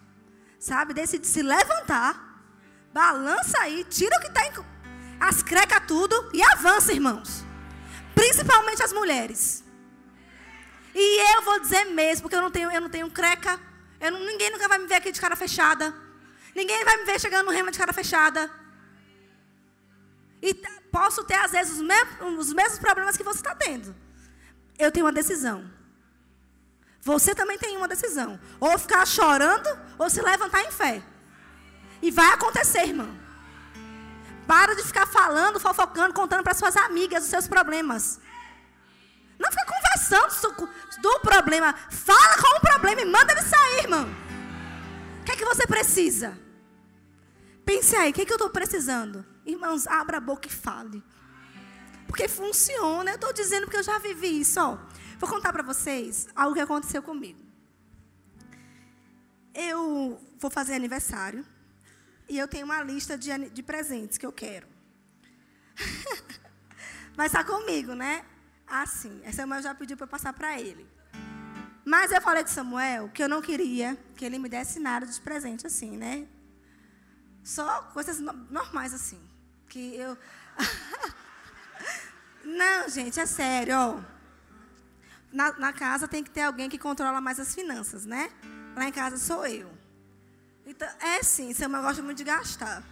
Sabe? 0.58 0.94
Decide 0.94 1.26
se 1.26 1.42
levantar. 1.42 2.42
Balança 2.92 3.58
aí. 3.60 3.84
Tira 3.84 4.16
o 4.16 4.20
que 4.20 4.28
está. 4.28 4.42
As 5.18 5.42
creca 5.42 5.80
tudo 5.80 6.30
e 6.32 6.42
avança, 6.42 6.92
irmãos. 6.92 7.44
Principalmente 8.14 8.82
as 8.82 8.92
mulheres. 8.92 9.64
E 10.94 11.36
eu 11.36 11.42
vou 11.42 11.60
dizer 11.60 11.84
mesmo, 11.86 12.22
porque 12.22 12.36
eu 12.36 12.42
não 12.42 12.50
tenho, 12.50 12.70
eu 12.70 12.80
não 12.80 12.88
tenho 12.88 13.10
creca. 13.10 13.60
Não, 14.00 14.18
ninguém 14.18 14.50
nunca 14.50 14.68
vai 14.68 14.78
me 14.78 14.86
ver 14.86 14.94
aqui 14.94 15.12
de 15.12 15.20
cara 15.20 15.36
fechada. 15.36 15.94
Ninguém 16.54 16.84
vai 16.84 16.96
me 16.96 17.04
ver 17.04 17.20
chegando 17.20 17.46
no 17.46 17.52
rema 17.52 17.70
de 17.70 17.78
cara 17.78 17.92
fechada. 17.92 18.50
E 20.42 20.54
posso 20.90 21.24
ter, 21.24 21.36
às 21.36 21.52
vezes, 21.52 21.74
os 21.74 21.82
mesmos, 21.82 22.48
os 22.48 22.52
mesmos 22.52 22.78
problemas 22.78 23.16
que 23.16 23.24
você 23.24 23.38
está 23.38 23.54
tendo. 23.54 23.94
Eu 24.78 24.92
tenho 24.92 25.06
uma 25.06 25.12
decisão. 25.12 25.70
Você 27.00 27.34
também 27.34 27.58
tem 27.58 27.76
uma 27.76 27.88
decisão. 27.88 28.38
Ou 28.60 28.78
ficar 28.78 29.06
chorando, 29.06 29.68
ou 29.98 30.10
se 30.10 30.20
levantar 30.20 30.62
em 30.62 30.70
fé. 30.70 31.02
E 32.02 32.10
vai 32.10 32.32
acontecer, 32.32 32.82
irmão. 32.82 33.16
Para 34.46 34.74
de 34.74 34.82
ficar 34.82 35.06
falando, 35.06 35.58
fofocando, 35.58 36.14
contando 36.14 36.42
para 36.42 36.54
suas 36.54 36.76
amigas 36.76 37.24
os 37.24 37.30
seus 37.30 37.48
problemas. 37.48 38.20
Não 39.38 39.50
fica 39.50 39.64
conversando 39.66 40.70
do 41.00 41.20
problema. 41.20 41.74
Fala 41.90 42.36
com 42.42 42.58
o 42.58 42.60
problema 42.60 43.00
e 43.02 43.04
manda 43.04 43.32
ele 43.32 43.42
sair, 43.42 43.78
irmão. 43.84 44.08
O 45.20 45.24
que 45.24 45.32
é 45.32 45.36
que 45.36 45.44
você 45.44 45.66
precisa? 45.66 46.38
Pense 47.64 47.96
aí, 47.96 48.10
o 48.10 48.14
que, 48.14 48.22
é 48.22 48.24
que 48.24 48.32
eu 48.32 48.36
estou 48.36 48.50
precisando? 48.50 49.24
Irmãos, 49.46 49.86
abra 49.86 50.16
a 50.16 50.20
boca 50.20 50.48
e 50.48 50.50
fale. 50.50 51.02
Porque 52.08 52.26
funciona. 52.26 53.12
Eu 53.12 53.14
estou 53.14 53.32
dizendo 53.32 53.64
porque 53.64 53.76
eu 53.76 53.82
já 53.82 53.98
vivi 53.98 54.40
isso. 54.40 54.60
Ó. 54.60 54.76
Vou 55.18 55.30
contar 55.30 55.52
para 55.52 55.62
vocês 55.62 56.26
algo 56.34 56.54
que 56.54 56.60
aconteceu 56.60 57.00
comigo. 57.00 57.40
Eu 59.54 60.20
vou 60.38 60.50
fazer 60.50 60.74
aniversário. 60.74 61.46
E 62.28 62.36
eu 62.36 62.48
tenho 62.48 62.64
uma 62.64 62.82
lista 62.82 63.16
de, 63.16 63.30
de 63.50 63.62
presentes 63.62 64.18
que 64.18 64.26
eu 64.26 64.32
quero. 64.32 64.66
Mas 67.16 67.26
está 67.26 67.44
comigo, 67.44 67.94
né? 67.94 68.24
Assim. 68.66 69.22
Ah, 69.24 69.32
Samuel 69.32 69.62
já 69.62 69.74
pediu 69.74 69.96
para 69.96 70.04
eu 70.04 70.10
passar 70.10 70.32
para 70.32 70.60
ele. 70.60 70.86
Mas 71.84 72.10
eu 72.10 72.20
falei 72.20 72.42
de 72.42 72.50
Samuel 72.50 73.08
que 73.10 73.22
eu 73.22 73.28
não 73.28 73.40
queria 73.40 73.96
que 74.16 74.24
ele 74.24 74.40
me 74.40 74.48
desse 74.48 74.80
nada 74.80 75.06
de 75.06 75.20
presente 75.20 75.68
assim, 75.68 75.96
né? 75.96 76.26
Só 77.44 77.82
coisas 77.94 78.18
normais 78.18 78.92
assim 78.92 79.25
que 79.68 79.96
eu. 79.96 80.16
Não, 82.44 82.88
gente, 82.88 83.18
é 83.20 83.26
sério. 83.26 84.04
Na, 85.32 85.52
na, 85.58 85.72
casa 85.72 86.08
tem 86.08 86.22
que 86.22 86.30
ter 86.30 86.42
alguém 86.42 86.68
que 86.68 86.78
controla 86.78 87.20
mais 87.20 87.38
as 87.38 87.54
finanças, 87.54 88.06
né? 88.06 88.30
Lá 88.74 88.88
em 88.88 88.92
casa 88.92 89.16
sou 89.16 89.46
eu. 89.46 89.70
Então, 90.64 90.88
é 91.00 91.22
sim, 91.22 91.52
Samuel 91.52 91.82
gosta 91.82 92.02
muito 92.02 92.18
de 92.18 92.24
gastar. 92.24 92.82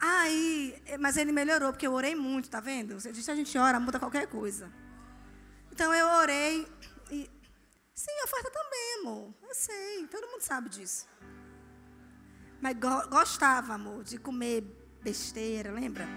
Aí, 0.00 0.82
mas 1.00 1.16
ele 1.16 1.32
melhorou, 1.32 1.72
porque 1.72 1.86
eu 1.86 1.92
orei 1.92 2.14
muito, 2.14 2.50
tá 2.50 2.60
vendo? 2.60 3.00
Se 3.00 3.30
a 3.30 3.34
gente 3.34 3.56
ora, 3.56 3.80
muda 3.80 3.98
qualquer 3.98 4.26
coisa. 4.26 4.70
Então 5.72 5.94
eu 5.94 6.06
orei 6.18 6.68
e. 7.10 7.30
Sim, 7.94 8.12
oferta 8.24 8.50
também, 8.50 9.00
amor. 9.00 9.34
Eu 9.42 9.54
sei, 9.54 10.06
todo 10.08 10.26
mundo 10.28 10.42
sabe 10.42 10.68
disso. 10.68 11.06
Mas 12.60 12.76
go 12.76 13.08
gostava, 13.08 13.74
amor, 13.74 14.04
de 14.04 14.18
comer 14.18 14.62
besteira, 15.04 15.70
lembra? 15.70 16.08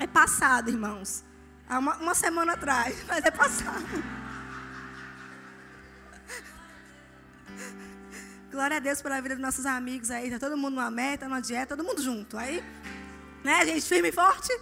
É 0.00 0.06
passado, 0.06 0.68
irmãos. 0.68 1.24
Há 1.68 1.78
uma, 1.78 1.96
uma 1.98 2.14
semana 2.14 2.54
atrás, 2.54 2.96
mas 3.06 3.24
é 3.24 3.30
passado. 3.30 3.86
Glória 8.50 8.78
a 8.78 8.80
Deus 8.80 9.00
pela 9.00 9.20
vida 9.20 9.36
dos 9.36 9.42
nossos 9.42 9.64
amigos 9.64 10.10
aí. 10.10 10.28
Tá 10.28 10.38
todo 10.40 10.56
mundo 10.56 10.74
numa 10.74 10.90
meta, 10.90 11.28
numa 11.28 11.40
dieta, 11.40 11.76
todo 11.76 11.86
mundo 11.86 12.02
junto. 12.02 12.36
Aí, 12.36 12.60
né, 13.44 13.64
gente, 13.64 13.86
firme 13.86 14.08
e 14.08 14.12
forte? 14.12 14.52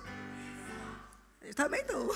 Eu 1.40 1.54
também 1.54 1.80
estou. 1.80 2.14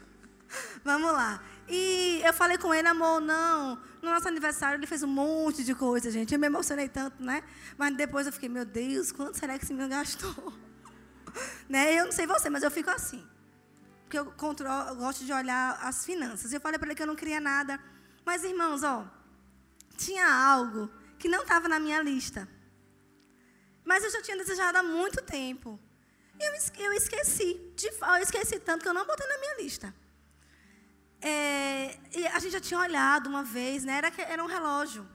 Vamos 0.82 1.12
lá. 1.12 1.42
E 1.68 2.20
eu 2.24 2.32
falei 2.32 2.58
com 2.58 2.74
ele, 2.74 2.86
amor, 2.88 3.20
não. 3.20 3.76
No 4.02 4.10
nosso 4.10 4.28
aniversário 4.28 4.76
ele 4.76 4.86
fez 4.86 5.02
um 5.02 5.08
monte 5.08 5.64
de 5.64 5.74
coisa, 5.74 6.10
gente. 6.10 6.34
Eu 6.34 6.40
me 6.40 6.46
emocionei 6.46 6.88
tanto, 6.88 7.22
né? 7.22 7.42
Mas 7.78 7.96
depois 7.96 8.26
eu 8.26 8.32
fiquei, 8.32 8.48
meu 8.48 8.64
Deus, 8.64 9.10
quanto 9.12 9.38
será 9.38 9.58
que 9.58 9.64
esse 9.64 9.72
menino 9.72 9.88
gastou? 9.88 10.52
né? 11.68 11.98
Eu 11.98 12.06
não 12.06 12.12
sei 12.12 12.26
você, 12.26 12.50
mas 12.50 12.62
eu 12.62 12.70
fico 12.70 12.90
assim. 12.90 13.24
Porque 14.02 14.18
eu, 14.18 14.26
controlo, 14.32 14.90
eu 14.90 14.96
gosto 14.96 15.24
de 15.24 15.32
olhar 15.32 15.78
as 15.82 16.04
finanças. 16.04 16.52
Eu 16.52 16.60
falei 16.60 16.78
para 16.78 16.88
ele 16.88 16.94
que 16.94 17.02
eu 17.02 17.06
não 17.06 17.16
queria 17.16 17.40
nada. 17.40 17.80
Mas, 18.24 18.44
irmãos, 18.44 18.82
ó, 18.82 19.06
tinha 19.96 20.26
algo 20.26 20.90
que 21.18 21.28
não 21.28 21.42
estava 21.42 21.68
na 21.68 21.80
minha 21.80 22.02
lista. 22.02 22.48
Mas 23.84 24.04
eu 24.04 24.10
já 24.10 24.22
tinha 24.22 24.36
desejado 24.36 24.78
há 24.78 24.82
muito 24.82 25.22
tempo. 25.22 25.80
E 26.38 26.44
eu, 26.82 26.92
esqueci. 26.92 27.72
De, 27.76 27.86
eu 27.88 28.22
esqueci 28.22 28.58
tanto 28.58 28.82
que 28.82 28.88
eu 28.88 28.94
não 28.94 29.06
botei 29.06 29.26
na 29.26 29.38
minha 29.38 29.56
lista. 29.56 29.94
É, 31.26 31.96
a 32.34 32.38
gente 32.38 32.52
já 32.52 32.60
tinha 32.60 32.78
olhado 32.78 33.30
uma 33.30 33.42
vez, 33.42 33.82
né? 33.82 33.94
Era, 33.96 34.12
era 34.18 34.44
um 34.44 34.46
relógio. 34.46 35.08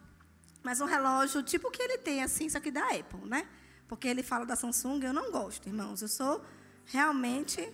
Mas 0.64 0.82
um 0.82 0.86
relógio 0.86 1.44
tipo 1.44 1.70
que 1.70 1.84
ele 1.84 2.00
tem, 2.00 2.24
assim, 2.24 2.50
só 2.50 2.60
que 2.60 2.72
da 2.72 2.84
Apple, 2.88 3.28
né? 3.28 3.48
Porque 3.88 4.08
ele 4.08 4.24
fala 4.24 4.44
da 4.44 4.56
Samsung, 4.56 5.04
eu 5.04 5.14
não 5.14 5.32
gosto, 5.32 5.68
irmãos. 5.68 6.02
Eu 6.02 6.08
sou 6.08 6.44
realmente 6.86 7.72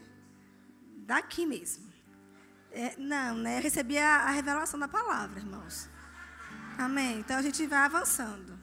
daqui 0.97 1.45
mesmo. 1.45 1.89
É, 2.73 2.93
não, 2.97 3.37
né? 3.37 3.59
Eu 3.59 3.61
recebi 3.61 3.97
a, 3.97 4.23
a, 4.23 4.31
revelação 4.31 4.77
da 4.77 4.87
palavra, 4.89 5.39
irmãos. 5.39 5.89
Amém? 6.77 7.19
Então 7.19 7.37
a 7.37 7.41
gente 7.41 7.65
vai 7.65 7.79
avançando. 7.79 8.59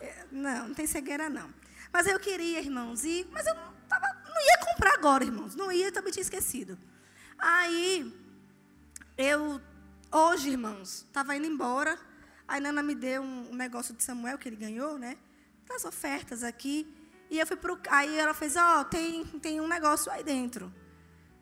É, 0.00 0.24
não, 0.32 0.68
não 0.68 0.74
tem 0.74 0.86
cegueira, 0.86 1.28
não. 1.28 1.52
Mas 1.92 2.06
eu 2.06 2.18
queria, 2.18 2.58
irmãos, 2.58 3.04
e, 3.04 3.28
mas 3.30 3.46
eu 3.46 3.54
não, 3.54 3.74
tava, 3.86 4.06
não 4.24 4.40
ia 4.40 4.58
comprar 4.66 4.94
agora, 4.94 5.24
irmãos. 5.24 5.54
Não 5.54 5.70
ia, 5.70 5.88
eu 5.88 5.92
também 5.92 6.10
tinha 6.10 6.22
esquecido. 6.22 6.78
Aí 7.38 8.23
eu, 9.16 9.60
hoje, 10.10 10.50
irmãos, 10.50 11.04
estava 11.06 11.36
indo 11.36 11.46
embora. 11.46 11.98
A 12.46 12.58
Nana 12.58 12.82
me 12.82 12.94
deu 12.94 13.22
um, 13.22 13.54
negócio 13.54 13.94
de 13.94 14.02
Samuel 14.02 14.38
que 14.38 14.48
ele 14.48 14.56
ganhou, 14.56 14.98
né? 14.98 15.16
Das 15.66 15.84
ofertas 15.84 16.42
aqui. 16.42 16.86
E 17.30 17.38
eu 17.38 17.46
fui 17.46 17.56
pro. 17.56 17.78
Aí 17.88 18.18
ela 18.18 18.34
fez, 18.34 18.56
ó, 18.56 18.80
oh, 18.80 18.84
tem, 18.84 19.24
tem 19.40 19.60
um 19.60 19.68
negócio 19.68 20.10
aí 20.10 20.22
dentro. 20.22 20.72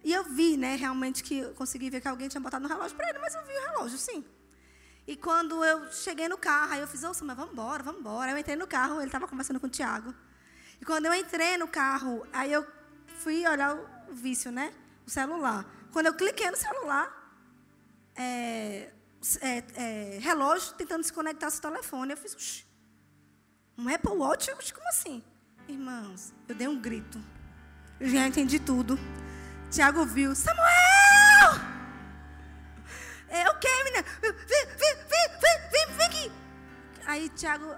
E 0.05 0.13
eu 0.13 0.25
vi, 0.25 0.57
né, 0.57 0.75
realmente 0.75 1.23
que 1.23 1.39
eu 1.39 1.55
consegui 1.55 1.89
ver 1.89 2.01
que 2.01 2.09
alguém 2.09 2.29
tinha 2.29 2.41
botado 2.41 2.63
no 2.63 2.69
relógio 2.69 2.97
para 2.97 3.09
ele, 3.09 3.21
mas 3.21 3.35
eu 3.35 3.45
vi 3.45 3.53
o 3.53 3.61
relógio, 3.71 3.99
sim. 3.99 4.25
E 5.07 5.17
quando 5.17 5.65
eu 5.65 5.91
cheguei 5.93 6.29
no 6.29 6.37
carro, 6.37 6.73
aí 6.73 6.81
eu 6.81 6.89
fiz, 6.89 7.05
ô, 7.05 7.15
Samuel, 7.15 7.37
vamos 7.37 7.53
embora, 7.53 7.83
vamos 7.83 8.01
embora. 8.01 8.33
Eu 8.33 8.39
entrei 8.39 8.57
no 8.57 8.67
carro, 8.67 8.97
ele 8.97 9.07
estava 9.07 9.29
conversando 9.29 9.61
com 9.61 9.67
o 9.67 9.71
Tiago. 9.71 10.13
E 10.81 10.85
quando 10.85 11.07
eu 11.07 11.15
entrei 11.15 11.57
no 11.57 11.69
carro, 11.69 12.27
aí 12.33 12.53
eu 12.53 12.67
fui 13.19 13.47
olhar 13.47 13.77
o 13.77 14.15
vício, 14.15 14.51
né? 14.51 14.75
O 15.07 15.11
celular. 15.11 15.65
Quando 15.93 16.07
eu 16.07 16.15
cliquei 16.15 16.51
no 16.51 16.57
celular, 16.57 17.22
é, 18.17 18.91
é, 19.41 19.65
é, 19.75 20.19
relógio 20.21 20.75
tentando 20.75 21.05
se 21.05 21.13
conectar 21.13 21.47
ao 21.47 21.51
seu 21.51 21.61
telefone. 21.61 22.13
Eu 22.13 22.17
fiz, 22.17 22.65
um 23.77 23.89
Apple 23.89 24.13
Watch? 24.13 24.51
Como 24.73 24.89
assim? 24.89 25.23
Irmãos, 25.69 26.33
eu 26.49 26.55
dei 26.55 26.69
um 26.69 26.81
grito. 26.81 27.23
Eu 28.01 28.09
já 28.09 28.27
entendi 28.27 28.59
tudo. 28.59 28.99
Tiago 29.71 30.05
viu, 30.05 30.35
Samuel! 30.35 31.73
É 33.29 33.49
o 33.49 33.59
que, 33.59 33.85
menina? 33.85 34.05
Vem, 34.21 34.33
vem, 34.33 34.67
vem, 34.67 35.29
vem, 35.71 35.97
vem, 35.97 36.07
aqui. 36.07 36.33
Aí 37.07 37.29
Tiago, 37.31 37.75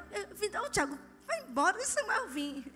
oh, 0.65 0.69
Tiago, 0.71 0.99
vai 1.27 1.43
embora, 1.43 1.77
deixa 1.77 1.93
Samuel 1.93 2.29
vir. 2.29 2.73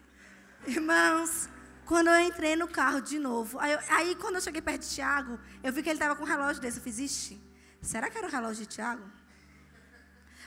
Irmãos, 0.67 1.49
quando 1.85 2.09
eu 2.09 2.21
entrei 2.21 2.55
no 2.55 2.69
carro 2.69 3.01
de 3.01 3.19
novo, 3.19 3.59
aí, 3.59 3.77
aí 3.89 4.15
quando 4.15 4.37
eu 4.37 4.41
cheguei 4.41 4.63
perto 4.63 4.83
de 4.83 4.91
Tiago, 4.91 5.41
eu 5.63 5.73
vi 5.73 5.83
que 5.83 5.89
ele 5.89 5.97
estava 5.97 6.15
com 6.15 6.23
um 6.23 6.27
relógio 6.27 6.63
desse. 6.63 6.79
Eu 6.79 6.83
fiz, 6.85 6.99
ixi, 6.99 7.41
será 7.83 8.11
que 8.11 8.19
era 8.19 8.27
o 8.27 8.31
relógio 8.31 8.67
de 8.67 8.75
Tiago? 8.75 9.03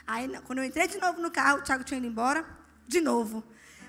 Aí, 0.05 0.27
quando 0.41 0.59
eu 0.59 0.65
entrei 0.65 0.87
de 0.87 0.97
novo 0.97 1.21
no 1.21 1.31
carro, 1.31 1.59
o 1.59 1.61
Tiago 1.61 1.83
tinha 1.83 1.97
ido 1.97 2.07
embora, 2.07 2.45
de 2.87 2.99
novo. 3.01 3.43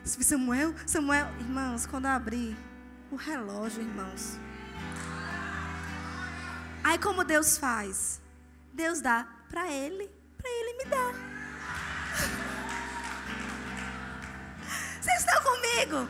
Samuel, 0.04 0.74
Samuel, 0.86 1.26
irmãos, 1.40 1.86
quando 1.86 2.06
eu 2.06 2.10
abri 2.10 2.56
o 3.10 3.16
relógio, 3.16 3.82
irmãos. 3.82 4.38
Aí, 6.84 6.98
como 6.98 7.24
Deus 7.24 7.56
faz? 7.56 8.20
Deus 8.72 9.00
dá 9.00 9.26
para 9.48 9.70
ele, 9.70 10.10
para 10.36 10.50
ele 10.50 10.78
me 10.78 10.84
dar. 10.90 11.12
Vocês 15.00 15.18
estão 15.18 15.42
comigo? 15.42 16.08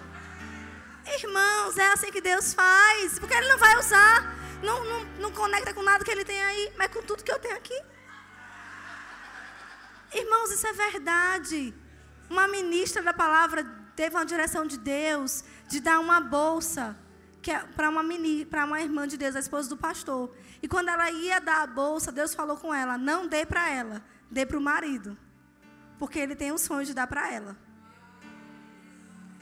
Irmãos, 1.07 1.77
é 1.77 1.93
assim 1.93 2.11
que 2.11 2.21
Deus 2.21 2.55
faz. 2.55 3.19
Porque 3.19 3.35
Ele 3.35 3.49
não 3.49 3.59
vai 3.59 3.79
usar. 3.79 4.42
Não, 4.63 4.85
não, 4.85 5.05
não 5.21 5.33
conecta 5.33 5.75
com 5.75 5.83
nada 5.83 6.05
que 6.05 6.11
Ele 6.11 6.25
tem 6.25 6.43
aí, 6.43 6.73
mas 6.77 6.89
com 6.93 7.03
tudo 7.03 7.25
que 7.25 7.33
eu 7.33 7.39
tenho 7.39 7.57
aqui. 7.57 7.79
Irmãos, 10.15 10.51
isso 10.51 10.67
é 10.67 10.73
verdade. 10.73 11.75
Uma 12.29 12.47
ministra 12.49 13.03
da 13.03 13.13
palavra 13.13 13.65
teve 13.97 14.15
uma 14.17 14.25
direção 14.25 14.67
de 14.67 14.79
Deus 14.79 15.45
de 15.69 15.81
dar 15.81 15.99
uma 15.99 16.21
bolsa 16.21 16.97
é 17.51 17.59
para 17.59 17.89
uma 17.89 18.03
para 18.49 18.65
uma 18.65 18.81
irmã 18.81 19.09
de 19.09 19.17
Deus, 19.17 19.35
a 19.35 19.41
esposa 19.41 19.69
do 19.69 19.77
pastor. 19.77 20.35
E 20.63 20.69
quando 20.69 20.89
ela 20.89 21.11
ia 21.11 21.41
dar 21.41 21.63
a 21.63 21.67
bolsa, 21.67 22.13
Deus 22.13 22.35
falou 22.35 22.57
com 22.57 22.73
ela: 22.73 22.97
não 22.97 23.27
dê 23.27 23.45
para 23.45 23.69
ela, 23.69 24.03
dê 24.31 24.47
para 24.47 24.57
o 24.57 24.61
marido, 24.61 25.17
porque 25.99 26.19
ele 26.19 26.37
tem 26.37 26.53
um 26.53 26.59
sonho 26.59 26.87
de 26.87 26.95
dar 26.95 27.07
para 27.07 27.33
ela. 27.33 27.57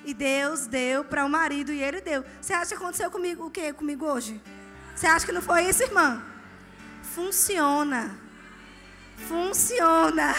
E 0.04 0.14
Deus 0.14 0.66
deu 0.66 1.04
para 1.04 1.26
o 1.26 1.28
marido 1.28 1.72
e 1.72 1.82
ele 1.82 2.00
deu. 2.00 2.24
Você 2.40 2.54
acha 2.54 2.74
que 2.74 2.82
aconteceu 2.82 3.10
comigo 3.10 3.46
o 3.46 3.50
que 3.50 3.70
comigo 3.74 4.06
hoje? 4.06 4.40
Você 5.00 5.06
acha 5.06 5.24
que 5.24 5.32
não 5.32 5.40
foi 5.40 5.62
isso, 5.64 5.82
irmã? 5.82 6.22
Funciona. 7.14 8.14
Funciona. 9.26 10.34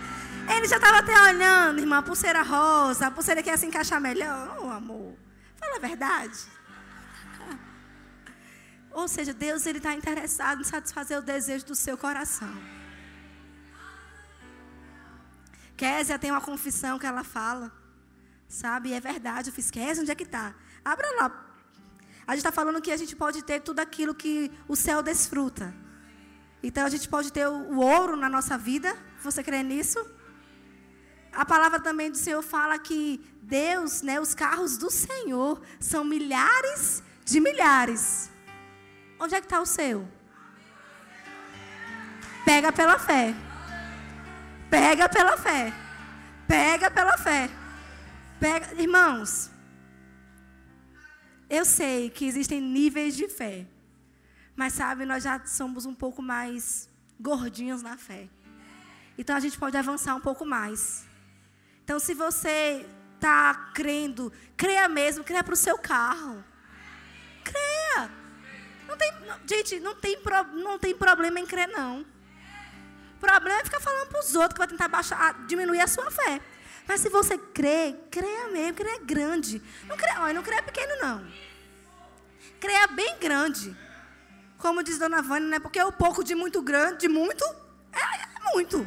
Ele 0.56 0.66
já 0.66 0.76
estava 0.76 1.00
até 1.00 1.20
olhando, 1.20 1.80
irmã, 1.80 2.02
pulseira 2.02 2.40
rosa, 2.40 3.10
pulseira 3.10 3.42
que 3.42 3.50
ia 3.50 3.58
se 3.58 3.66
encaixar 3.66 4.00
melhor. 4.00 4.56
Oh, 4.58 4.70
amor, 4.70 5.14
fala 5.56 5.76
a 5.76 5.78
verdade. 5.80 6.38
Ou 8.90 9.06
seja, 9.06 9.34
Deus 9.34 9.66
ele 9.66 9.76
está 9.76 9.92
interessado 9.92 10.62
em 10.62 10.64
satisfazer 10.64 11.18
o 11.18 11.22
desejo 11.22 11.66
do 11.66 11.74
seu 11.74 11.98
coração. 11.98 12.56
Késia 15.76 16.18
tem 16.18 16.30
uma 16.30 16.40
confissão 16.40 16.98
que 16.98 17.04
ela 17.04 17.22
fala. 17.22 17.70
Sabe? 18.48 18.94
É 18.94 19.00
verdade. 19.00 19.50
Eu 19.50 19.52
fiz, 19.52 19.70
quer? 19.70 19.94
Onde 19.98 20.10
é 20.10 20.14
que 20.14 20.22
está? 20.22 20.54
Abra 20.82 21.06
lá. 21.20 21.45
A 22.26 22.32
gente 22.32 22.40
está 22.40 22.50
falando 22.50 22.82
que 22.82 22.90
a 22.90 22.96
gente 22.96 23.14
pode 23.14 23.42
ter 23.42 23.60
tudo 23.60 23.78
aquilo 23.80 24.14
que 24.14 24.50
o 24.66 24.74
céu 24.74 25.02
desfruta. 25.02 25.72
Então 26.62 26.84
a 26.84 26.88
gente 26.88 27.08
pode 27.08 27.32
ter 27.32 27.46
o, 27.46 27.78
ouro 27.78 28.16
na 28.16 28.28
nossa 28.28 28.58
vida. 28.58 28.96
Você 29.22 29.42
crê 29.42 29.62
nisso? 29.62 30.04
A 31.32 31.44
palavra 31.44 31.78
também 31.78 32.10
do 32.10 32.16
Senhor 32.16 32.42
fala 32.42 32.78
que 32.78 33.24
Deus, 33.42 34.02
né, 34.02 34.20
os 34.20 34.34
carros 34.34 34.76
do 34.76 34.90
Senhor 34.90 35.62
são 35.78 36.02
milhares 36.04 37.02
de 37.24 37.38
milhares. 37.38 38.30
Onde 39.20 39.34
é 39.34 39.40
que 39.40 39.46
está 39.46 39.60
o 39.60 39.66
seu? 39.66 40.08
Pega 42.44 42.72
pela 42.72 42.98
fé. 42.98 43.34
Pega 44.68 45.08
pela 45.08 45.36
fé. 45.36 45.72
Pega 46.48 46.90
pela 46.90 47.16
fé. 47.18 47.50
Pega, 48.40 48.74
irmãos, 48.80 49.50
eu 51.48 51.64
sei 51.64 52.10
que 52.10 52.26
existem 52.26 52.60
níveis 52.60 53.16
de 53.16 53.28
fé. 53.28 53.66
Mas 54.54 54.72
sabe, 54.72 55.04
nós 55.04 55.22
já 55.22 55.44
somos 55.46 55.86
um 55.86 55.94
pouco 55.94 56.22
mais 56.22 56.88
gordinhos 57.20 57.82
na 57.82 57.96
fé. 57.96 58.28
Então 59.18 59.36
a 59.36 59.40
gente 59.40 59.58
pode 59.58 59.76
avançar 59.76 60.14
um 60.14 60.20
pouco 60.20 60.44
mais. 60.44 61.06
Então 61.84 61.98
se 61.98 62.14
você 62.14 62.86
está 63.14 63.70
crendo, 63.74 64.32
creia 64.56 64.88
mesmo, 64.88 65.24
creia 65.24 65.44
para 65.44 65.54
o 65.54 65.56
seu 65.56 65.78
carro. 65.78 66.44
Creia. 67.44 68.10
Não 68.88 68.96
tem, 68.96 69.12
não, 69.26 69.38
gente, 69.46 69.80
não 69.80 69.94
tem, 69.94 70.20
pro, 70.20 70.42
não 70.54 70.78
tem 70.78 70.94
problema 70.94 71.40
em 71.40 71.46
crer, 71.46 71.68
não. 71.68 72.04
O 73.16 73.18
problema 73.18 73.60
é 73.60 73.64
ficar 73.64 73.80
falando 73.80 74.08
para 74.08 74.20
os 74.20 74.34
outros 74.34 74.52
que 74.52 74.58
vai 74.58 74.68
tentar 74.68 74.88
baixar, 74.88 75.46
diminuir 75.46 75.80
a 75.80 75.86
sua 75.86 76.10
fé. 76.10 76.40
Mas 76.86 77.00
se 77.00 77.08
você 77.08 77.36
crê, 77.36 77.96
creia 78.10 78.48
mesmo, 78.48 78.74
creia 78.74 79.00
grande. 79.00 79.60
Não 79.86 79.96
creia, 79.96 80.20
olha, 80.20 80.34
não 80.34 80.42
creia 80.42 80.62
pequeno, 80.62 80.92
não. 81.00 81.26
Creia 82.60 82.86
bem 82.86 83.18
grande. 83.18 83.76
Como 84.58 84.82
diz 84.82 84.98
Dona 84.98 85.20
Vânia, 85.20 85.48
né? 85.48 85.58
Porque 85.58 85.82
o 85.82 85.92
pouco 85.92 86.22
de 86.22 86.34
muito 86.34 86.62
grande, 86.62 87.00
de 87.00 87.08
muito, 87.08 87.44
é, 87.92 88.00
é 88.00 88.54
muito. 88.54 88.86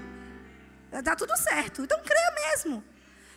Dá 1.04 1.16
tudo 1.16 1.36
certo. 1.38 1.84
Então 1.84 2.00
creia 2.02 2.32
mesmo. 2.52 2.84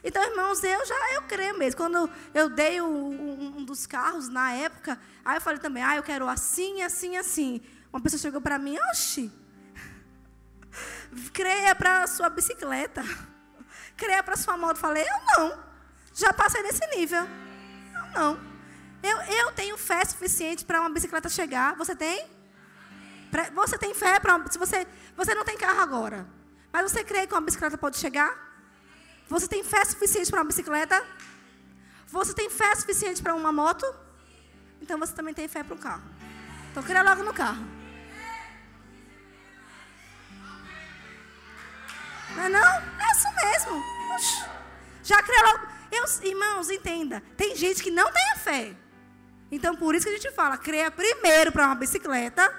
Então, 0.04 0.22
irmãos, 0.22 0.62
eu 0.62 0.86
já 0.86 1.12
eu 1.14 1.22
creio 1.22 1.58
mesmo. 1.58 1.76
Quando 1.76 2.08
eu 2.32 2.48
dei 2.48 2.80
o, 2.80 2.86
um, 2.86 3.58
um, 3.58 3.64
dos 3.64 3.84
carros 3.84 4.28
na 4.28 4.52
época, 4.52 4.98
aí 5.24 5.36
eu 5.36 5.40
falei 5.40 5.58
também, 5.58 5.82
ah, 5.82 5.96
eu 5.96 6.02
quero 6.02 6.28
assim, 6.28 6.82
assim, 6.82 7.16
assim. 7.16 7.60
Uma 7.92 8.00
pessoa 8.00 8.18
chegou 8.18 8.40
para 8.40 8.58
mim, 8.58 8.78
oxi, 8.90 9.30
creia 11.32 11.74
para 11.74 12.04
a 12.04 12.06
sua 12.06 12.30
bicicleta 12.30 13.04
creia 14.02 14.22
para 14.22 14.36
sua 14.36 14.56
moto. 14.56 14.78
Falei, 14.78 15.04
eu 15.04 15.20
não. 15.36 15.58
Já 16.14 16.32
passei 16.32 16.62
desse 16.62 16.84
nível. 16.96 17.22
Eu 17.94 18.20
não. 18.20 18.40
Eu, 19.02 19.18
eu 19.20 19.52
tenho 19.52 19.76
fé 19.78 20.04
suficiente 20.04 20.64
para 20.64 20.80
uma 20.80 20.90
bicicleta 20.90 21.28
chegar. 21.28 21.74
Você 21.76 21.94
tem? 21.94 22.26
Você 23.54 23.78
tem 23.78 23.94
fé 23.94 24.18
para. 24.18 24.42
Se 24.50 24.58
você, 24.58 24.86
você 25.16 25.34
não 25.34 25.44
tem 25.44 25.56
carro 25.56 25.80
agora, 25.80 26.26
mas 26.72 26.90
você 26.90 27.02
crê 27.02 27.26
que 27.26 27.34
uma 27.34 27.40
bicicleta 27.40 27.78
pode 27.78 27.96
chegar? 27.96 28.30
Você 29.28 29.48
tem 29.48 29.64
fé 29.64 29.84
suficiente 29.84 30.30
para 30.30 30.40
uma 30.40 30.46
bicicleta? 30.46 31.02
Você 32.08 32.34
tem 32.34 32.50
fé 32.50 32.74
suficiente 32.74 33.22
para 33.22 33.34
uma 33.34 33.50
moto? 33.50 33.86
Então 34.80 34.98
você 34.98 35.14
também 35.14 35.32
tem 35.32 35.48
fé 35.48 35.62
para 35.62 35.74
um 35.74 35.78
carro. 35.78 36.02
Então 36.70 36.82
creia 36.82 37.02
logo 37.02 37.22
no 37.22 37.32
carro. 37.32 37.64
Não 42.36 42.44
é 42.44 42.48
não? 42.48 43.01
Isso 43.12 43.28
mesmo. 43.34 43.84
Oxi. 44.14 44.44
Já 45.02 45.22
crê 45.22 45.36
logo. 45.42 45.66
Eu, 45.90 46.04
irmãos, 46.28 46.70
entenda. 46.70 47.22
Tem 47.36 47.54
gente 47.54 47.82
que 47.82 47.90
não 47.90 48.10
tem 48.10 48.30
a 48.30 48.36
fé. 48.36 48.74
Então, 49.50 49.76
por 49.76 49.94
isso 49.94 50.06
que 50.06 50.12
a 50.12 50.16
gente 50.16 50.30
fala, 50.32 50.56
creia 50.56 50.90
primeiro 50.90 51.52
para 51.52 51.66
uma 51.66 51.74
bicicleta. 51.74 52.50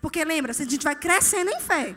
Porque 0.00 0.22
lembra, 0.24 0.52
a 0.52 0.54
gente 0.54 0.84
vai 0.84 0.94
crescendo 0.94 1.50
em 1.50 1.60
fé. 1.60 1.96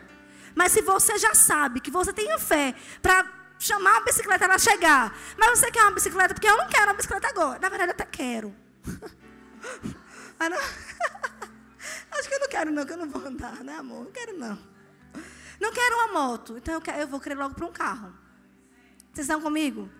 Mas 0.54 0.72
se 0.72 0.80
você 0.80 1.18
já 1.18 1.34
sabe 1.34 1.80
que 1.80 1.90
você 1.90 2.12
tem 2.12 2.32
a 2.32 2.38
fé 2.38 2.74
para 3.02 3.24
chamar 3.58 3.98
a 3.98 4.00
bicicleta 4.00 4.46
ela 4.46 4.58
chegar, 4.58 5.14
mas 5.36 5.58
você 5.58 5.70
quer 5.70 5.82
uma 5.82 5.92
bicicleta, 5.92 6.32
porque 6.32 6.48
eu 6.48 6.56
não 6.56 6.66
quero 6.66 6.86
uma 6.86 6.94
bicicleta 6.94 7.28
agora. 7.28 7.58
Na 7.58 7.68
verdade, 7.68 7.90
eu 7.90 7.94
até 7.94 8.06
quero. 8.06 8.56
Acho 12.10 12.28
que 12.28 12.34
eu 12.34 12.40
não 12.40 12.48
quero, 12.48 12.70
não, 12.70 12.86
que 12.86 12.92
eu 12.92 12.96
não 12.96 13.08
vou 13.08 13.26
andar, 13.26 13.62
né, 13.62 13.76
amor? 13.76 14.04
Não 14.04 14.12
quero, 14.12 14.38
não. 14.38 14.69
Não 15.60 15.72
quero 15.72 15.96
uma 15.96 16.12
moto, 16.14 16.56
então 16.56 16.74
eu, 16.74 16.80
quero, 16.80 17.00
eu 17.00 17.06
vou 17.06 17.20
querer 17.20 17.34
logo 17.34 17.54
para 17.54 17.66
um 17.66 17.72
carro. 17.72 18.12
Vocês 19.12 19.26
estão 19.26 19.42
comigo? 19.42 19.90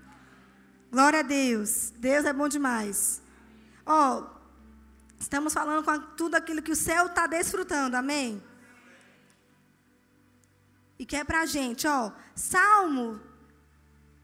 Glória 0.91 1.21
a 1.21 1.23
Deus. 1.23 1.91
Deus 1.97 2.25
é 2.25 2.33
bom 2.33 2.49
demais. 2.49 3.23
Ó, 3.85 4.21
oh, 4.21 4.27
estamos 5.19 5.53
falando 5.53 5.85
com 5.85 6.01
tudo 6.17 6.35
aquilo 6.37 6.63
que 6.63 6.73
o 6.73 6.77
céu 6.77 7.07
está 7.07 7.27
desfrutando, 7.27 7.97
amém? 7.97 8.43
E 10.99 11.05
que 11.05 11.17
é 11.17 11.25
para 11.25 11.43
a 11.43 11.47
gente, 11.47 11.87
ó. 11.87 12.11
Salmo 12.35 13.21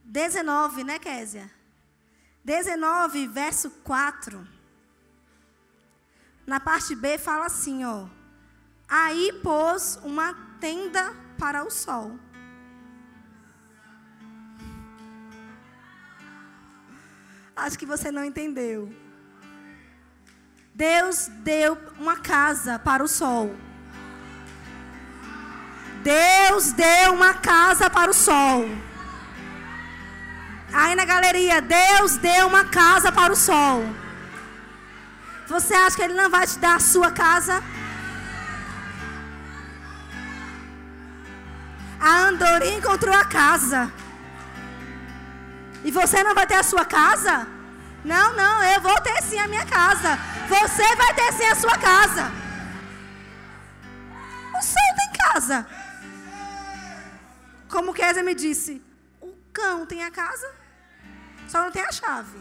19, 0.04 0.84
né, 0.84 0.98
Késia? 0.98 1.50
19, 2.44 3.26
verso 3.26 3.70
4. 3.82 4.46
Na 6.46 6.60
parte 6.60 6.94
B 6.94 7.18
fala 7.18 7.46
assim, 7.46 7.84
ó. 7.84 8.06
Aí 8.88 9.32
pôs 9.42 9.96
uma 10.02 10.32
tenda 10.60 11.25
para 11.36 11.64
o 11.64 11.70
sol. 11.70 12.18
Acho 17.54 17.78
que 17.78 17.86
você 17.86 18.10
não 18.10 18.24
entendeu. 18.24 18.94
Deus 20.74 21.28
deu 21.50 21.78
uma 21.98 22.16
casa 22.16 22.78
para 22.78 23.02
o 23.02 23.08
sol. 23.08 23.54
Deus 26.02 26.72
deu 26.72 27.14
uma 27.14 27.32
casa 27.34 27.88
para 27.88 28.10
o 28.10 28.14
sol. 28.14 28.68
Aí 30.72 30.94
na 30.94 31.06
galeria, 31.06 31.62
Deus 31.62 32.18
deu 32.18 32.46
uma 32.46 32.64
casa 32.66 33.10
para 33.10 33.32
o 33.32 33.36
sol. 33.36 33.82
Você 35.48 35.72
acha 35.74 35.96
que 35.96 36.02
Ele 36.02 36.14
não 36.14 36.28
vai 36.28 36.46
te 36.46 36.58
dar 36.58 36.76
a 36.76 36.80
sua 36.80 37.10
casa? 37.10 37.62
A 42.00 42.28
andorinha 42.28 42.78
encontrou 42.78 43.14
a 43.14 43.24
casa. 43.24 43.92
E 45.84 45.90
você 45.90 46.22
não 46.22 46.34
vai 46.34 46.46
ter 46.46 46.54
a 46.56 46.62
sua 46.62 46.84
casa? 46.84 47.46
Não, 48.04 48.34
não, 48.34 48.64
eu 48.64 48.80
vou 48.80 49.00
ter 49.00 49.22
sim 49.22 49.38
a 49.38 49.48
minha 49.48 49.64
casa. 49.66 50.18
Você 50.48 50.96
vai 50.96 51.14
ter 51.14 51.32
sim 51.32 51.44
a 51.44 51.54
sua 51.54 51.76
casa. 51.78 52.30
O 54.56 54.62
sol 54.62 54.94
tem 54.96 55.12
casa. 55.18 55.66
Como 57.68 57.92
Kézia 57.92 58.22
me 58.22 58.34
disse, 58.34 58.82
o 59.20 59.34
cão 59.52 59.84
tem 59.86 60.04
a 60.04 60.10
casa, 60.10 60.48
só 61.48 61.62
não 61.62 61.70
tem 61.70 61.82
a 61.82 61.92
chave. 61.92 62.38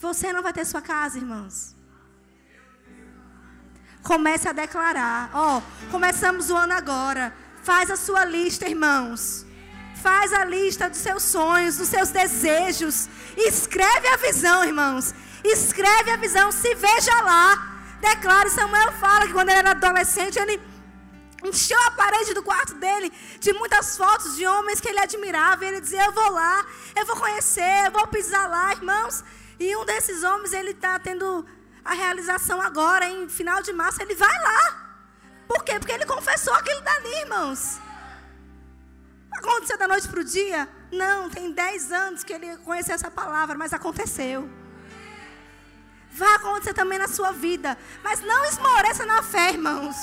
Você 0.00 0.32
não 0.32 0.42
vai 0.42 0.52
ter 0.52 0.64
sua 0.64 0.80
casa, 0.80 1.18
irmãos. 1.18 1.76
Comece 4.02 4.48
a 4.48 4.52
declarar. 4.52 5.30
Ó, 5.34 5.58
oh, 5.58 5.90
começamos 5.90 6.50
o 6.50 6.56
ano 6.56 6.72
agora. 6.72 7.34
Faz 7.68 7.90
a 7.90 7.96
sua 7.96 8.24
lista, 8.24 8.66
irmãos. 8.66 9.44
Faz 10.02 10.32
a 10.32 10.42
lista 10.42 10.88
dos 10.88 11.00
seus 11.00 11.22
sonhos, 11.22 11.76
dos 11.76 11.88
seus 11.88 12.08
desejos. 12.08 13.10
Escreve 13.36 14.08
a 14.08 14.16
visão, 14.16 14.64
irmãos. 14.64 15.14
Escreve 15.44 16.10
a 16.10 16.16
visão. 16.16 16.50
Se 16.50 16.74
veja 16.74 17.14
lá. 17.20 17.46
Declare. 18.00 18.48
Samuel 18.48 18.90
fala 18.92 19.26
que 19.26 19.34
quando 19.34 19.50
ele 19.50 19.58
era 19.58 19.72
adolescente, 19.72 20.38
ele 20.38 20.58
encheu 21.44 21.78
a 21.82 21.90
parede 21.90 22.32
do 22.32 22.42
quarto 22.42 22.72
dele 22.76 23.12
de 23.38 23.52
muitas 23.52 23.98
fotos 23.98 24.34
de 24.36 24.46
homens 24.46 24.80
que 24.80 24.88
ele 24.88 25.00
admirava. 25.00 25.62
E 25.62 25.68
ele 25.68 25.82
dizia: 25.82 26.06
Eu 26.06 26.12
vou 26.12 26.30
lá, 26.30 26.64
eu 26.96 27.04
vou 27.04 27.16
conhecer, 27.16 27.84
eu 27.84 27.90
vou 27.90 28.06
pisar 28.06 28.48
lá, 28.48 28.72
irmãos. 28.72 29.22
E 29.60 29.76
um 29.76 29.84
desses 29.84 30.22
homens, 30.22 30.54
ele 30.54 30.70
está 30.70 30.98
tendo 30.98 31.44
a 31.84 31.92
realização 31.92 32.62
agora, 32.62 33.06
em 33.10 33.28
final 33.28 33.60
de 33.60 33.74
março. 33.74 34.00
Ele 34.00 34.14
vai 34.14 34.42
lá. 34.42 34.77
Por 35.48 35.64
quê? 35.64 35.78
Porque 35.78 35.92
ele 35.92 36.06
confessou 36.06 36.52
aquilo 36.54 36.80
dali, 36.82 37.14
irmãos. 37.20 37.80
Aconteceu 39.32 39.78
da 39.78 39.88
noite 39.88 40.06
para 40.06 40.20
o 40.20 40.24
dia? 40.24 40.68
Não, 40.92 41.30
tem 41.30 41.50
10 41.50 41.92
anos 41.92 42.22
que 42.22 42.32
ele 42.32 42.56
conheceu 42.58 42.94
essa 42.94 43.10
palavra, 43.10 43.56
mas 43.56 43.72
aconteceu. 43.72 44.48
Vai 46.10 46.34
acontecer 46.34 46.74
também 46.74 46.98
na 46.98 47.08
sua 47.08 47.32
vida. 47.32 47.78
Mas 48.02 48.20
não 48.20 48.44
esmoreça 48.44 49.06
na 49.06 49.22
fé, 49.22 49.52
irmãos. 49.52 49.96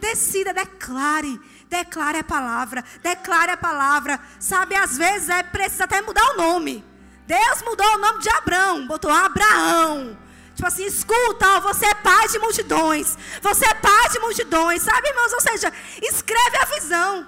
Decida, 0.00 0.52
declare. 0.52 1.40
Declare 1.68 2.18
a 2.18 2.24
palavra. 2.24 2.84
Declare 3.02 3.52
a 3.52 3.56
palavra. 3.56 4.20
Sabe, 4.38 4.74
às 4.74 4.96
vezes 4.96 5.28
é 5.28 5.42
preciso 5.42 5.84
até 5.84 6.00
mudar 6.00 6.24
o 6.32 6.36
nome. 6.36 6.84
Deus 7.26 7.62
mudou 7.62 7.86
o 7.94 7.98
nome 7.98 8.20
de 8.20 8.28
Abraão, 8.30 8.86
botou 8.86 9.10
Abraão. 9.10 10.18
Tipo 10.62 10.74
assim, 10.74 10.86
escuta, 10.86 11.56
ó, 11.56 11.60
você 11.60 11.86
é 11.86 11.94
pai 11.94 12.28
de 12.28 12.38
multidões. 12.38 13.18
Você 13.40 13.64
é 13.66 13.74
pai 13.74 14.08
de 14.10 14.20
multidões, 14.20 14.80
sabe, 14.80 15.08
irmãos? 15.08 15.32
Ou 15.32 15.40
seja, 15.40 15.72
escreve 16.00 16.56
a 16.56 16.64
visão. 16.66 17.26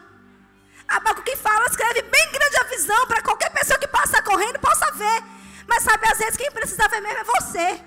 que 1.24 1.35
fala, 1.35 1.66
escreve 1.66 2.03
bem 2.03 2.30
grande 2.30 2.57
a 2.59 2.62
visão 2.62 3.07
para 3.09 3.20
qualquer 3.22 3.51
pessoa 3.51 3.76
que 3.76 3.89
passa 3.89 4.22
correndo 4.22 4.61
possa 4.61 4.89
ver. 4.93 5.24
Mas 5.66 5.82
sabe, 5.82 6.07
às 6.07 6.18
vezes 6.18 6.37
quem 6.37 6.49
precisa 6.53 6.87
ver 6.87 7.01
mesmo 7.01 7.18
é 7.18 7.24
você. 7.24 7.80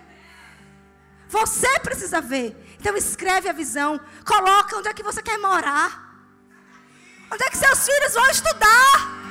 Você 1.29 1.79
precisa 1.79 2.19
ver. 2.19 2.53
Então 2.77 2.97
escreve 2.97 3.47
a 3.47 3.53
visão. 3.53 4.01
Coloca 4.25 4.75
onde 4.75 4.89
é 4.89 4.93
que 4.93 5.01
você 5.01 5.21
quer 5.21 5.37
morar. 5.37 6.13
Onde 7.31 7.43
é 7.45 7.49
que 7.49 7.57
seus 7.57 7.85
filhos 7.85 8.13
vão 8.13 8.29
estudar. 8.31 9.26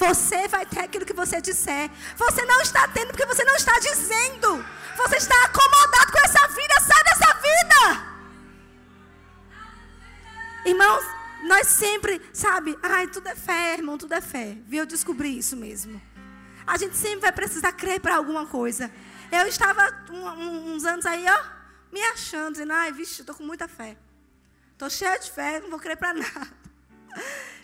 Você 0.00 0.48
vai 0.48 0.64
ter 0.64 0.80
aquilo 0.80 1.04
que 1.04 1.12
você 1.12 1.42
disser. 1.42 1.90
Você 2.16 2.42
não 2.46 2.60
está 2.62 2.88
tendo 2.88 3.08
porque 3.08 3.26
você 3.26 3.44
não 3.44 3.54
está 3.54 3.78
dizendo. 3.78 4.64
Você 4.96 5.16
está 5.16 5.34
acomodado 5.44 6.10
com 6.10 6.18
essa 6.24 6.48
vida. 6.48 6.74
Sai 6.80 7.04
dessa 7.04 7.34
vida. 7.34 8.10
Irmãos, 10.64 11.04
nós 11.42 11.66
sempre, 11.66 12.20
sabe, 12.32 12.78
ai, 12.82 13.08
tudo 13.08 13.28
é 13.28 13.34
fé, 13.34 13.74
irmão, 13.74 13.98
tudo 13.98 14.14
é 14.14 14.22
fé. 14.22 14.56
Viu? 14.66 14.80
Eu 14.80 14.86
descobri 14.86 15.36
isso 15.36 15.54
mesmo. 15.54 16.00
A 16.66 16.78
gente 16.78 16.96
sempre 16.96 17.20
vai 17.20 17.32
precisar 17.32 17.72
crer 17.72 18.00
para 18.00 18.16
alguma 18.16 18.46
coisa. 18.46 18.90
Eu 19.30 19.46
estava 19.46 19.82
um, 20.10 20.74
uns 20.74 20.84
anos 20.86 21.04
aí, 21.04 21.26
ó, 21.28 21.44
me 21.92 22.02
achando, 22.04 22.52
dizendo, 22.52 22.72
ai, 22.72 22.90
vixe, 22.90 23.20
estou 23.20 23.34
com 23.34 23.44
muita 23.44 23.68
fé. 23.68 23.98
Estou 24.72 24.88
cheia 24.88 25.18
de 25.18 25.30
fé, 25.30 25.60
não 25.60 25.68
vou 25.68 25.78
crer 25.78 25.96
para 25.98 26.14
nada. 26.14 26.48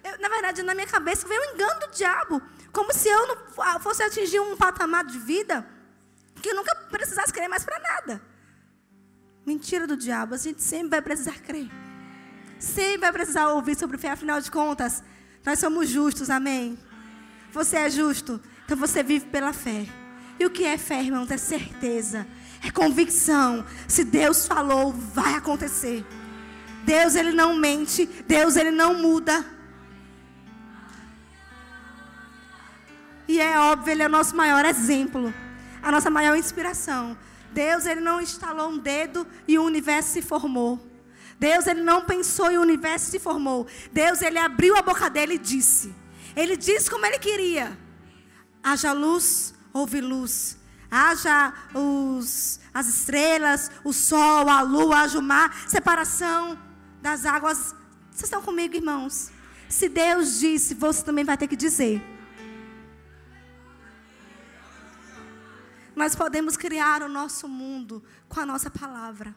Eu, 0.07 0.19
na 0.21 0.29
verdade, 0.29 0.63
na 0.63 0.73
minha 0.73 0.87
cabeça 0.87 1.27
veio 1.27 1.41
um 1.41 1.55
engano 1.55 1.81
do 1.81 1.91
diabo. 1.91 2.41
Como 2.73 2.93
se 2.93 3.09
eu 3.09 3.27
não 3.27 3.37
ah, 3.59 3.81
fosse 3.81 4.03
atingir 4.05 4.39
um 4.39 4.57
patamar 4.57 5.05
de 5.05 5.19
vida 5.19 5.67
que 6.41 6.51
eu 6.51 6.55
nunca 6.55 6.75
precisasse 6.91 7.33
crer 7.33 7.49
mais 7.49 7.65
para 7.65 7.81
nada. 7.81 8.23
Mentira 9.45 9.85
do 9.85 9.97
diabo. 9.97 10.35
A 10.35 10.39
gente 10.39 10.63
sempre 10.63 10.91
vai 10.91 11.03
precisar 11.03 11.41
crer. 11.41 11.69
Sempre 12.59 12.99
vai 12.99 13.13
precisar 13.13 13.49
ouvir 13.49 13.77
sobre 13.77 13.99
fé. 13.99 14.11
Afinal 14.11 14.41
de 14.41 14.49
contas, 14.49 15.03
nós 15.45 15.59
somos 15.59 15.89
justos. 15.89 16.31
Amém? 16.31 16.79
Você 17.51 17.77
é 17.77 17.91
justo. 17.91 18.41
Então 18.65 18.77
você 18.77 19.03
vive 19.03 19.27
pela 19.27 19.53
fé. 19.53 19.87
E 20.39 20.47
o 20.47 20.51
que 20.51 20.65
é 20.65 20.79
fé, 20.79 21.03
irmãos? 21.03 21.31
É 21.33 21.37
certeza. 21.37 22.27
É 22.63 22.71
convicção. 22.71 23.67
Se 23.89 24.05
Deus 24.05 24.47
falou, 24.47 24.93
vai 24.93 25.35
acontecer. 25.35 26.05
Deus 26.85 27.17
ele 27.17 27.33
não 27.33 27.57
mente, 27.57 28.07
Deus 28.29 28.55
ele 28.55 28.71
não 28.71 28.95
muda. 28.95 29.56
E 33.29 33.41
é 33.41 33.59
óbvio, 33.59 33.93
ele 33.93 34.03
é 34.03 34.07
o 34.07 34.11
nosso 34.11 34.37
maior 34.37 34.65
exemplo, 34.65 35.33
a 35.83 35.91
nossa 35.91 36.11
maior 36.11 36.37
inspiração. 36.37 37.17
Deus 37.53 37.87
ele 37.87 38.01
não 38.01 38.21
instalou 38.21 38.69
um 38.69 38.79
dedo 38.79 39.27
e 39.49 39.59
o 39.59 39.65
universo 39.65 40.11
se 40.11 40.23
formou. 40.23 40.79
Deus 41.39 41.67
ele 41.67 41.83
não 41.83 42.03
pensou 42.03 42.51
e 42.53 42.59
o 42.59 42.63
universo 42.63 43.11
se 43.11 43.19
formou. 43.19 43.67
Deus 43.93 44.23
ele 44.23 44.39
abriu 44.39 44.77
a 44.77 44.83
boca 44.83 45.09
dele 45.09 45.35
e 45.35 45.39
disse. 45.39 45.95
Ele 46.35 46.57
disse 46.57 46.91
como 46.91 47.05
ele 47.07 47.19
queria. 47.19 47.77
Haja 48.63 48.93
luz, 48.93 49.55
houve 49.73 50.01
luz. 50.01 50.59
Haja 50.91 51.53
os, 51.75 52.61
as 52.73 52.87
estrelas, 52.87 53.71
o 53.83 53.93
sol, 53.93 54.49
a 54.49 54.61
lua, 54.63 55.01
haja 55.01 55.19
o 55.19 55.23
mar, 55.23 55.65
separação 55.69 56.59
das 57.03 57.27
águas. 57.27 57.75
Vocês 58.11 58.25
estão 58.25 58.43
comigo, 58.43 58.77
irmãos? 58.77 59.31
Se 59.69 59.89
Deus 59.89 60.39
disse, 60.39 60.75
você 60.75 61.03
também 61.03 61.25
vai 61.25 61.37
ter 61.37 61.49
que 61.49 61.57
dizer. 61.57 62.03
Nós 65.97 66.15
podemos 66.15 66.59
criar 66.59 67.03
o 67.03 67.09
nosso 67.09 67.49
mundo 67.49 68.05
com 68.29 68.39
a 68.39 68.45
nossa 68.45 68.71
palavra. 68.71 69.35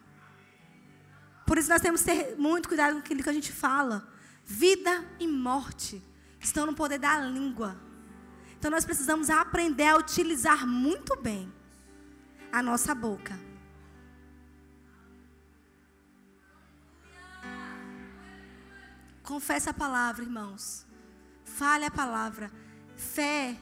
Por 1.47 1.57
isso 1.57 1.69
nós 1.69 1.81
temos 1.81 2.01
que 2.03 2.11
ter 2.11 2.35
muito 2.37 2.67
cuidado 2.67 2.93
com 2.93 2.99
aquilo 2.99 3.23
que 3.23 3.29
a 3.29 3.33
gente 3.33 3.53
fala. 3.53 4.05
Vida 4.43 5.05
e 5.21 5.25
morte 5.25 6.03
estão 6.37 6.65
no 6.65 6.75
poder 6.75 6.99
da 6.99 7.17
língua. 7.17 7.79
Então 8.57 8.69
nós 8.69 8.83
precisamos 8.83 9.29
aprender 9.29 9.87
a 9.87 9.95
utilizar 9.95 10.67
muito 10.67 11.15
bem 11.21 11.51
a 12.51 12.61
nossa 12.61 12.93
boca. 12.93 13.39
Confesse 19.23 19.69
a 19.69 19.73
palavra, 19.73 20.25
irmãos. 20.25 20.85
Fale 21.45 21.85
a 21.85 21.91
palavra. 21.91 22.51
Fé 22.97 23.55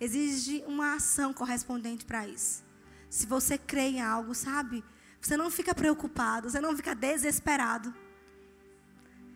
exige 0.00 0.62
uma 0.66 0.94
ação 0.94 1.32
correspondente 1.32 2.04
para 2.04 2.26
isso. 2.26 2.64
Se 3.08 3.26
você 3.26 3.56
crê 3.56 3.88
em 3.88 4.00
algo, 4.00 4.34
sabe? 4.34 4.84
Você 5.20 5.36
não 5.36 5.50
fica 5.50 5.74
preocupado, 5.74 6.50
você 6.50 6.60
não 6.60 6.76
fica 6.76 6.94
desesperado. 6.94 7.94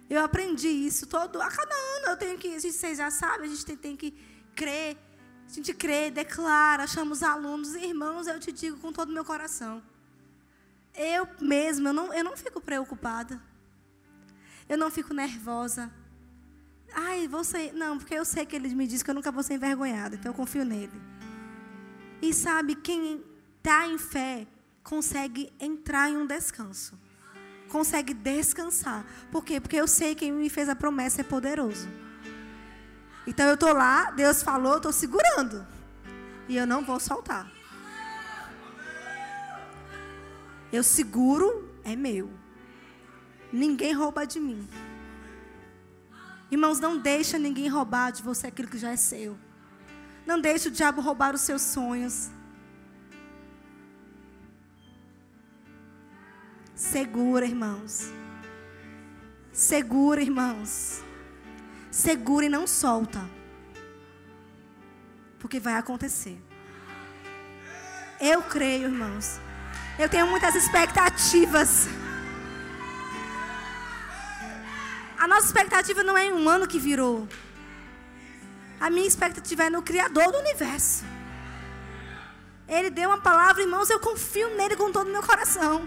Eu 0.09 0.25
aprendi 0.25 0.69
isso 0.69 1.07
todo, 1.07 1.41
a 1.41 1.49
cada 1.49 1.75
ano 1.75 2.07
eu 2.09 2.17
tenho 2.17 2.39
que, 2.39 2.49
a 2.55 2.59
gente, 2.59 2.75
vocês 2.75 2.99
já 2.99 3.11
sabem, 3.11 3.47
a 3.47 3.49
gente 3.49 3.65
tem, 3.65 3.77
tem 3.77 3.97
que 3.97 4.11
crer. 4.55 4.97
A 5.49 5.53
gente 5.53 5.73
crê, 5.75 6.11
declara, 6.11 6.87
chama 6.87 7.13
os 7.13 7.23
alunos, 7.23 7.75
irmãos, 7.75 8.27
eu 8.27 8.39
te 8.39 8.53
digo 8.53 8.77
com 8.79 8.93
todo 8.93 9.11
o 9.11 9.13
meu 9.13 9.25
coração. 9.25 9.83
Eu 10.95 11.29
mesma, 11.41 11.91
eu 11.91 11.93
não, 11.93 12.15
eu 12.15 12.25
não 12.25 12.37
fico 12.37 12.61
preocupada. 12.61 13.41
Eu 14.69 14.79
não 14.79 14.91
fico 14.91 15.13
nervosa. 15.13 15.93
Ai, 16.95 17.29
você. 17.29 17.73
Não, 17.73 17.99
porque 17.99 18.15
eu 18.15 18.25
sei 18.25 18.45
que 18.45 18.57
ele 18.57 18.75
me 18.75 18.87
disse 18.87 19.05
que 19.05 19.11
eu 19.11 19.15
nunca 19.15 19.31
vou 19.31 19.43
ser 19.43 19.55
envergonhada. 19.55 20.17
Então 20.17 20.31
eu 20.31 20.37
confio 20.37 20.65
nele. 20.65 21.01
E 22.23 22.35
sabe, 22.35 22.75
quem 22.75 23.25
está 23.59 23.87
em 23.87 23.99
fé 23.99 24.47
consegue 24.83 25.53
entrar 25.59 26.11
em 26.11 26.17
um 26.17 26.27
descanso. 26.27 26.99
Consegue 27.69 28.13
descansar. 28.13 29.05
Por 29.31 29.45
quê? 29.45 29.61
Porque 29.61 29.77
eu 29.77 29.87
sei 29.87 30.15
que 30.15 30.27
quem 30.27 30.33
me 30.33 30.51
fez 30.51 30.69
a 30.69 30.75
promessa 30.75 31.21
é 31.21 31.25
poderoso. 31.25 31.89
Então 33.27 33.47
eu 33.47 33.55
estou 33.55 33.73
lá, 33.73 34.11
Deus 34.11 34.43
falou, 34.43 34.73
eu 34.73 34.77
estou 34.79 34.93
segurando. 34.93 35.67
E 36.49 36.57
eu 36.57 36.67
não 36.67 36.85
vou 36.85 36.99
soltar. 36.99 37.51
Eu 40.73 40.83
seguro, 40.83 41.69
é 41.85 41.95
meu. 41.95 42.31
Ninguém 43.53 43.93
rouba 43.93 44.27
de 44.27 44.41
mim. 44.41 44.69
Irmãos, 46.51 46.81
não 46.81 46.99
deixa 46.99 47.39
ninguém 47.39 47.69
roubar 47.69 48.11
de 48.11 48.23
você 48.23 48.49
aquilo 48.49 48.69
que 48.69 48.79
já 48.79 48.91
é 48.91 48.97
seu. 48.97 49.39
Não 50.27 50.41
deixe 50.41 50.69
o 50.69 50.71
diabo 50.71 51.01
roubar 51.01 51.35
os 51.35 51.41
seus 51.43 51.63
sonhos. 51.63 52.31
Segura, 56.75 57.47
irmãos. 57.47 58.13
Segura, 59.53 60.21
irmãos. 60.23 61.03
Segura 61.91 62.47
e 62.47 62.49
não 62.49 62.67
solta. 62.67 63.21
Porque 65.39 65.61
vai 65.61 65.75
acontecer. 65.75 66.41
Eu 68.21 68.43
creio, 68.43 68.89
irmãos. 68.89 69.41
Eu 69.99 70.09
tenho 70.09 70.27
muitas 70.27 70.55
expectativas. 70.55 71.87
A 75.21 75.29
nossa 75.29 75.49
expectativa 75.49 76.03
não 76.03 76.17
é 76.17 76.25
em 76.25 76.33
um 76.33 76.49
ano 76.49 76.67
que 76.67 76.79
virou. 76.79 77.29
A 78.81 78.89
minha 78.89 79.07
expectativa 79.07 79.65
é 79.65 79.69
no 79.69 79.83
Criador 79.83 80.33
do 80.33 80.39
universo. 80.39 81.05
Ele 82.67 82.89
deu 82.89 83.11
uma 83.11 83.21
palavra, 83.21 83.61
irmãos, 83.61 83.91
eu 83.91 84.01
confio 84.01 84.57
nele 84.57 84.77
com 84.77 84.91
todo 84.91 85.09
o 85.09 85.13
meu 85.13 85.23
coração. 85.23 85.87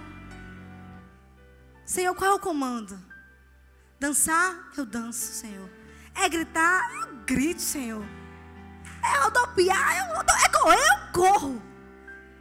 Senhor, 1.83 2.13
qual 2.13 2.29
é 2.29 2.33
o 2.35 2.39
comando? 2.39 2.95
Dançar, 3.99 4.69
eu 4.77 4.85
danço, 4.85 5.33
Senhor. 5.33 5.67
É 6.13 6.29
gritar, 6.29 6.87
eu 7.01 7.15
grito, 7.25 7.61
Senhor. 7.61 8.05
É 9.03 9.23
rodopiar, 9.23 9.97
eu, 9.97 10.21
é 10.21 10.49
correr, 10.49 10.77
eu 10.77 11.11
corro. 11.11 11.55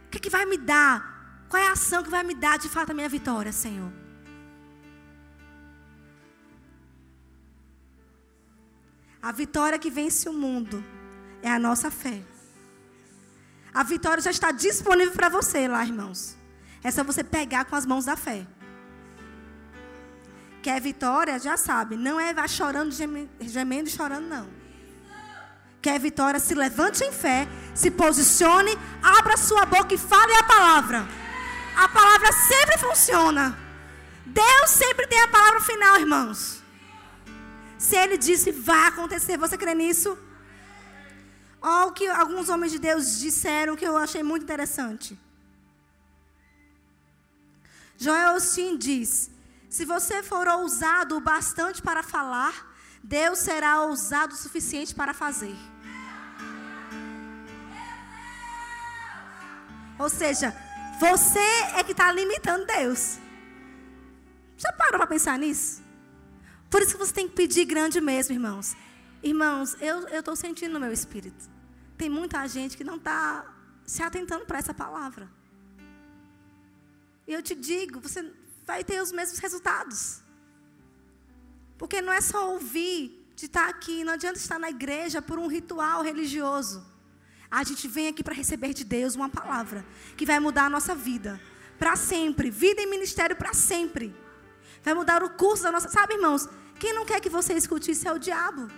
O 0.05 0.09
que, 0.11 0.19
é 0.19 0.21
que 0.21 0.29
vai 0.29 0.45
me 0.45 0.57
dar? 0.57 1.47
Qual 1.49 1.61
é 1.61 1.69
a 1.69 1.71
ação 1.71 2.03
que 2.03 2.11
vai 2.11 2.21
me 2.21 2.35
dar 2.35 2.59
de 2.59 2.69
fato 2.69 2.91
a 2.91 2.93
minha 2.93 3.09
vitória, 3.09 3.51
Senhor? 3.51 4.02
A 9.23 9.31
vitória 9.31 9.79
que 9.79 9.89
vence 9.89 10.27
o 10.27 10.33
mundo 10.33 10.83
é 11.41 11.49
a 11.49 11.57
nossa 11.57 11.89
fé. 11.89 12.21
A 13.73 13.81
vitória 13.81 14.21
já 14.21 14.29
está 14.29 14.51
disponível 14.51 15.13
para 15.13 15.29
você 15.29 15.65
lá, 15.65 15.81
irmãos. 15.85 16.35
É 16.83 16.91
só 16.91 17.05
você 17.05 17.23
pegar 17.23 17.63
com 17.63 17.75
as 17.77 17.85
mãos 17.85 18.03
da 18.03 18.17
fé. 18.17 18.45
Quer 20.61 20.81
vitória, 20.81 21.39
já 21.39 21.55
sabe. 21.55 21.95
Não 21.95 22.19
é 22.19 22.33
vá 22.33 22.45
chorando, 22.49 22.91
gemendo 22.91 23.87
e 23.87 23.91
chorando, 23.91 24.27
não. 24.27 24.49
Quer 25.81 25.99
vitória, 26.01 26.39
se 26.39 26.53
levante 26.53 27.03
em 27.05 27.11
fé, 27.13 27.47
se 27.73 27.89
posicione, 27.89 28.77
abra 29.01 29.37
sua 29.37 29.65
boca 29.65 29.93
e 29.93 29.97
fale 29.97 30.33
a 30.35 30.43
palavra. 30.43 31.07
A 31.77 31.87
palavra 31.87 32.29
sempre 32.33 32.77
funciona. 32.77 33.57
Deus 34.25 34.69
sempre 34.69 35.07
tem 35.07 35.21
a 35.21 35.27
palavra 35.29 35.61
final, 35.61 35.97
irmãos. 35.97 36.62
Se 37.87 37.97
ele 37.97 38.17
disse, 38.17 38.49
vai 38.49 38.87
acontecer. 38.87 39.35
Você 39.37 39.57
crê 39.57 39.73
nisso? 39.75 40.17
Olha 41.61 41.87
o 41.87 41.91
que 41.91 42.07
alguns 42.07 42.47
homens 42.47 42.71
de 42.71 42.79
Deus 42.79 43.19
disseram 43.19 43.75
que 43.75 43.85
eu 43.89 43.97
achei 43.97 44.23
muito 44.23 44.43
interessante. 44.43 45.19
Joel 47.97 48.35
Osteen 48.35 48.77
diz: 48.77 49.29
Se 49.69 49.83
você 49.83 50.23
for 50.23 50.47
ousado 50.47 51.17
o 51.17 51.19
bastante 51.19 51.81
para 51.81 52.01
falar, 52.01 52.55
Deus 53.03 53.39
será 53.39 53.81
ousado 53.81 54.33
o 54.33 54.37
suficiente 54.37 54.95
para 54.95 55.13
fazer. 55.13 55.57
Ou 59.99 60.09
seja, 60.09 60.55
você 61.01 61.47
é 61.77 61.83
que 61.83 61.91
está 61.91 62.09
limitando 62.13 62.65
Deus. 62.65 63.19
Já 64.57 64.71
parou 64.71 64.99
para 64.99 65.07
pensar 65.15 65.37
nisso? 65.37 65.82
Por 66.73 66.81
isso 66.81 66.93
que 66.93 67.05
você 67.05 67.13
tem 67.13 67.27
que 67.27 67.35
pedir 67.35 67.65
grande 67.65 68.01
mesmo, 68.01 68.33
irmãos. 68.33 68.75
Irmãos, 69.21 69.75
eu 69.79 70.07
estou 70.07 70.35
sentindo 70.35 70.73
no 70.73 70.79
meu 70.79 70.91
espírito. 70.91 71.47
Tem 71.95 72.09
muita 72.09 72.47
gente 72.47 72.75
que 72.75 72.83
não 72.83 72.95
está 72.95 73.45
se 73.85 74.01
atentando 74.01 74.43
para 74.47 74.57
essa 74.57 74.73
palavra. 74.73 75.29
E 77.27 77.31
eu 77.31 77.43
te 77.43 77.53
digo, 77.53 77.99
você 77.99 78.27
vai 78.65 78.83
ter 78.83 78.99
os 78.99 79.11
mesmos 79.11 79.37
resultados. 79.37 80.21
Porque 81.77 82.01
não 82.01 82.11
é 82.11 82.21
só 82.21 82.51
ouvir 82.53 83.23
de 83.35 83.45
estar 83.45 83.69
aqui, 83.69 84.03
não 84.03 84.13
adianta 84.13 84.39
estar 84.39 84.57
na 84.57 84.71
igreja 84.71 85.21
por 85.21 85.37
um 85.37 85.45
ritual 85.45 86.01
religioso. 86.01 86.83
A 87.51 87.63
gente 87.63 87.87
vem 87.87 88.07
aqui 88.07 88.23
para 88.23 88.33
receber 88.33 88.73
de 88.73 88.83
Deus 88.83 89.13
uma 89.13 89.29
palavra 89.29 89.85
que 90.17 90.25
vai 90.25 90.39
mudar 90.39 90.65
a 90.65 90.71
nossa 90.71 90.95
vida 90.95 91.39
para 91.77 91.95
sempre, 91.95 92.49
vida 92.49 92.81
e 92.81 92.87
ministério 92.87 93.35
para 93.35 93.53
sempre. 93.53 94.11
Vai 94.81 94.95
mudar 94.95 95.21
o 95.21 95.29
curso 95.29 95.61
da 95.61 95.71
nossa, 95.71 95.87
sabe, 95.87 96.15
irmãos? 96.15 96.49
Quem 96.79 96.93
não 96.93 97.05
quer 97.05 97.19
que 97.19 97.29
você 97.29 97.53
escute 97.53 97.91
isso 97.91 98.07
é 98.07 98.11
o 98.13 98.19
diabo. 98.19 98.69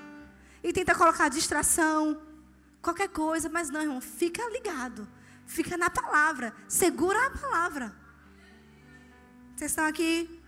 E 0.63 0.73
tenta 0.73 0.95
colocar 0.95 1.29
distração, 1.29 2.21
qualquer 2.81 3.09
coisa, 3.09 3.49
mas 3.49 3.69
não, 3.69 3.81
irmão, 3.81 4.01
fica 4.01 4.43
ligado. 4.49 5.07
Fica 5.45 5.77
na 5.77 5.89
palavra, 5.89 6.53
segura 6.67 7.27
a 7.27 7.29
palavra. 7.31 7.95
Vocês 9.55 9.71
estão 9.71 9.85
aqui? 9.85 10.41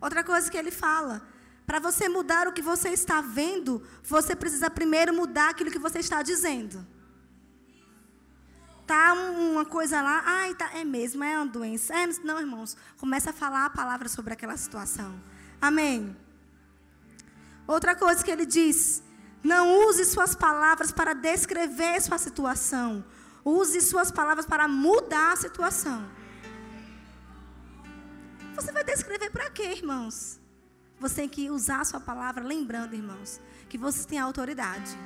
Outra 0.00 0.24
coisa 0.24 0.50
que 0.50 0.56
ele 0.56 0.70
fala, 0.70 1.22
para 1.66 1.78
você 1.78 2.08
mudar 2.08 2.48
o 2.48 2.52
que 2.52 2.62
você 2.62 2.90
está 2.90 3.20
vendo, 3.20 3.86
você 4.02 4.34
precisa 4.34 4.70
primeiro 4.70 5.14
mudar 5.14 5.50
aquilo 5.50 5.70
que 5.70 5.78
você 5.78 5.98
está 5.98 6.22
dizendo. 6.22 6.86
Tá 8.86 9.14
uma 9.14 9.64
coisa 9.64 10.02
lá, 10.02 10.22
ai, 10.24 10.54
tá, 10.54 10.70
é 10.74 10.84
mesmo, 10.84 11.22
é 11.22 11.36
uma 11.36 11.46
doença. 11.46 11.94
É, 11.94 12.06
não, 12.24 12.40
irmãos, 12.40 12.76
começa 12.98 13.30
a 13.30 13.32
falar 13.32 13.66
a 13.66 13.70
palavra 13.70 14.08
sobre 14.08 14.32
aquela 14.32 14.56
situação. 14.56 15.18
Amém. 15.62 16.16
Outra 17.68 17.94
coisa 17.94 18.24
que 18.24 18.32
ele 18.32 18.44
diz: 18.44 19.00
não 19.44 19.86
use 19.86 20.04
suas 20.04 20.34
palavras 20.34 20.90
para 20.90 21.14
descrever 21.14 22.00
sua 22.02 22.18
situação. 22.18 23.04
Use 23.44 23.80
suas 23.80 24.10
palavras 24.10 24.44
para 24.44 24.66
mudar 24.66 25.32
a 25.32 25.36
situação. 25.36 26.04
Você 28.56 28.72
vai 28.72 28.84
descrever 28.84 29.30
para 29.30 29.50
quê, 29.50 29.68
irmãos? 29.72 30.40
Você 30.98 31.14
tem 31.22 31.28
que 31.28 31.50
usar 31.50 31.80
a 31.80 31.84
sua 31.84 32.00
palavra, 32.00 32.44
lembrando, 32.44 32.94
irmãos, 32.94 33.40
que 33.68 33.78
você 33.78 34.06
tem 34.06 34.18
autoridade. 34.18 34.96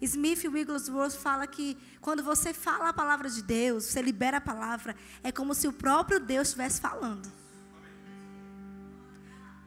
Smith 0.00 0.44
Wigglesworth 0.44 1.16
fala 1.16 1.46
que 1.46 1.76
quando 2.00 2.22
você 2.22 2.52
fala 2.52 2.90
a 2.90 2.92
palavra 2.92 3.28
de 3.28 3.42
Deus, 3.42 3.84
você 3.84 4.00
libera 4.00 4.36
a 4.36 4.40
palavra, 4.40 4.94
é 5.22 5.32
como 5.32 5.54
se 5.54 5.66
o 5.66 5.72
próprio 5.72 6.20
Deus 6.20 6.48
estivesse 6.48 6.80
falando. 6.80 7.30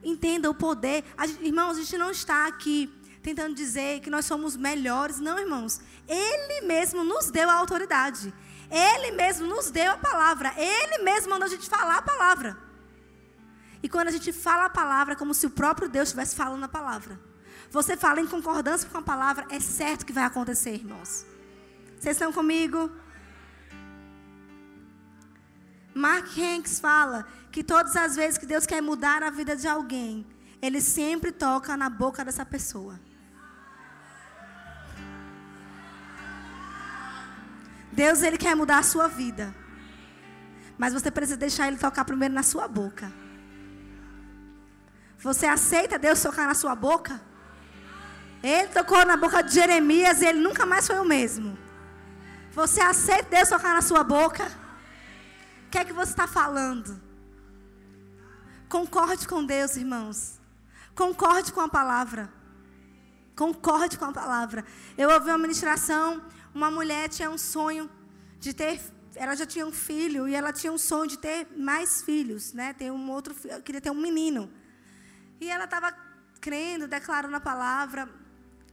Entenda 0.04 0.50
o 0.50 0.54
poder. 0.54 1.04
A 1.18 1.28
gente, 1.28 1.46
irmãos, 1.46 1.78
a 1.78 1.82
gente 1.82 1.98
não 1.98 2.12
está 2.12 2.48
aqui 2.48 2.92
tentando 3.22 3.56
dizer 3.56 4.00
que 4.00 4.10
nós 4.10 4.26
somos 4.26 4.56
melhores. 4.56 5.20
Não, 5.20 5.38
irmãos. 5.40 5.80
Ele 6.08 6.66
mesmo 6.66 7.04
nos 7.04 7.30
deu 7.30 7.50
a 7.50 7.54
autoridade. 7.54 8.34
Ele 8.70 9.12
mesmo 9.12 9.48
nos 9.48 9.70
deu 9.70 9.92
a 9.92 9.98
palavra. 9.98 10.54
Ele 10.58 11.04
mesmo 11.04 11.30
mandou 11.30 11.46
a 11.46 11.50
gente 11.50 11.70
falar 11.70 11.98
a 11.98 12.02
palavra. 12.02 12.58
E 13.84 13.90
quando 13.90 14.08
a 14.08 14.12
gente 14.12 14.32
fala 14.32 14.66
a 14.66 14.70
palavra, 14.70 15.14
é 15.14 15.16
como 15.16 15.34
se 15.34 15.46
o 15.46 15.50
próprio 15.50 15.90
Deus 15.90 16.10
estivesse 16.10 16.36
falando 16.36 16.64
a 16.64 16.68
palavra. 16.68 17.20
Você 17.72 17.98
fala 17.98 18.22
em 18.22 18.28
concordância 18.28 18.88
com 18.90 18.98
a 18.98 19.02
palavra, 19.02 19.46
é 19.50 19.60
certo 19.60 20.06
que 20.06 20.14
vai 20.14 20.24
acontecer, 20.26 20.76
irmãos. 20.76 21.26
Vocês 22.00 22.16
estão 22.16 22.32
comigo? 22.34 22.92
Mark 25.94 26.26
Hanks 26.38 26.80
fala 26.80 27.28
que 27.52 27.64
todas 27.64 27.96
as 27.96 28.16
vezes 28.16 28.38
que 28.38 28.46
Deus 28.46 28.66
quer 28.66 28.82
mudar 28.82 29.24
a 29.24 29.30
vida 29.30 29.56
de 29.56 29.68
alguém, 29.68 30.26
Ele 30.62 30.80
sempre 30.80 31.32
toca 31.32 31.76
na 31.76 31.90
boca 31.90 32.24
dessa 32.24 32.46
pessoa. 32.46 33.00
Deus, 37.92 38.22
Ele 38.22 38.38
quer 38.38 38.56
mudar 38.56 38.80
a 38.80 38.84
sua 38.84 39.08
vida. 39.08 39.54
Mas 40.78 40.94
você 40.94 41.12
precisa 41.12 41.38
deixar 41.38 41.68
Ele 41.68 41.78
tocar 41.78 42.06
primeiro 42.06 42.34
na 42.34 42.44
sua 42.44 42.68
boca. 42.68 43.12
Você 45.20 45.46
aceita 45.46 46.00
Deus 46.00 46.22
tocar 46.22 46.48
na 46.48 46.56
sua 46.56 46.74
boca? 46.74 47.22
Ele 48.42 48.70
tocou 48.70 49.06
na 49.06 49.16
boca 49.16 49.44
de 49.44 49.54
Jeremias 49.54 50.22
e 50.22 50.26
ele 50.26 50.40
nunca 50.40 50.66
mais 50.66 50.88
foi 50.88 51.00
o 51.00 51.06
mesmo. 51.06 51.56
Você 52.54 52.82
aceita 52.82 53.30
Deus 53.30 53.50
tocar 53.50 53.76
na 53.76 53.82
sua 53.82 54.04
boca? 54.04 54.61
O 55.72 55.74
que 55.74 55.78
é 55.78 55.86
que 55.86 55.94
você 55.94 56.12
está 56.12 56.28
falando? 56.28 57.02
Concorde 58.68 59.26
com 59.26 59.46
Deus, 59.46 59.78
irmãos. 59.78 60.38
Concorde 60.94 61.54
com 61.54 61.62
a 61.62 61.70
palavra. 61.70 62.30
Concorde 63.38 63.98
com 63.98 64.04
a 64.04 64.12
palavra. 64.12 64.66
Eu 64.98 65.10
ouvi 65.10 65.30
uma 65.30 65.38
ministração, 65.38 66.22
uma 66.54 66.70
mulher 66.70 67.08
tinha 67.08 67.30
um 67.30 67.38
sonho 67.38 67.90
de 68.38 68.54
ter, 68.54 68.82
ela 69.16 69.34
já 69.34 69.46
tinha 69.46 69.66
um 69.66 69.72
filho 69.72 70.28
e 70.28 70.36
ela 70.36 70.52
tinha 70.52 70.74
um 70.74 70.78
sonho 70.78 71.08
de 71.08 71.18
ter 71.18 71.48
mais 71.56 72.02
filhos, 72.02 72.52
né? 72.52 72.74
Ter 72.74 72.92
um 72.92 73.10
outro, 73.10 73.34
queria 73.64 73.80
ter 73.80 73.92
um 73.92 74.02
menino. 74.10 74.52
E 75.40 75.50
ela 75.50 75.64
estava 75.64 75.96
crendo, 76.42 76.86
declarando 76.86 77.38
a 77.38 77.40
palavra, 77.40 78.10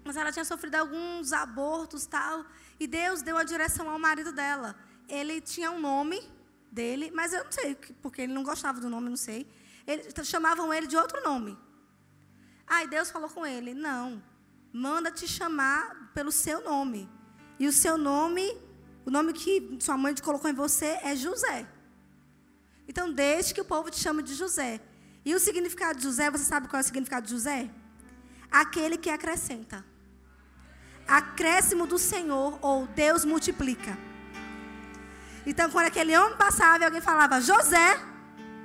mas 0.04 0.16
ela 0.16 0.32
tinha 0.32 0.44
sofrido 0.44 0.74
alguns 0.74 1.32
abortos, 1.32 2.06
tal, 2.06 2.44
e 2.80 2.88
Deus 2.88 3.22
deu 3.22 3.36
a 3.36 3.44
direção 3.44 3.88
ao 3.88 4.00
marido 4.00 4.32
dela. 4.32 4.74
Ele 5.08 5.40
tinha 5.40 5.70
um 5.70 5.78
nome 5.78 6.36
dele, 6.70 7.10
mas 7.14 7.32
eu 7.32 7.44
não 7.44 7.52
sei 7.52 7.74
porque 8.02 8.22
ele 8.22 8.32
não 8.32 8.42
gostava 8.42 8.80
do 8.80 8.88
nome, 8.88 9.08
não 9.08 9.16
sei. 9.16 9.46
Eles 9.86 10.28
chamavam 10.28 10.72
ele 10.72 10.86
de 10.86 10.96
outro 10.96 11.22
nome. 11.22 11.56
Ai, 12.66 12.86
Deus 12.86 13.10
falou 13.10 13.30
com 13.30 13.46
ele. 13.46 13.72
Não. 13.72 14.22
Manda 14.72 15.10
te 15.10 15.26
chamar 15.26 16.12
pelo 16.12 16.30
seu 16.30 16.62
nome. 16.62 17.08
E 17.58 17.66
o 17.66 17.72
seu 17.72 17.96
nome, 17.96 18.56
o 19.06 19.10
nome 19.10 19.32
que 19.32 19.78
sua 19.80 19.96
mãe 19.96 20.14
colocou 20.22 20.50
em 20.50 20.54
você 20.54 20.98
é 21.02 21.16
José. 21.16 21.66
Então, 22.86 23.12
deixe 23.12 23.54
que 23.54 23.60
o 23.60 23.64
povo 23.64 23.90
te 23.90 23.98
chame 23.98 24.22
de 24.22 24.34
José. 24.34 24.80
E 25.24 25.34
o 25.34 25.40
significado 25.40 25.98
de 25.98 26.04
José, 26.04 26.30
você 26.30 26.44
sabe 26.44 26.68
qual 26.68 26.78
é 26.78 26.82
o 26.82 26.86
significado 26.86 27.26
de 27.26 27.32
José? 27.32 27.70
Aquele 28.50 28.96
que 28.96 29.10
acrescenta. 29.10 29.84
Acréscimo 31.06 31.86
do 31.86 31.98
Senhor, 31.98 32.58
ou 32.62 32.86
Deus 32.86 33.24
multiplica. 33.24 33.98
Então, 35.46 35.70
quando 35.70 35.86
aquele 35.86 36.16
homem 36.16 36.36
passava 36.36 36.84
alguém 36.84 37.00
falava, 37.00 37.40
José, 37.40 37.98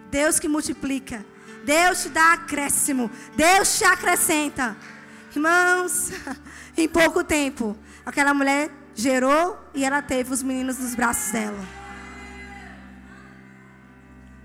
Deus 0.10 0.40
que 0.40 0.48
multiplica. 0.48 1.26
Deus 1.64 2.04
te 2.04 2.10
dá 2.10 2.34
acréscimo. 2.34 3.10
Deus 3.36 3.78
te 3.78 3.86
acrescenta. 3.86 4.76
Irmãos, 5.36 6.12
em 6.78 6.88
pouco 6.88 7.24
tempo, 7.24 7.78
aquela 8.06 8.34
mulher 8.34 8.70
gerou 8.94 9.60
e 9.74 9.84
ela 9.84 10.02
teve 10.02 10.32
os 10.32 10.44
meninos 10.44 10.78
nos 10.78 10.94
braços 10.94 11.32
dela. 11.32 11.66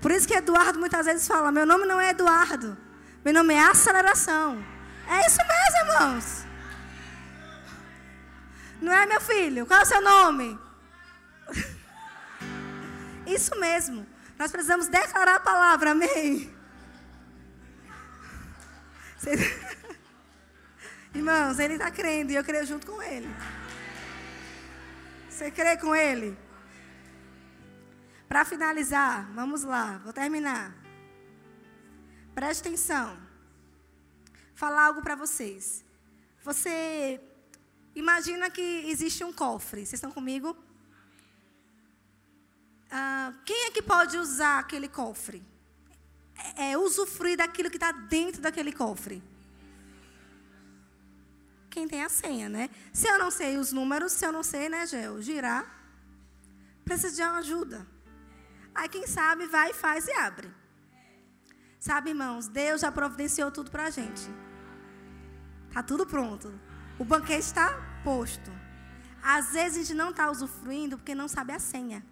Por 0.01 0.11
isso 0.11 0.27
que 0.27 0.33
Eduardo 0.33 0.79
muitas 0.79 1.05
vezes 1.05 1.27
fala: 1.27 1.51
Meu 1.51 1.65
nome 1.65 1.85
não 1.85 1.99
é 1.99 2.09
Eduardo, 2.09 2.77
meu 3.23 3.33
nome 3.33 3.53
é 3.53 3.59
aceleração. 3.59 4.63
É 5.07 5.25
isso 5.27 5.37
mesmo, 5.37 5.91
irmãos. 5.91 6.45
Não 8.81 8.93
é, 8.93 9.05
meu 9.05 9.19
filho? 9.19 9.65
Qual 9.65 9.79
é 9.79 9.83
o 9.83 9.85
seu 9.85 10.01
nome? 10.01 10.57
Isso 13.33 13.57
mesmo. 13.59 14.05
Nós 14.37 14.51
precisamos 14.51 14.87
declarar 14.87 15.35
a 15.35 15.39
palavra, 15.39 15.91
amém? 15.91 16.51
Irmãos, 21.13 21.59
ele 21.59 21.73
está 21.73 21.91
crendo 21.91 22.31
e 22.31 22.35
eu 22.35 22.43
creio 22.43 22.65
junto 22.65 22.87
com 22.87 23.01
ele. 23.01 23.27
Você 25.29 25.51
crê 25.51 25.77
com 25.77 25.95
ele? 25.95 26.37
Para 28.27 28.45
finalizar, 28.45 29.29
vamos 29.33 29.63
lá, 29.63 29.99
vou 30.03 30.13
terminar. 30.13 30.75
Preste 32.33 32.61
atenção. 32.61 33.17
Falar 34.55 34.87
algo 34.87 35.01
para 35.01 35.15
vocês. 35.15 35.83
Você 36.43 37.19
imagina 37.95 38.49
que 38.49 38.61
existe 38.87 39.23
um 39.23 39.33
cofre. 39.33 39.81
Vocês 39.81 39.93
estão 39.93 40.11
comigo? 40.11 40.55
Ah, 42.91 43.33
quem 43.45 43.67
é 43.67 43.71
que 43.71 43.81
pode 43.81 44.17
usar 44.17 44.59
aquele 44.59 44.87
cofre? 44.87 45.43
É, 46.55 46.71
é 46.71 46.77
usufruir 46.77 47.37
daquilo 47.37 47.69
que 47.69 47.77
está 47.77 47.91
dentro 47.91 48.41
daquele 48.41 48.71
cofre. 48.71 49.21
Quem 51.69 51.87
tem 51.87 52.03
a 52.03 52.09
senha, 52.09 52.49
né? 52.49 52.69
Se 52.91 53.07
eu 53.07 53.19
não 53.19 53.29
sei 53.29 53.57
os 53.57 53.71
números, 53.71 54.11
se 54.13 54.25
eu 54.25 54.31
não 54.31 54.41
sei, 54.41 54.69
né, 54.69 54.87
Gel, 54.87 55.21
girar, 55.21 55.65
precisa 56.83 57.15
de 57.15 57.21
uma 57.21 57.37
ajuda. 57.37 57.85
Aí 58.73 58.89
quem 58.89 59.05
sabe 59.05 59.45
vai, 59.45 59.71
faz 59.73 60.07
e 60.07 60.11
abre. 60.13 60.51
Sabe, 61.79 62.09
irmãos, 62.09 62.47
Deus 62.47 62.81
já 62.81 62.91
providenciou 62.91 63.51
tudo 63.51 63.69
para 63.69 63.85
a 63.85 63.89
gente. 63.89 64.21
Está 65.67 65.83
tudo 65.83 66.05
pronto. 66.05 66.59
O 66.97 67.05
banquete 67.05 67.45
está 67.45 67.69
posto. 68.03 68.51
Às 69.21 69.51
vezes 69.51 69.77
a 69.77 69.81
gente 69.81 69.93
não 69.93 70.09
está 70.09 70.29
usufruindo 70.31 70.97
porque 70.97 71.13
não 71.13 71.27
sabe 71.27 71.53
a 71.53 71.59
senha 71.59 72.03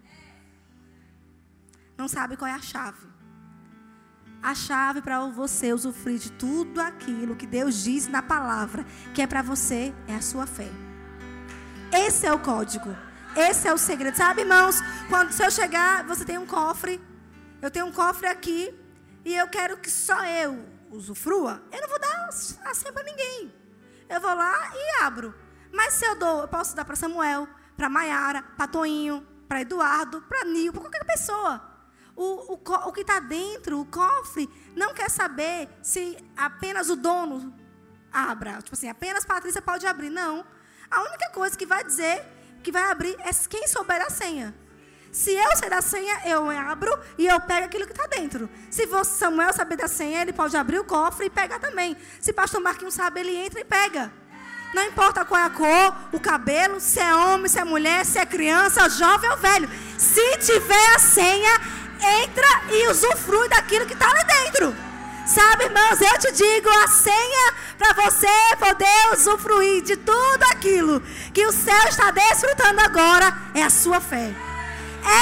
não 1.98 2.06
sabe 2.06 2.36
qual 2.36 2.48
é 2.48 2.54
a 2.54 2.62
chave. 2.62 3.08
A 4.40 4.54
chave 4.54 5.02
para 5.02 5.26
você 5.26 5.72
usufruir 5.72 6.20
de 6.20 6.30
tudo 6.30 6.80
aquilo 6.80 7.34
que 7.34 7.46
Deus 7.46 7.82
diz 7.82 8.06
na 8.06 8.22
palavra, 8.22 8.86
que 9.12 9.20
é 9.20 9.26
para 9.26 9.42
você, 9.42 9.92
é 10.06 10.14
a 10.14 10.22
sua 10.22 10.46
fé. 10.46 10.70
Esse 11.92 12.24
é 12.24 12.32
o 12.32 12.38
código. 12.38 12.96
Esse 13.36 13.66
é 13.66 13.74
o 13.74 13.78
segredo. 13.78 14.16
Sabe, 14.16 14.42
irmãos, 14.42 14.76
quando 15.08 15.32
se 15.32 15.44
eu 15.44 15.50
chegar, 15.50 16.04
você 16.04 16.24
tem 16.24 16.38
um 16.38 16.46
cofre. 16.46 17.00
Eu 17.60 17.70
tenho 17.70 17.86
um 17.86 17.92
cofre 17.92 18.28
aqui 18.28 18.72
e 19.24 19.34
eu 19.34 19.48
quero 19.48 19.76
que 19.78 19.90
só 19.90 20.24
eu 20.24 20.64
usufrua. 20.90 21.60
Eu 21.72 21.80
não 21.80 21.88
vou 21.88 21.98
dar 21.98 22.28
a 22.28 22.74
senha 22.74 22.92
para 22.92 23.02
ninguém. 23.02 23.52
Eu 24.08 24.20
vou 24.20 24.34
lá 24.34 24.70
e 24.72 25.02
abro. 25.02 25.34
Mas 25.72 25.94
se 25.94 26.06
eu 26.06 26.14
dou, 26.16 26.42
eu 26.42 26.48
posso 26.48 26.76
dar 26.76 26.84
para 26.84 26.94
Samuel, 26.94 27.48
para 27.76 27.88
Maiara, 27.88 28.42
para 28.42 28.68
Toinho, 28.68 29.26
para 29.48 29.62
Eduardo, 29.62 30.22
para 30.22 30.44
Nil, 30.44 30.72
para 30.72 30.82
qualquer 30.82 31.04
pessoa. 31.04 31.67
O, 32.20 32.54
o, 32.54 32.88
o 32.88 32.92
que 32.92 33.02
está 33.02 33.20
dentro, 33.20 33.78
o 33.78 33.84
cofre, 33.84 34.50
não 34.74 34.92
quer 34.92 35.08
saber 35.08 35.68
se 35.80 36.18
apenas 36.36 36.90
o 36.90 36.96
dono 36.96 37.54
abra. 38.12 38.60
Tipo 38.60 38.74
assim, 38.74 38.88
apenas 38.88 39.24
Patrícia 39.24 39.62
pode 39.62 39.86
abrir. 39.86 40.10
Não. 40.10 40.44
A 40.90 41.02
única 41.04 41.30
coisa 41.30 41.56
que 41.56 41.64
vai 41.64 41.84
dizer 41.84 42.24
que 42.60 42.72
vai 42.72 42.90
abrir 42.90 43.16
é 43.20 43.30
quem 43.48 43.68
souber 43.68 44.02
a 44.02 44.10
senha. 44.10 44.52
Se 45.12 45.32
eu 45.32 45.56
sei 45.56 45.70
da 45.70 45.80
senha, 45.80 46.22
eu 46.24 46.50
abro 46.50 46.92
e 47.16 47.24
eu 47.24 47.40
pego 47.40 47.66
aquilo 47.66 47.86
que 47.86 47.92
está 47.92 48.08
dentro. 48.08 48.50
Se 48.68 48.84
você, 48.86 49.18
Samuel 49.18 49.52
saber 49.52 49.76
da 49.76 49.86
senha, 49.86 50.20
ele 50.20 50.32
pode 50.32 50.56
abrir 50.56 50.80
o 50.80 50.84
cofre 50.84 51.26
e 51.26 51.30
pegar 51.30 51.60
também. 51.60 51.96
Se 52.20 52.32
pastor 52.32 52.60
Marquinhos 52.60 52.94
sabe, 52.94 53.20
ele 53.20 53.36
entra 53.36 53.60
e 53.60 53.64
pega. 53.64 54.12
Não 54.74 54.82
importa 54.84 55.24
qual 55.24 55.40
é 55.40 55.44
a 55.44 55.50
cor, 55.50 55.96
o 56.12 56.20
cabelo, 56.20 56.78
se 56.78 57.00
é 57.00 57.14
homem, 57.14 57.48
se 57.48 57.58
é 57.58 57.64
mulher, 57.64 58.04
se 58.04 58.18
é 58.18 58.26
criança, 58.26 58.88
jovem 58.88 59.30
ou 59.30 59.36
velho. 59.36 59.68
Se 59.96 60.36
tiver 60.38 60.94
a 60.94 60.98
senha, 60.98 61.78
entra 62.00 62.62
e 62.70 62.88
usufrui 62.88 63.48
daquilo 63.48 63.86
que 63.86 63.94
está 63.94 64.10
ali 64.10 64.24
dentro. 64.24 64.74
Sabe, 65.26 65.64
irmãos, 65.64 66.00
eu 66.00 66.18
te 66.18 66.32
digo, 66.32 66.68
a 66.70 66.88
senha 66.88 67.54
para 67.76 67.92
você 67.92 68.26
poder 68.58 69.12
usufruir 69.12 69.82
de 69.82 69.96
tudo 69.96 70.42
aquilo 70.50 71.02
que 71.34 71.46
o 71.46 71.52
céu 71.52 71.88
está 71.88 72.10
desfrutando 72.10 72.80
agora 72.80 73.36
é 73.54 73.62
a 73.62 73.70
sua 73.70 74.00
fé. 74.00 74.34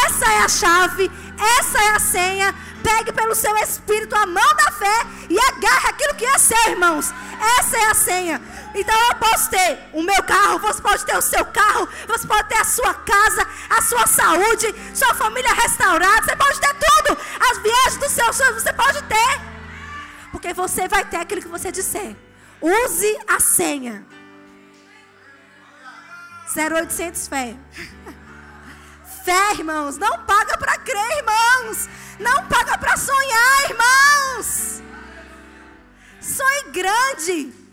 Essa 0.05 0.33
é 0.33 0.39
a 0.39 0.49
chave, 0.49 1.11
essa 1.59 1.79
é 1.79 1.89
a 1.89 1.99
senha. 1.99 2.55
Pegue 2.83 3.13
pelo 3.13 3.35
seu 3.35 3.57
espírito 3.59 4.15
a 4.15 4.27
mão 4.27 4.57
da 4.57 4.71
fé 4.71 5.07
e 5.29 5.37
agarre 5.39 5.89
aquilo 5.89 6.15
que 6.15 6.25
é 6.25 6.39
seu, 6.39 6.71
irmãos. 6.71 7.13
Essa 7.59 7.77
é 7.77 7.87
a 7.87 7.95
senha. 7.95 8.41
Então 8.75 8.95
eu 9.09 9.15
posso 9.17 9.51
ter 9.51 9.79
o 9.93 10.03
meu 10.03 10.23
carro, 10.23 10.59
você 10.59 10.83
pode 10.83 11.05
ter 11.05 11.17
o 11.17 11.23
seu 11.23 11.45
carro, 11.47 11.89
você 12.07 12.27
pode 12.27 12.49
ter 12.49 12.59
a 12.59 12.65
sua 12.65 12.95
casa, 12.95 13.47
a 13.71 13.83
sua 13.83 14.07
saúde, 14.07 14.75
sua 14.95 15.15
família 15.15 15.53
restaurada, 15.55 16.23
você 16.25 16.37
pode 16.37 16.61
ter 16.61 16.75
tudo. 16.75 17.19
As 17.51 17.59
viagens 17.59 17.97
dos 17.99 18.13
seus 18.13 18.37
sonhos 18.37 18.63
você 18.63 18.73
pode 18.73 19.03
ter. 19.05 19.41
Porque 20.31 20.53
você 20.53 20.87
vai 20.89 21.05
ter 21.05 21.17
aquilo 21.17 21.41
que 21.41 21.49
você 21.49 21.73
disser. 21.73 22.17
Use 22.61 23.19
a 23.27 23.41
senha. 23.41 24.05
0800 26.55 27.29
fé. 27.29 27.57
Fé, 29.25 29.53
irmãos, 29.55 29.99
não 29.99 30.25
paga 30.25 30.57
para 30.57 30.79
crer, 30.79 31.19
irmãos. 31.19 31.89
Não 32.19 32.47
paga 32.47 32.79
para 32.79 32.97
sonhar, 32.97 33.71
irmãos. 33.71 34.83
Sonhe 36.21 36.71
grande. 36.71 37.66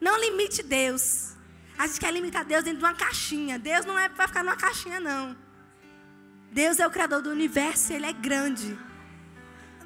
Não 0.00 0.18
limite 0.18 0.62
Deus. 0.62 1.34
A 1.76 1.86
gente 1.86 2.00
quer 2.00 2.12
limitar 2.12 2.44
Deus 2.44 2.64
dentro 2.64 2.78
de 2.78 2.84
uma 2.84 2.94
caixinha. 2.94 3.58
Deus 3.58 3.84
não 3.84 3.98
é 3.98 4.08
para 4.08 4.26
ficar 4.28 4.42
numa 4.42 4.56
caixinha, 4.56 4.98
não. 4.98 5.36
Deus 6.50 6.80
é 6.80 6.86
o 6.86 6.90
Criador 6.90 7.22
do 7.22 7.30
universo, 7.30 7.92
Ele 7.92 8.06
é 8.06 8.12
grande. 8.12 8.78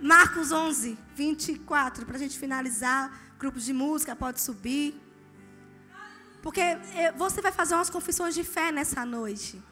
Marcos 0.01 0.51
11, 0.51 0.99
24, 1.15 2.07
para 2.07 2.17
a 2.17 2.19
gente 2.19 2.39
finalizar. 2.39 3.13
Grupos 3.39 3.65
de 3.65 3.73
música, 3.73 4.15
pode 4.15 4.41
subir. 4.41 5.01
Porque 6.43 6.61
eh, 6.61 7.13
você 7.17 7.41
vai 7.41 7.53
fazer 7.53 7.75
umas 7.75 7.91
confissões 7.91 8.35
de 8.35 8.45
fé 8.45 8.71
nessa 8.71 9.05
noite. 9.05 9.63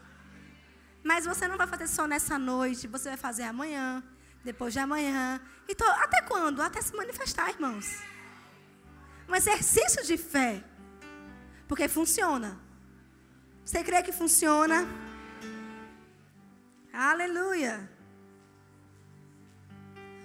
Mas 1.03 1.25
você 1.25 1.49
não 1.49 1.57
vai 1.57 1.67
fazer 1.67 1.89
só 1.89 2.07
nessa 2.07 2.39
noite, 2.39 2.87
você 2.87 3.09
vai 3.11 3.19
fazer 3.19 3.45
amanhã, 3.45 4.03
depois 4.45 4.73
de 4.73 4.79
amanhã. 4.79 5.41
Então, 5.69 5.89
até 6.05 6.21
quando? 6.23 6.61
Até 6.63 6.81
se 6.81 6.95
manifestar, 6.95 7.51
irmãos 7.51 8.12
um 9.29 9.35
exercício 9.35 10.05
de 10.05 10.17
fé. 10.17 10.63
Porque 11.69 11.89
funciona. 11.89 12.59
Você 13.65 13.83
crê 13.83 14.03
que 14.03 14.13
funciona? 14.13 14.87
Aleluia. 16.93 17.91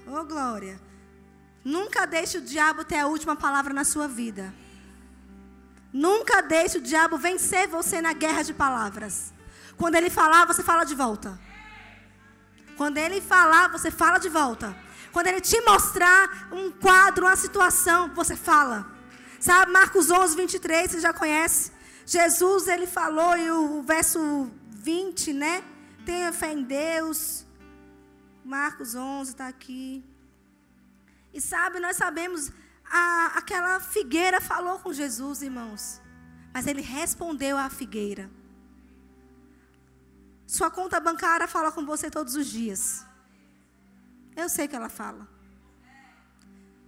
Oh, 0.05 0.23
glória. 0.25 0.79
Nunca 1.63 2.05
deixe 2.05 2.37
o 2.37 2.41
diabo 2.41 2.83
ter 2.83 2.99
a 2.99 3.07
última 3.07 3.35
palavra 3.35 3.73
na 3.73 3.83
sua 3.83 4.07
vida. 4.07 4.53
Nunca 5.91 6.41
deixe 6.41 6.77
o 6.77 6.81
diabo 6.81 7.17
vencer 7.17 7.67
você 7.67 8.01
na 8.01 8.13
guerra 8.13 8.41
de 8.41 8.53
palavras. 8.53 9.33
Quando 9.77 9.95
ele 9.95 10.09
falar, 10.09 10.45
você 10.45 10.63
fala 10.63 10.83
de 10.83 10.95
volta. 10.95 11.39
Quando 12.77 12.97
ele 12.97 13.19
falar, 13.19 13.67
você 13.69 13.89
fala 13.89 14.19
de 14.19 14.29
volta. 14.29 14.75
Quando 15.11 15.27
ele 15.27 15.41
te 15.41 15.59
mostrar 15.61 16.47
um 16.51 16.71
quadro, 16.71 17.25
uma 17.25 17.35
situação, 17.35 18.13
você 18.13 18.35
fala. 18.35 18.85
Sabe, 19.39 19.71
Marcos 19.71 20.11
11, 20.11 20.35
23, 20.35 20.91
você 20.91 20.99
já 20.99 21.11
conhece? 21.11 21.71
Jesus, 22.05 22.67
ele 22.67 22.87
falou, 22.87 23.35
e 23.35 23.49
o 23.51 23.81
verso 23.81 24.51
20, 24.69 25.33
né? 25.33 25.63
Tenha 26.05 26.31
fé 26.31 26.53
em 26.53 26.63
Deus. 26.63 27.45
Marcos 28.45 28.95
11 28.95 29.31
está 29.31 29.47
aqui. 29.47 30.05
E 31.33 31.41
sabe, 31.41 31.79
nós 31.79 31.97
sabemos 31.97 32.51
a, 32.85 33.33
aquela 33.35 33.79
figueira 33.79 34.39
falou 34.39 34.79
com 34.79 34.93
Jesus, 34.93 35.41
irmãos. 35.41 36.01
Mas 36.53 36.65
ele 36.65 36.81
respondeu 36.81 37.57
à 37.57 37.69
figueira. 37.69 38.29
Sua 40.47 40.71
conta 40.71 40.97
bancária 41.01 41.45
fala 41.45 41.73
com 41.73 41.85
você 41.85 42.09
todos 42.09 42.33
os 42.35 42.47
dias. 42.47 43.05
Eu 44.33 44.47
sei 44.47 44.65
que 44.65 44.75
ela 44.75 44.87
fala. 44.87 45.27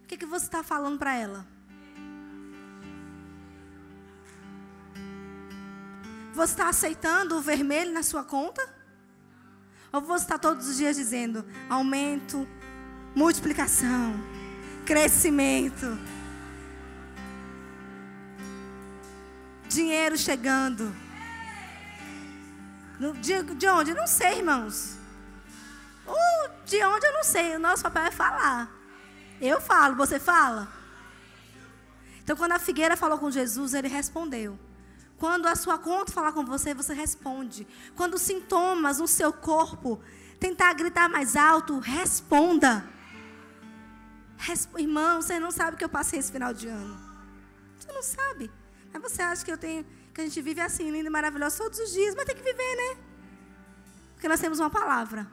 O 0.02 0.08
que, 0.08 0.16
que 0.16 0.26
você 0.26 0.46
está 0.46 0.64
falando 0.64 0.98
para 0.98 1.14
ela? 1.14 1.46
Você 6.34 6.54
está 6.54 6.70
aceitando 6.70 7.36
o 7.36 7.42
vermelho 7.42 7.92
na 7.92 8.02
sua 8.02 8.24
conta? 8.24 8.66
Ou 9.92 10.00
você 10.00 10.24
está 10.24 10.38
todos 10.38 10.70
os 10.70 10.78
dias 10.78 10.96
dizendo 10.96 11.46
aumento, 11.68 12.48
multiplicação, 13.14 14.14
crescimento, 14.86 15.86
dinheiro 19.68 20.18
chegando? 20.18 21.09
De, 23.00 23.44
de 23.56 23.68
onde? 23.68 23.94
Não 23.94 24.08
sei, 24.08 24.40
irmãos. 24.40 24.98
Uh, 26.06 26.50
de 26.66 26.84
onde 26.84 27.06
eu 27.06 27.14
não 27.14 27.24
sei. 27.24 27.56
O 27.56 27.60
nosso 27.60 27.84
papel 27.84 28.04
é 28.04 28.12
falar. 28.12 28.70
Eu 29.40 29.62
falo, 29.62 29.96
você 29.96 30.20
fala? 30.20 30.68
Então, 32.22 32.36
quando 32.36 32.52
a 32.52 32.60
figueira 32.60 32.98
falou 32.98 33.18
com 33.18 33.32
Jesus, 33.32 33.74
ele 33.74 33.88
respondeu. 33.88 34.60
Quando 35.18 35.48
a 35.48 35.56
sua 35.56 35.78
conta 35.78 36.12
falar 36.12 36.32
com 36.32 36.46
você, 36.46 36.74
você 36.74 36.94
responde. 36.94 37.68
Quando 37.96 38.16
os 38.16 38.22
sintomas 38.22 39.00
no 39.00 39.08
seu 39.08 39.34
corpo 39.34 40.02
tentar 40.40 40.74
gritar 40.74 41.10
mais 41.10 41.36
alto, 41.36 41.80
responda. 41.80 42.86
Resp 44.38 44.80
Irmão, 44.80 45.22
você 45.22 45.40
não 45.40 45.52
sabe 45.52 45.76
o 45.76 45.78
que 45.78 45.84
eu 45.84 45.90
passei 45.90 46.20
esse 46.20 46.32
final 46.32 46.54
de 46.54 46.68
ano. 46.68 46.98
Você 47.78 47.92
não 47.92 48.02
sabe. 48.04 48.50
Mas 48.94 49.02
você 49.02 49.22
acha 49.22 49.44
que 49.44 49.52
eu 49.52 49.58
tenho, 49.58 49.86
a 50.22 50.26
gente 50.26 50.42
vive 50.42 50.62
assim, 50.62 50.90
lindo 50.92 51.08
e 51.08 51.10
maravilhoso 51.10 51.58
todos 51.58 51.80
os 51.80 51.92
dias, 51.92 52.16
mas 52.16 52.26
tem 52.26 52.36
que 52.36 52.44
viver, 52.44 52.76
né? 52.76 52.98
Porque 54.14 54.28
nós 54.28 54.40
temos 54.40 54.60
uma 54.60 54.70
palavra. 54.70 55.28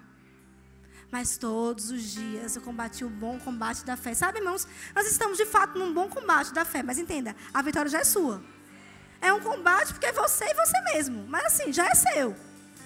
Mas 1.10 1.36
todos 1.36 1.90
os 1.90 2.02
dias 2.02 2.56
eu 2.56 2.62
combati 2.62 3.04
o 3.04 3.08
bom 3.08 3.38
combate 3.38 3.84
da 3.84 3.96
fé. 3.96 4.14
Sabe, 4.14 4.38
irmãos? 4.38 4.66
Nós 4.94 5.06
estamos 5.06 5.36
de 5.36 5.46
fato 5.46 5.78
num 5.78 5.92
bom 5.92 6.08
combate 6.08 6.52
da 6.52 6.64
fé. 6.64 6.82
Mas 6.82 6.98
entenda, 6.98 7.34
a 7.54 7.62
vitória 7.62 7.90
já 7.90 8.00
é 8.00 8.04
sua. 8.04 8.42
É 9.20 9.32
um 9.32 9.40
combate 9.40 9.92
porque 9.92 10.06
é 10.06 10.12
você 10.12 10.44
e 10.44 10.54
você 10.54 10.80
mesmo. 10.92 11.26
Mas 11.28 11.46
assim, 11.46 11.72
já 11.72 11.86
é 11.86 11.94
seu. 11.94 12.36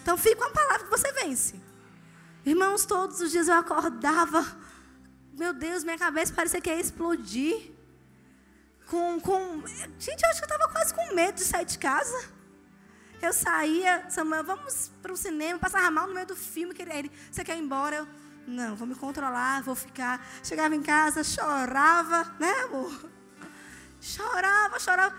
Então 0.02 0.16
fique 0.16 0.36
com 0.36 0.44
a 0.44 0.50
palavra 0.50 0.84
que 0.84 0.90
você 0.90 1.12
vence. 1.12 1.60
Irmãos, 2.44 2.84
todos 2.84 3.20
os 3.20 3.30
dias 3.30 3.48
eu 3.48 3.54
acordava. 3.54 4.44
Meu 5.38 5.52
Deus, 5.52 5.84
minha 5.84 5.98
cabeça 5.98 6.32
parecia 6.32 6.60
que 6.60 6.70
ia 6.70 6.80
explodir. 6.80 7.72
Com, 8.90 9.20
com... 9.20 9.62
Gente, 10.00 10.24
eu 10.24 10.30
acho 10.30 10.42
que 10.42 10.50
eu 10.50 10.56
estava 10.56 10.68
quase 10.72 10.92
com 10.92 11.14
medo 11.14 11.36
de 11.36 11.44
sair 11.44 11.64
de 11.64 11.78
casa. 11.78 12.28
Eu 13.22 13.32
saía, 13.32 14.10
Samuel, 14.10 14.42
vamos 14.42 14.90
para 15.00 15.12
o 15.12 15.16
cinema, 15.16 15.60
passava 15.60 15.88
mal 15.92 16.08
no 16.08 16.14
meio 16.14 16.26
do 16.26 16.34
filme. 16.34 16.74
Que 16.74 16.82
ele, 16.82 17.08
você 17.30 17.44
quer 17.44 17.56
ir 17.56 17.62
embora? 17.62 17.94
Eu, 17.94 18.08
não, 18.48 18.74
vou 18.74 18.88
me 18.88 18.96
controlar, 18.96 19.62
vou 19.62 19.76
ficar. 19.76 20.26
Chegava 20.42 20.74
em 20.74 20.82
casa, 20.82 21.22
chorava, 21.22 22.34
né, 22.40 22.50
amor? 22.64 23.08
Chorava, 24.00 24.80
chorava. 24.80 25.14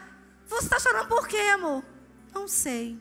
Você 0.47 0.65
está 0.65 0.77
chorando 0.77 1.07
por 1.07 1.25
quê, 1.25 1.39
amor? 1.53 1.81
Não 2.33 2.49
sei. 2.49 2.99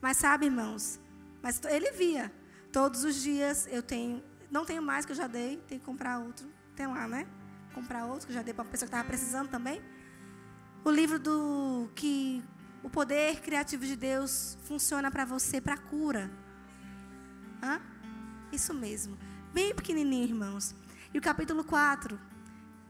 Mas 0.00 0.16
sabe, 0.16 0.46
irmãos, 0.46 0.98
mas 1.40 1.60
ele 1.66 1.92
via. 1.92 2.32
Todos 2.72 3.04
os 3.04 3.14
dias 3.22 3.68
eu 3.70 3.82
tenho, 3.82 4.24
não 4.50 4.64
tenho 4.64 4.82
mais 4.82 5.06
que 5.06 5.12
eu 5.12 5.16
já 5.16 5.28
dei, 5.28 5.62
tenho 5.68 5.80
que 5.80 5.86
comprar 5.86 6.18
outro. 6.18 6.50
Tem 6.74 6.88
lá, 6.88 7.06
né? 7.06 7.28
Comprar 7.76 8.06
outro 8.06 8.26
que 8.26 8.32
já 8.32 8.40
dei 8.40 8.54
para 8.54 8.64
uma 8.64 8.70
pessoa 8.70 8.88
que 8.88 8.94
estava 8.94 9.06
precisando 9.06 9.50
também. 9.50 9.82
O 10.82 10.90
livro 10.90 11.18
do 11.18 11.90
que 11.94 12.42
o 12.82 12.88
poder 12.88 13.40
criativo 13.42 13.84
de 13.84 13.94
Deus 13.94 14.56
funciona 14.62 15.10
para 15.10 15.26
você 15.26 15.60
para 15.60 15.76
cura. 15.76 16.30
Hã? 17.62 17.78
Isso 18.50 18.72
mesmo. 18.72 19.18
Bem 19.52 19.74
pequenininho, 19.74 20.24
irmãos. 20.24 20.74
E 21.12 21.18
o 21.18 21.20
capítulo 21.20 21.62
4, 21.64 22.18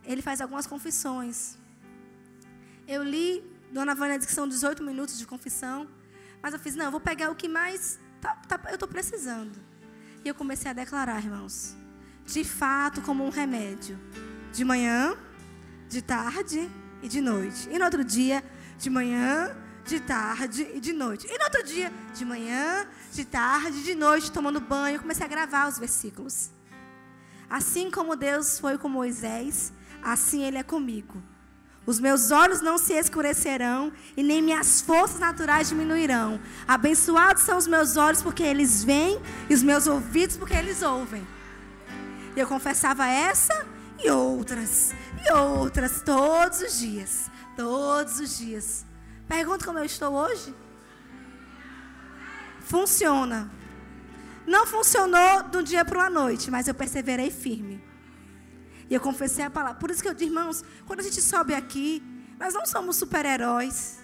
ele 0.04 0.22
faz 0.22 0.40
algumas 0.40 0.68
confissões. 0.68 1.58
Eu 2.86 3.02
li, 3.02 3.42
Dona 3.72 3.92
Vânia 3.92 4.18
disse 4.18 4.28
que 4.28 4.34
são 4.34 4.46
18 4.46 4.84
minutos 4.84 5.18
de 5.18 5.26
confissão. 5.26 5.88
Mas 6.40 6.54
eu 6.54 6.60
fiz, 6.60 6.76
não, 6.76 6.84
eu 6.84 6.90
vou 6.92 7.00
pegar 7.00 7.32
o 7.32 7.34
que 7.34 7.48
mais 7.48 7.98
tá, 8.20 8.36
tá, 8.46 8.60
eu 8.68 8.74
estou 8.74 8.88
precisando. 8.88 9.58
E 10.24 10.28
eu 10.28 10.34
comecei 10.34 10.70
a 10.70 10.74
declarar, 10.74 11.24
irmãos. 11.24 11.76
De 12.24 12.44
fato, 12.44 13.02
como 13.02 13.24
um 13.24 13.30
remédio. 13.30 13.98
De 14.56 14.64
manhã, 14.64 15.14
de 15.86 16.00
tarde 16.00 16.66
e 17.02 17.08
de 17.08 17.20
noite. 17.20 17.68
E 17.70 17.78
no 17.78 17.84
outro 17.84 18.02
dia, 18.02 18.42
de 18.78 18.88
manhã, 18.88 19.54
de 19.84 20.00
tarde 20.00 20.66
e 20.74 20.80
de 20.80 20.94
noite. 20.94 21.26
E 21.30 21.36
no 21.36 21.44
outro 21.44 21.62
dia, 21.62 21.92
de 22.14 22.24
manhã, 22.24 22.86
de 23.12 23.26
tarde 23.26 23.80
e 23.80 23.82
de 23.82 23.94
noite, 23.94 24.32
tomando 24.32 24.58
banho, 24.58 24.98
comecei 24.98 25.26
a 25.26 25.28
gravar 25.28 25.68
os 25.68 25.78
versículos. 25.78 26.50
Assim 27.50 27.90
como 27.90 28.16
Deus 28.16 28.58
foi 28.58 28.78
com 28.78 28.88
Moisés, 28.88 29.74
assim 30.02 30.42
Ele 30.42 30.56
é 30.56 30.62
comigo. 30.62 31.22
Os 31.84 32.00
meus 32.00 32.30
olhos 32.30 32.62
não 32.62 32.78
se 32.78 32.94
escurecerão 32.94 33.92
e 34.16 34.22
nem 34.22 34.40
minhas 34.40 34.80
forças 34.80 35.20
naturais 35.20 35.68
diminuirão. 35.68 36.40
Abençoados 36.66 37.42
são 37.42 37.58
os 37.58 37.66
meus 37.66 37.98
olhos 37.98 38.22
porque 38.22 38.42
eles 38.42 38.82
veem 38.82 39.20
e 39.50 39.54
os 39.54 39.62
meus 39.62 39.86
ouvidos 39.86 40.38
porque 40.38 40.54
eles 40.54 40.80
ouvem. 40.80 41.28
E 42.34 42.40
eu 42.40 42.46
confessava 42.46 43.06
essa 43.06 43.75
e 43.98 44.10
outras, 44.10 44.92
e 45.24 45.32
outras, 45.32 46.02
todos 46.02 46.60
os 46.60 46.78
dias. 46.78 47.30
Todos 47.56 48.20
os 48.20 48.38
dias. 48.38 48.84
Pergunta 49.26 49.64
como 49.64 49.78
eu 49.78 49.84
estou 49.84 50.12
hoje? 50.12 50.54
Funciona. 52.60 53.50
Não 54.46 54.66
funcionou 54.66 55.44
de 55.44 55.56
um 55.56 55.62
dia 55.62 55.84
para 55.84 55.98
uma 55.98 56.10
noite, 56.10 56.50
mas 56.50 56.68
eu 56.68 56.74
perseverei 56.74 57.30
firme. 57.30 57.82
E 58.88 58.94
eu 58.94 59.00
confessei 59.00 59.44
a 59.44 59.50
palavra. 59.50 59.78
Por 59.80 59.90
isso 59.90 60.02
que 60.02 60.08
eu 60.08 60.14
digo, 60.14 60.30
irmãos, 60.30 60.62
quando 60.86 61.00
a 61.00 61.02
gente 61.02 61.20
sobe 61.20 61.54
aqui, 61.54 62.02
nós 62.38 62.54
não 62.54 62.64
somos 62.66 62.96
super-heróis, 62.96 63.98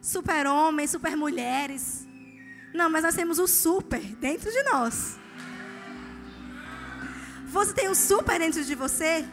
super-homens, 0.00 0.90
super-mulheres. 0.90 2.06
Não, 2.74 2.90
mas 2.90 3.04
nós 3.04 3.14
temos 3.14 3.38
o 3.38 3.46
super 3.46 4.00
dentro 4.16 4.50
de 4.50 4.62
nós. 4.64 5.16
Você 7.54 7.72
tem 7.72 7.88
um 7.88 7.94
super 7.94 8.36
dentro 8.36 8.64
de 8.64 8.74
você? 8.74 9.24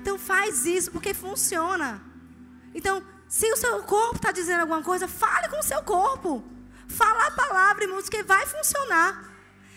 Então 0.00 0.18
faz 0.18 0.66
isso, 0.66 0.90
porque 0.90 1.14
funciona. 1.14 2.02
Então, 2.74 3.00
se 3.28 3.46
o 3.52 3.56
seu 3.56 3.80
corpo 3.84 4.16
está 4.16 4.32
dizendo 4.32 4.62
alguma 4.62 4.82
coisa, 4.82 5.06
fale 5.06 5.48
com 5.48 5.60
o 5.60 5.62
seu 5.62 5.80
corpo. 5.84 6.42
Fala 6.88 7.28
a 7.28 7.30
palavra, 7.30 7.84
irmãos, 7.84 8.08
que 8.08 8.24
vai 8.24 8.44
funcionar. 8.46 9.10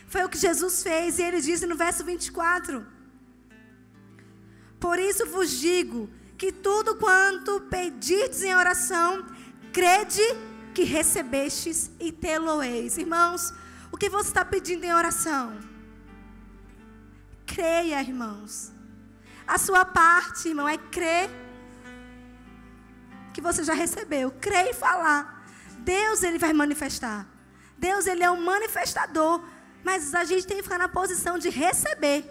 Foi 0.07 0.23
o 0.23 0.29
que 0.29 0.39
Jesus 0.39 0.81
fez, 0.81 1.19
e 1.19 1.21
ele 1.21 1.39
disse 1.39 1.67
no 1.67 1.75
verso 1.75 2.03
24. 2.03 2.83
Por 4.79 4.97
isso 4.97 5.27
vos 5.27 5.51
digo 5.51 6.09
que 6.35 6.51
tudo 6.51 6.95
quanto 6.95 7.61
pedirdes 7.61 8.41
em 8.41 8.55
oração, 8.55 9.23
crede 9.71 10.23
que 10.73 10.83
recebestes 10.83 11.91
e 11.99 12.11
tê-lo-eis. 12.11 12.97
Irmãos, 12.97 13.53
o 13.91 13.97
que 13.97 14.09
você 14.09 14.29
está 14.29 14.43
pedindo 14.43 14.83
em 14.83 14.93
oração? 14.93 15.66
Creia, 17.53 18.01
irmãos. 18.01 18.71
A 19.47 19.57
sua 19.57 19.83
parte, 19.85 20.49
irmão, 20.49 20.67
é 20.67 20.77
crer 20.77 21.29
que 23.33 23.41
você 23.41 23.63
já 23.63 23.73
recebeu. 23.73 24.31
Creia 24.41 24.71
e 24.71 24.73
falar. 24.73 25.21
Deus, 25.79 26.21
ele 26.21 26.37
vai 26.37 26.51
manifestar. 26.53 27.25
Deus, 27.77 28.05
ele 28.05 28.23
é 28.23 28.29
um 28.29 28.43
manifestador. 28.43 29.41
Mas 29.83 30.13
a 30.13 30.25
gente 30.25 30.45
tem 30.45 30.57
que 30.57 30.63
ficar 30.63 30.77
na 30.77 30.89
posição 30.89 31.37
de 31.39 31.49
receber. 31.49 32.25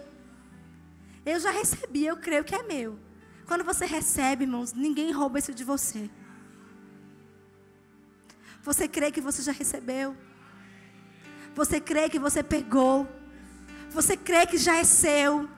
Eu 1.25 1.39
já 1.39 1.51
recebi, 1.51 2.05
eu 2.05 2.17
creio 2.17 2.43
que 2.43 2.55
é 2.55 2.63
meu. 2.63 2.99
Quando 3.47 3.63
você 3.63 3.85
recebe, 3.85 4.43
irmãos, 4.43 4.73
ninguém 4.73 5.11
rouba 5.11 5.39
isso 5.39 5.53
de 5.53 5.63
você. 5.63 6.09
Você 8.61 8.87
crê 8.87 9.11
que 9.11 9.21
você 9.21 9.41
já 9.41 9.51
recebeu? 9.51 10.15
Você 11.55 11.79
crê 11.79 12.09
que 12.09 12.19
você 12.19 12.43
pegou? 12.43 13.07
Você 13.91 14.15
crê 14.15 14.45
que 14.45 14.57
já 14.57 14.77
é 14.77 14.83
seu? 14.83 15.49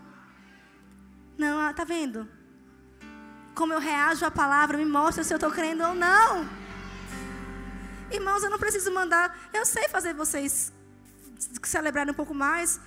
Não, 1.38 1.60
ah, 1.60 1.74
tá 1.74 1.84
vendo? 1.84 2.28
Como 3.56 3.74
eu 3.74 3.80
reajo 3.80 4.26
à 4.26 4.32
palavra 4.32 4.78
me 4.78 4.86
mostra 4.86 5.24
se 5.24 5.34
eu 5.34 5.38
estou 5.38 5.52
crendo 5.52 5.84
ou 5.84 5.94
não. 5.94 6.48
Irmãos, 8.12 8.44
eu 8.44 8.50
não 8.50 8.58
preciso 8.58 8.92
mandar. 8.92 9.38
Eu 9.54 9.66
sei 9.66 9.88
fazer 9.90 10.14
vocês 10.14 10.72
celebrarem 11.64 12.12
um 12.12 12.16
pouco 12.16 12.34
mais. 12.34 12.80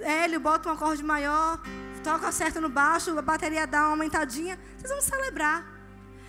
Hélio, 0.00 0.40
bota 0.40 0.68
um 0.68 0.72
acorde 0.72 1.02
maior 1.02 1.60
toca 2.02 2.32
certo 2.32 2.60
no 2.60 2.68
baixo, 2.68 3.16
a 3.16 3.22
bateria 3.22 3.66
dá 3.66 3.82
uma 3.82 3.90
aumentadinha, 3.90 4.58
vocês 4.76 4.90
vão 4.90 5.00
celebrar. 5.00 5.64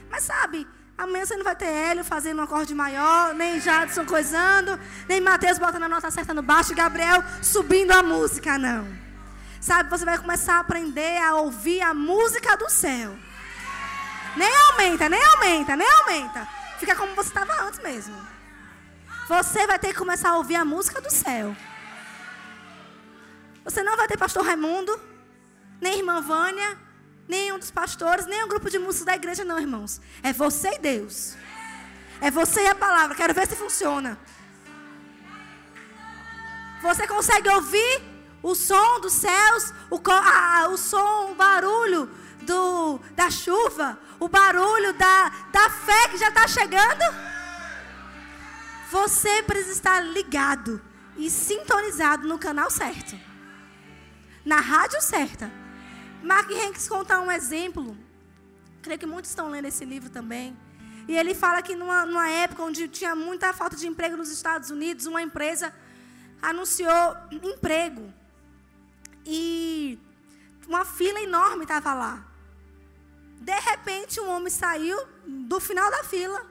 Mas 0.09 0.24
sabe, 0.24 0.68
amanhã 1.04 1.26
você 1.26 1.36
não 1.36 1.43
vai 1.43 1.56
ter 1.56 1.66
Hélio 1.66 2.04
fazendo 2.04 2.39
um 2.39 2.43
acorde 2.43 2.74
maior, 2.74 3.34
nem 3.34 3.60
Jadson 3.60 4.06
coisando, 4.06 4.80
nem 5.08 5.22
Mateus 5.22 5.58
botando 5.58 5.84
a 5.84 5.89
nota 5.89 6.10
certa 6.10 6.34
no 6.34 6.41
baixo 6.41 6.74
Gabriel 6.74 7.24
subindo 7.41 7.91
a 7.91 8.01
música, 8.01 8.58
não. 8.58 8.88
sabe, 9.60 9.89
você 9.89 10.06
vai 10.06 10.18
começar 10.18 10.56
a 10.56 10.60
aprender 10.60 11.18
a 11.22 11.36
ouvir 11.36 11.82
a 11.82 11.93
música 11.93 12.58
do 12.58 12.70
céu. 12.70 13.16
Nem 14.36 14.49
aumenta, 14.72 15.08
nem 15.08 15.24
aumenta, 15.24 15.76
nem 15.76 15.88
aumenta. 15.99 16.47
Fica 16.80 16.95
como 16.95 17.16
você 17.16 17.30
estava 17.30 17.54
antes 17.64 17.80
mesmo. 17.80 18.16
Você 19.28 19.66
vai 19.68 19.80
ter 19.80 19.89
que 19.89 19.99
começar 19.99 20.30
a 20.30 20.38
ouvir 20.38 20.56
a 20.56 20.66
música 20.66 20.99
do 20.99 21.12
céu. 21.12 21.56
Você 23.64 23.82
não 23.84 23.95
vai 23.95 24.08
ter 24.08 24.18
pastor 24.18 24.43
Raimundo, 24.43 24.99
nem 25.80 25.99
irmã 25.99 26.20
Vânia, 26.22 26.78
nenhum 27.28 27.58
dos 27.58 27.72
pastores, 27.72 28.26
nem 28.26 28.48
grupo 28.48 28.70
de 28.70 28.80
músicos 28.80 29.06
da 29.06 29.16
igreja, 29.16 29.44
não, 29.44 29.60
irmãos. 29.60 30.02
É 30.22 30.34
você 30.34 30.76
e 30.76 30.80
Deus. 30.80 31.36
É 32.22 32.30
você 32.32 32.62
e 32.62 32.68
a 32.68 32.76
palavra. 32.76 33.16
Quero 33.16 33.34
ver 33.34 33.48
se 33.48 33.56
funciona. 33.56 34.18
Você 36.82 37.08
consegue 37.08 37.50
ouvir 37.50 38.02
o 38.42 38.54
som 38.54 39.00
dos 39.00 39.14
céus, 39.14 39.74
o, 39.90 40.02
a, 40.12 40.68
o 40.68 40.78
som, 40.78 41.32
o 41.32 41.36
barulho 41.36 42.10
do, 42.42 43.00
da 43.16 43.32
chuva, 43.32 43.98
o 44.20 44.28
barulho 44.28 44.94
da, 44.94 45.30
da 45.52 45.70
fé 45.70 46.10
que 46.10 46.18
já 46.18 46.28
está 46.28 46.46
chegando? 46.48 47.04
Você 48.92 49.42
precisa 49.44 49.72
estar 49.72 50.00
ligado 50.02 50.82
e 51.16 51.30
sintonizado 51.30 52.28
no 52.28 52.38
canal 52.38 52.70
certo, 52.70 53.18
na 54.46 54.60
rádio 54.60 55.02
certa. 55.02 55.62
Mark 56.24 56.50
Hanks 56.50 56.88
conta 56.88 57.20
um 57.20 57.30
exemplo. 57.30 57.98
Creio 58.82 59.00
que 59.00 59.06
muitos 59.06 59.30
estão 59.30 59.50
lendo 59.50 59.66
esse 59.66 59.84
livro 59.84 60.10
também. 60.10 60.58
E 61.08 61.18
ele 61.18 61.36
fala 61.36 61.62
que 61.62 61.76
numa, 61.76 62.06
numa 62.06 62.30
época 62.30 62.64
onde 62.64 62.88
tinha 62.88 63.14
muita 63.14 63.52
falta 63.52 63.76
de 63.76 63.86
emprego 63.88 64.16
nos 64.16 64.30
Estados 64.30 64.70
Unidos, 64.70 65.06
uma 65.06 65.22
empresa 65.22 65.74
anunciou 66.42 67.18
emprego. 67.30 68.14
E 69.26 70.00
uma 70.66 70.86
fila 70.86 71.22
enorme 71.22 71.64
estava 71.64 71.94
lá. 71.94 72.26
De 73.42 73.60
repente, 73.60 74.22
um 74.22 74.30
homem 74.30 74.50
saiu 74.50 74.98
do 75.28 75.60
final 75.60 75.92
da 75.92 76.06
fila, 76.06 76.46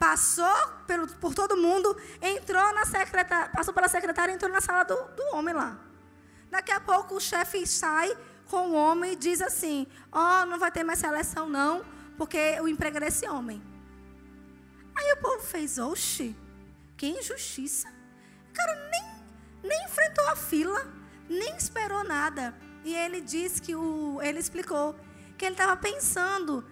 passou 0.00 0.52
pelo, 0.84 1.06
por 1.06 1.32
todo 1.32 1.56
mundo, 1.56 1.96
entrou 2.20 2.74
na 2.74 2.84
secretária, 2.84 3.48
passou 3.50 3.72
pela 3.72 3.88
secretária 3.88 4.32
e 4.32 4.34
entrou 4.34 4.50
na 4.50 4.60
sala 4.60 4.82
do, 4.82 4.96
do 4.96 5.36
homem 5.36 5.54
lá. 5.54 5.78
Daqui 6.50 6.72
a 6.72 6.80
pouco 6.80 7.14
o 7.14 7.20
chefe 7.20 7.64
sai 7.64 8.16
com 8.52 8.68
o 8.68 8.74
homem 8.74 9.12
e 9.12 9.16
diz 9.16 9.40
assim: 9.40 9.86
Ó, 10.12 10.42
oh, 10.42 10.46
não 10.46 10.58
vai 10.58 10.70
ter 10.70 10.84
mais 10.84 10.98
seleção, 10.98 11.48
não, 11.48 11.82
porque 12.18 12.60
o 12.60 12.68
emprego 12.68 12.98
é 12.98 13.00
desse 13.00 13.26
homem. 13.26 13.62
Aí 14.94 15.12
o 15.14 15.22
povo 15.22 15.42
fez: 15.42 15.78
Oxi, 15.78 16.36
que 16.98 17.06
injustiça. 17.06 17.88
O 18.50 18.52
cara 18.52 18.74
nem 18.90 19.12
nem 19.70 19.84
enfrentou 19.86 20.28
a 20.28 20.36
fila, 20.36 20.86
nem 21.30 21.56
esperou 21.56 22.04
nada. 22.04 22.54
E 22.84 22.94
ele 22.94 23.22
disse 23.22 23.62
que 23.62 23.74
o, 23.74 24.20
ele 24.20 24.38
explicou 24.38 24.94
que 25.38 25.46
ele 25.46 25.54
estava 25.54 25.76
pensando 25.76 26.62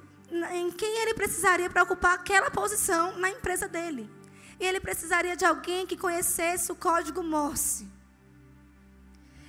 em 0.52 0.70
quem 0.72 1.02
ele 1.02 1.14
precisaria 1.14 1.70
para 1.70 1.82
ocupar 1.82 2.12
aquela 2.14 2.50
posição 2.50 3.16
na 3.16 3.30
empresa 3.30 3.66
dele. 3.66 4.10
E 4.58 4.66
ele 4.66 4.80
precisaria 4.80 5.34
de 5.34 5.46
alguém 5.46 5.86
que 5.86 5.96
conhecesse 5.96 6.70
o 6.70 6.76
código 6.76 7.22
Morse. 7.22 7.88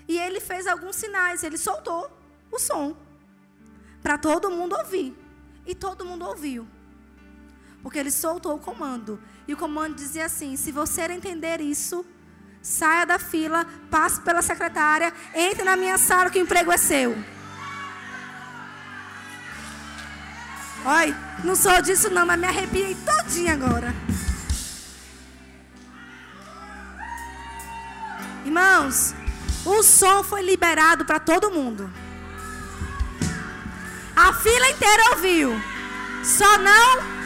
E 0.07 0.17
ele 0.17 0.39
fez 0.39 0.65
alguns 0.65 0.95
sinais, 0.95 1.43
ele 1.43 1.57
soltou 1.57 2.20
o 2.51 2.59
som 2.59 2.95
para 4.01 4.17
todo 4.17 4.51
mundo 4.51 4.75
ouvir. 4.75 5.15
E 5.65 5.75
todo 5.75 6.05
mundo 6.05 6.25
ouviu. 6.25 6.67
Porque 7.83 7.99
ele 7.99 8.11
soltou 8.11 8.55
o 8.55 8.59
comando. 8.59 9.21
E 9.47 9.53
o 9.53 9.57
comando 9.57 9.95
dizia 9.95 10.25
assim: 10.25 10.55
se 10.55 10.71
você 10.71 11.03
entender 11.03 11.61
isso, 11.61 12.05
Saia 12.61 13.05
da 13.05 13.17
fila, 13.17 13.65
passe 13.89 14.21
pela 14.21 14.41
secretária, 14.41 15.11
entre 15.33 15.63
na 15.63 15.75
minha 15.75 15.97
sala 15.97 16.29
que 16.29 16.37
o 16.37 16.43
emprego 16.43 16.71
é 16.71 16.77
seu. 16.77 17.17
Olha, 20.85 21.15
não 21.43 21.55
sou 21.55 21.81
disso 21.81 22.09
não, 22.11 22.25
mas 22.25 22.39
me 22.39 22.45
arrepiei 22.45 22.95
todinha 22.95 23.53
agora. 23.53 23.93
Irmãos, 28.45 29.15
o 29.65 29.81
som 29.81 30.23
foi 30.23 30.43
liberado 30.43 31.03
para 31.03 31.19
todo 31.19 31.51
mundo. 31.51 31.89
A 34.15 34.33
fila 34.33 34.69
inteira 34.69 35.03
ouviu. 35.11 35.61
Só 36.23 36.57
não 36.57 37.21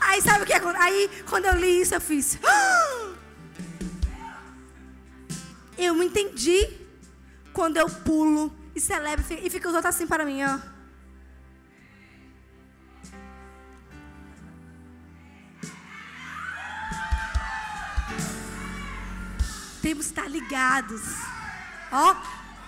Aí 0.00 0.22
sabe 0.22 0.44
o 0.44 0.46
que 0.46 0.52
aconteceu? 0.52 0.82
Aí 0.82 1.10
quando 1.28 1.46
eu 1.46 1.54
li 1.56 1.80
isso, 1.80 1.94
eu 1.94 2.00
fiz. 2.00 2.38
Eu 5.76 5.92
me 5.92 6.06
entendi 6.06 6.83
quando 7.54 7.76
eu 7.76 7.88
pulo 7.88 8.52
e 8.74 8.80
celebro 8.80 9.24
e 9.30 9.48
fica 9.48 9.68
os 9.68 9.74
outros 9.74 9.94
assim 9.94 10.06
para 10.06 10.24
mim, 10.24 10.42
ó. 10.42 10.58
Temos 19.80 20.06
que 20.06 20.12
estar 20.12 20.28
ligados, 20.28 21.02
ó, 21.92 22.16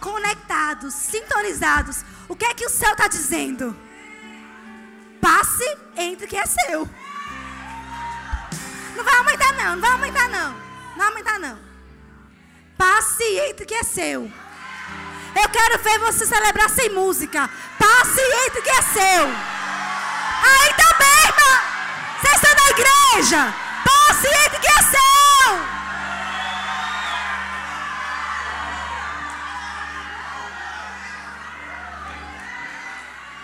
conectados, 0.01 0.95
sintonizados. 0.95 2.05
O 2.29 2.37
que 2.37 2.45
é 2.45 2.55
que 2.55 2.65
o 2.65 2.71
céu 2.71 2.93
está 2.93 3.09
dizendo? 3.09 3.77
Passe 5.21 5.65
entre 5.97 6.27
o 6.27 6.29
que 6.29 6.37
é 6.37 6.47
seu. 6.47 6.89
Não 8.95 9.03
vai 9.03 9.17
aumentar, 9.17 9.53
não. 9.55 9.75
Não 9.75 9.81
vai 9.81 9.91
aumentar, 9.91 10.29
não. 10.29 10.53
Não 10.53 10.97
vai 10.97 11.09
aumentar, 11.09 11.39
não. 11.41 11.59
Paciente 12.77 13.65
que 13.65 13.75
é 13.75 13.83
seu. 13.83 14.31
Eu 15.37 15.49
quero 15.51 15.79
ver 15.81 15.99
você 15.99 16.25
celebrar 16.25 16.71
sem 16.71 16.89
música. 16.89 17.51
Paciente 17.79 18.63
que 18.63 18.71
é 18.71 18.83
seu. 18.83 19.25
Aí 20.43 20.75
também, 20.83 21.21
irmã. 21.27 21.61
Vocês 22.19 22.35
estão 22.37 22.55
na 22.55 22.71
igreja. 22.71 23.55
Paciente 23.85 24.61
que 24.61 24.67
é 24.67 24.83
seu. 24.83 25.77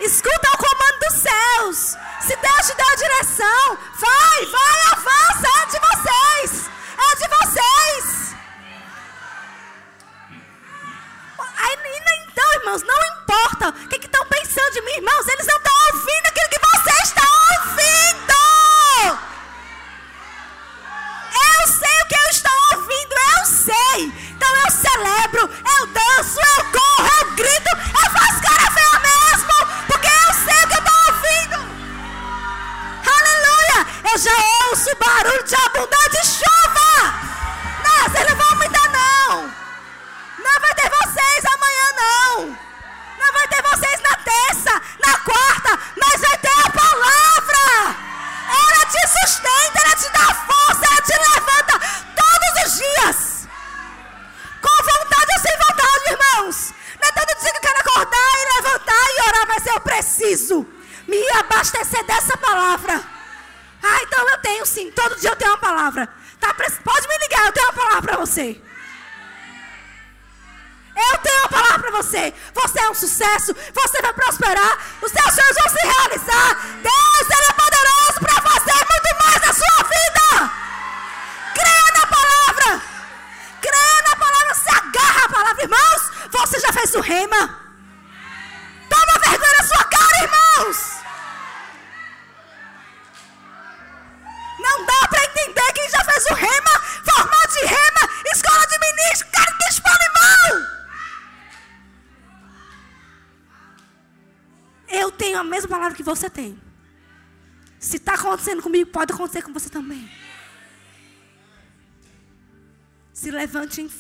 Escuta 0.01 0.49
o 0.55 0.59
comando 0.59 0.99
dos 1.01 1.15
céus. 1.21 1.97
Se 2.23 2.35
Deus 2.37 2.67
te 2.67 2.75
deu 2.75 2.87
a 2.91 2.97
direção, 2.97 3.79
vai, 3.97 4.47
vai, 4.47 4.93
avança. 4.93 5.47
É 5.61 5.67
de 5.67 5.79
vocês. 5.79 6.71
É 6.97 7.17
de 7.17 7.29
vocês. 7.29 8.32
Aí, 11.39 11.77
então, 12.29 12.53
irmãos, 12.55 12.83
não 12.83 12.99
importa 13.15 13.71
o 13.71 13.89
que 13.89 13.97
estão 13.97 14.25
pensando 14.27 14.73
de 14.73 14.81
mim, 14.83 14.93
irmãos. 14.97 15.29
Eles 15.29 15.47
não 15.47 15.57
estão 15.57 15.73
ouvindo 15.93 16.27
aquilo 16.27 16.49
que 16.51 16.59
você 16.59 16.72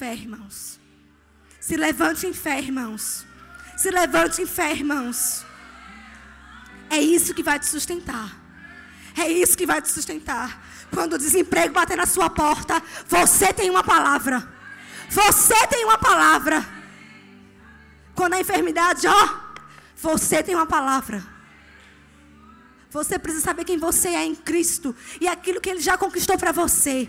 fé, 0.02 0.14
irmãos. 0.14 0.80
Se 1.60 1.76
levante 1.76 2.26
em 2.26 2.32
fé, 2.32 2.58
irmãos. 2.58 3.24
Se 3.76 3.88
levante 3.88 4.42
em 4.42 4.46
fé, 4.46 4.72
irmãos. 4.72 5.46
É 6.90 6.98
isso 6.98 7.32
que 7.32 7.40
vai 7.40 7.60
te 7.60 7.66
sustentar. 7.66 8.36
É 9.16 9.30
isso 9.30 9.56
que 9.56 9.64
vai 9.64 9.80
te 9.80 9.88
sustentar. 9.88 10.60
Quando 10.90 11.12
o 11.12 11.18
desemprego 11.18 11.72
bater 11.72 11.96
na 11.96 12.04
sua 12.04 12.28
porta, 12.28 12.82
você 13.06 13.52
tem 13.52 13.70
uma 13.70 13.84
palavra. 13.84 14.52
Você 15.08 15.66
tem 15.68 15.84
uma 15.84 15.98
palavra. 15.98 16.66
Quando 18.12 18.34
a 18.34 18.40
enfermidade, 18.40 19.06
ó, 19.06 19.28
você 19.94 20.42
tem 20.42 20.56
uma 20.56 20.66
palavra. 20.66 21.24
Você 22.90 23.20
precisa 23.20 23.44
saber 23.44 23.64
quem 23.64 23.78
você 23.78 24.08
é 24.08 24.24
em 24.24 24.34
Cristo 24.34 24.96
e 25.20 25.28
aquilo 25.28 25.60
que 25.60 25.70
Ele 25.70 25.80
já 25.80 25.96
conquistou 25.96 26.36
para 26.36 26.50
você 26.50 27.08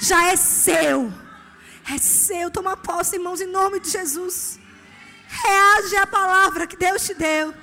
já 0.00 0.28
é 0.28 0.36
seu. 0.36 1.12
É 1.90 1.98
seu. 1.98 2.50
Toma 2.50 2.76
posse, 2.76 3.16
irmãos, 3.16 3.40
em 3.40 3.46
nome 3.46 3.80
de 3.80 3.90
Jesus. 3.90 4.58
Reage 5.26 5.96
à 5.96 6.06
palavra 6.06 6.66
que 6.66 6.76
Deus 6.76 7.04
te 7.04 7.14
deu. 7.14 7.54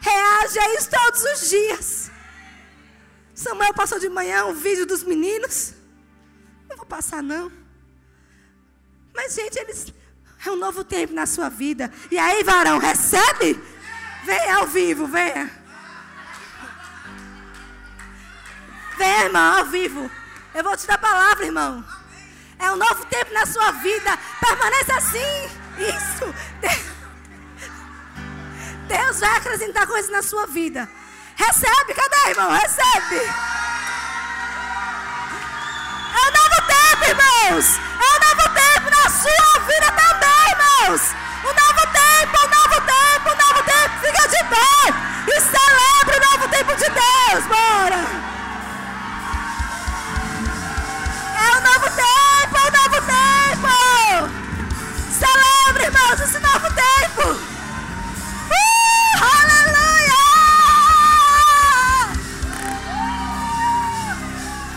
Reage 0.00 0.58
a 0.58 0.74
isso 0.74 0.90
todos 0.90 1.22
os 1.22 1.48
dias. 1.48 2.10
Samuel 3.34 3.74
passou 3.74 3.98
de 3.98 4.08
manhã 4.08 4.44
um 4.44 4.54
vídeo 4.54 4.86
dos 4.86 5.02
meninos. 5.02 5.74
Não 6.68 6.76
vou 6.76 6.86
passar, 6.86 7.22
não. 7.22 7.50
Mas, 9.14 9.34
gente, 9.34 9.58
eles. 9.58 9.92
É 10.46 10.50
um 10.50 10.56
novo 10.56 10.84
tempo 10.84 11.14
na 11.14 11.24
sua 11.24 11.48
vida. 11.48 11.90
E 12.10 12.18
aí, 12.18 12.42
varão, 12.44 12.78
recebe? 12.78 13.58
Venha 14.24 14.56
ao 14.56 14.66
vivo, 14.66 15.06
venha. 15.06 15.50
Venha, 18.98 19.24
irmão, 19.24 19.58
ao 19.58 19.66
vivo. 19.66 20.10
Eu 20.54 20.62
vou 20.62 20.76
te 20.76 20.86
dar 20.86 20.94
a 20.94 20.98
palavra, 20.98 21.46
irmão. 21.46 21.84
É 22.64 22.72
um 22.72 22.76
novo 22.76 23.04
tempo 23.04 23.30
na 23.34 23.44
sua 23.44 23.72
vida. 23.72 24.18
Permaneça 24.40 24.96
assim. 24.96 25.50
Isso. 25.76 26.34
Deus 28.88 29.20
vai 29.20 29.36
acrescentar 29.36 29.86
coisas 29.86 30.10
na 30.10 30.22
sua 30.22 30.46
vida. 30.46 30.88
Recebe, 31.36 31.92
cadê, 31.92 32.30
irmão? 32.30 32.50
Recebe. 32.52 33.16
É 36.06 36.20
um 36.20 36.30
novo 36.32 36.58
tempo, 36.66 37.04
irmãos. 37.06 37.66
É 37.76 38.08
um 38.14 38.20
novo 38.28 38.48
tempo 38.54 38.90
na 38.90 39.10
sua 39.10 39.58
vida 39.66 39.92
também, 39.92 40.46
irmãos. 40.52 41.02
Um 41.44 41.52
novo 41.52 41.82
tempo, 41.92 42.34
um 42.44 42.48
novo 42.48 42.80
tempo, 42.80 43.28
um 43.28 43.36
novo 43.46 43.60
tempo. 43.62 43.92
Fica 44.06 44.24
de 44.26 44.40
pé 44.48 44.80
e 45.28 45.38
celebra 45.38 46.16
o 46.16 46.20
novo 46.30 46.48
tempo 46.48 46.74
de 46.76 46.88
Deus. 46.88 47.44
Bora. 47.46 48.33
Irmãos, 56.14 56.20
esse 56.20 56.38
novo 56.38 56.68
tempo. 56.74 57.54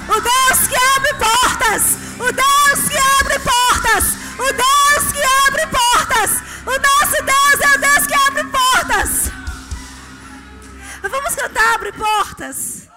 O 0.10 0.22
Deus 0.22 0.68
que 0.68 0.76
abre 0.96 1.14
portas. 1.14 1.98
O 2.18 2.32
Deus 2.32 2.90
que 2.90 2.98
abre 2.98 3.40
portas. 3.40 4.06
O 4.40 4.52
Deus 4.52 5.12
que 5.12 5.24
abre 5.48 5.68
portas. 5.68 6.32
O 6.66 6.72
nosso 6.72 7.24
Deus 7.24 7.62
é 7.62 7.76
o 7.76 7.78
Deus 7.82 8.08
que 8.08 8.16
abre 8.16 8.44
portas. 8.46 9.32
Vamos 11.04 11.36
cantar 11.36 11.76
Abre 11.76 11.92
Portas. 11.92 12.90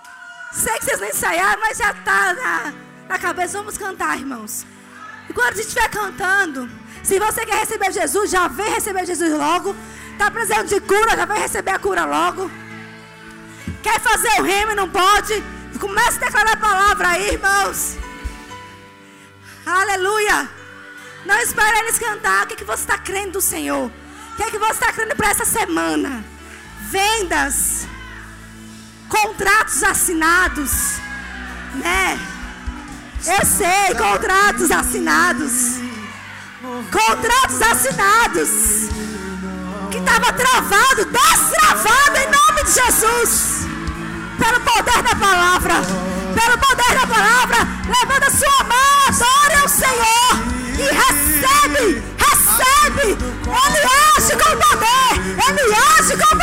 Sei 0.53 0.79
que 0.79 0.85
vocês 0.87 1.01
não 1.01 1.09
ensaiaram, 1.09 1.61
mas 1.61 1.77
já 1.77 1.91
está 1.91 2.33
na, 2.33 2.73
na 3.07 3.19
cabeça. 3.19 3.59
Vamos 3.59 3.77
cantar, 3.77 4.19
irmãos. 4.19 4.65
E 5.29 5.33
quando 5.33 5.49
a 5.49 5.57
gente 5.57 5.69
estiver 5.69 5.91
cantando, 5.91 6.69
se 7.03 7.19
você 7.19 7.45
quer 7.47 7.61
receber 7.61 7.93
Jesus, 7.93 8.31
já 8.31 8.49
vem 8.49 8.71
receber 8.71 9.07
Jesus 9.07 9.33
logo. 9.33 9.75
Está 10.13 10.31
precisando 10.31 10.69
de 10.69 10.81
cura, 10.81 11.17
já 11.17 11.25
vai 11.25 11.39
receber 11.39 11.71
a 11.71 11.79
cura 11.79 12.05
logo. 12.05 12.51
Quer 13.83 13.99
fazer 14.01 14.41
o 14.41 14.43
remo 14.43 14.73
e 14.73 14.75
não 14.75 14.89
pode? 14.89 15.43
Comece 15.79 16.19
a 16.19 16.27
declarar 16.27 16.53
a 16.53 16.57
palavra 16.57 17.09
aí, 17.09 17.31
irmãos. 17.33 17.97
Aleluia. 19.65 20.49
Não 21.25 21.39
espere 21.39 21.79
eles 21.79 21.99
cantar. 21.99 22.45
O 22.45 22.47
que, 22.49 22.55
é 22.55 22.57
que 22.57 22.65
você 22.65 22.83
está 22.83 22.99
crendo 22.99 23.33
do 23.33 23.41
Senhor? 23.41 23.87
O 23.87 24.37
que, 24.37 24.43
é 24.43 24.51
que 24.51 24.59
você 24.59 24.73
está 24.73 24.93
crendo 24.93 25.17
para 25.17 25.31
essa 25.31 25.45
semana? 25.45 26.25
Vendas. 26.91 27.87
Contratos 29.09 29.83
assinados. 29.83 30.71
Né? 31.75 32.19
Eu 33.27 33.47
sei, 33.47 33.95
contratos 33.97 34.71
assinados. 34.71 35.90
Contratos 36.63 37.63
assinados. 37.63 38.91
Que 39.91 39.97
estava 39.97 40.31
travado, 40.35 41.07
destravado 41.07 42.19
em 42.19 42.27
nome 42.27 42.65
de 42.65 42.73
Jesus. 42.73 43.67
Pelo 44.39 44.61
poder 44.61 45.03
da 45.03 45.17
palavra. 45.17 45.75
Pelo 46.35 46.59
poder 46.59 47.01
da 47.01 47.07
palavra. 47.07 47.67
Levanta 47.89 48.31
sua 48.31 48.65
mão, 48.65 49.01
adora 49.09 49.63
ao 49.63 49.69
Senhor. 49.71 50.33
E 50.77 50.83
recebe, 50.83 52.03
recebe. 52.19 53.09
Ele 53.09 53.81
age 54.19 54.33
com 54.33 54.55
poder. 54.59 55.13
Ele 55.49 55.75
age 55.99 56.17
com 56.19 56.40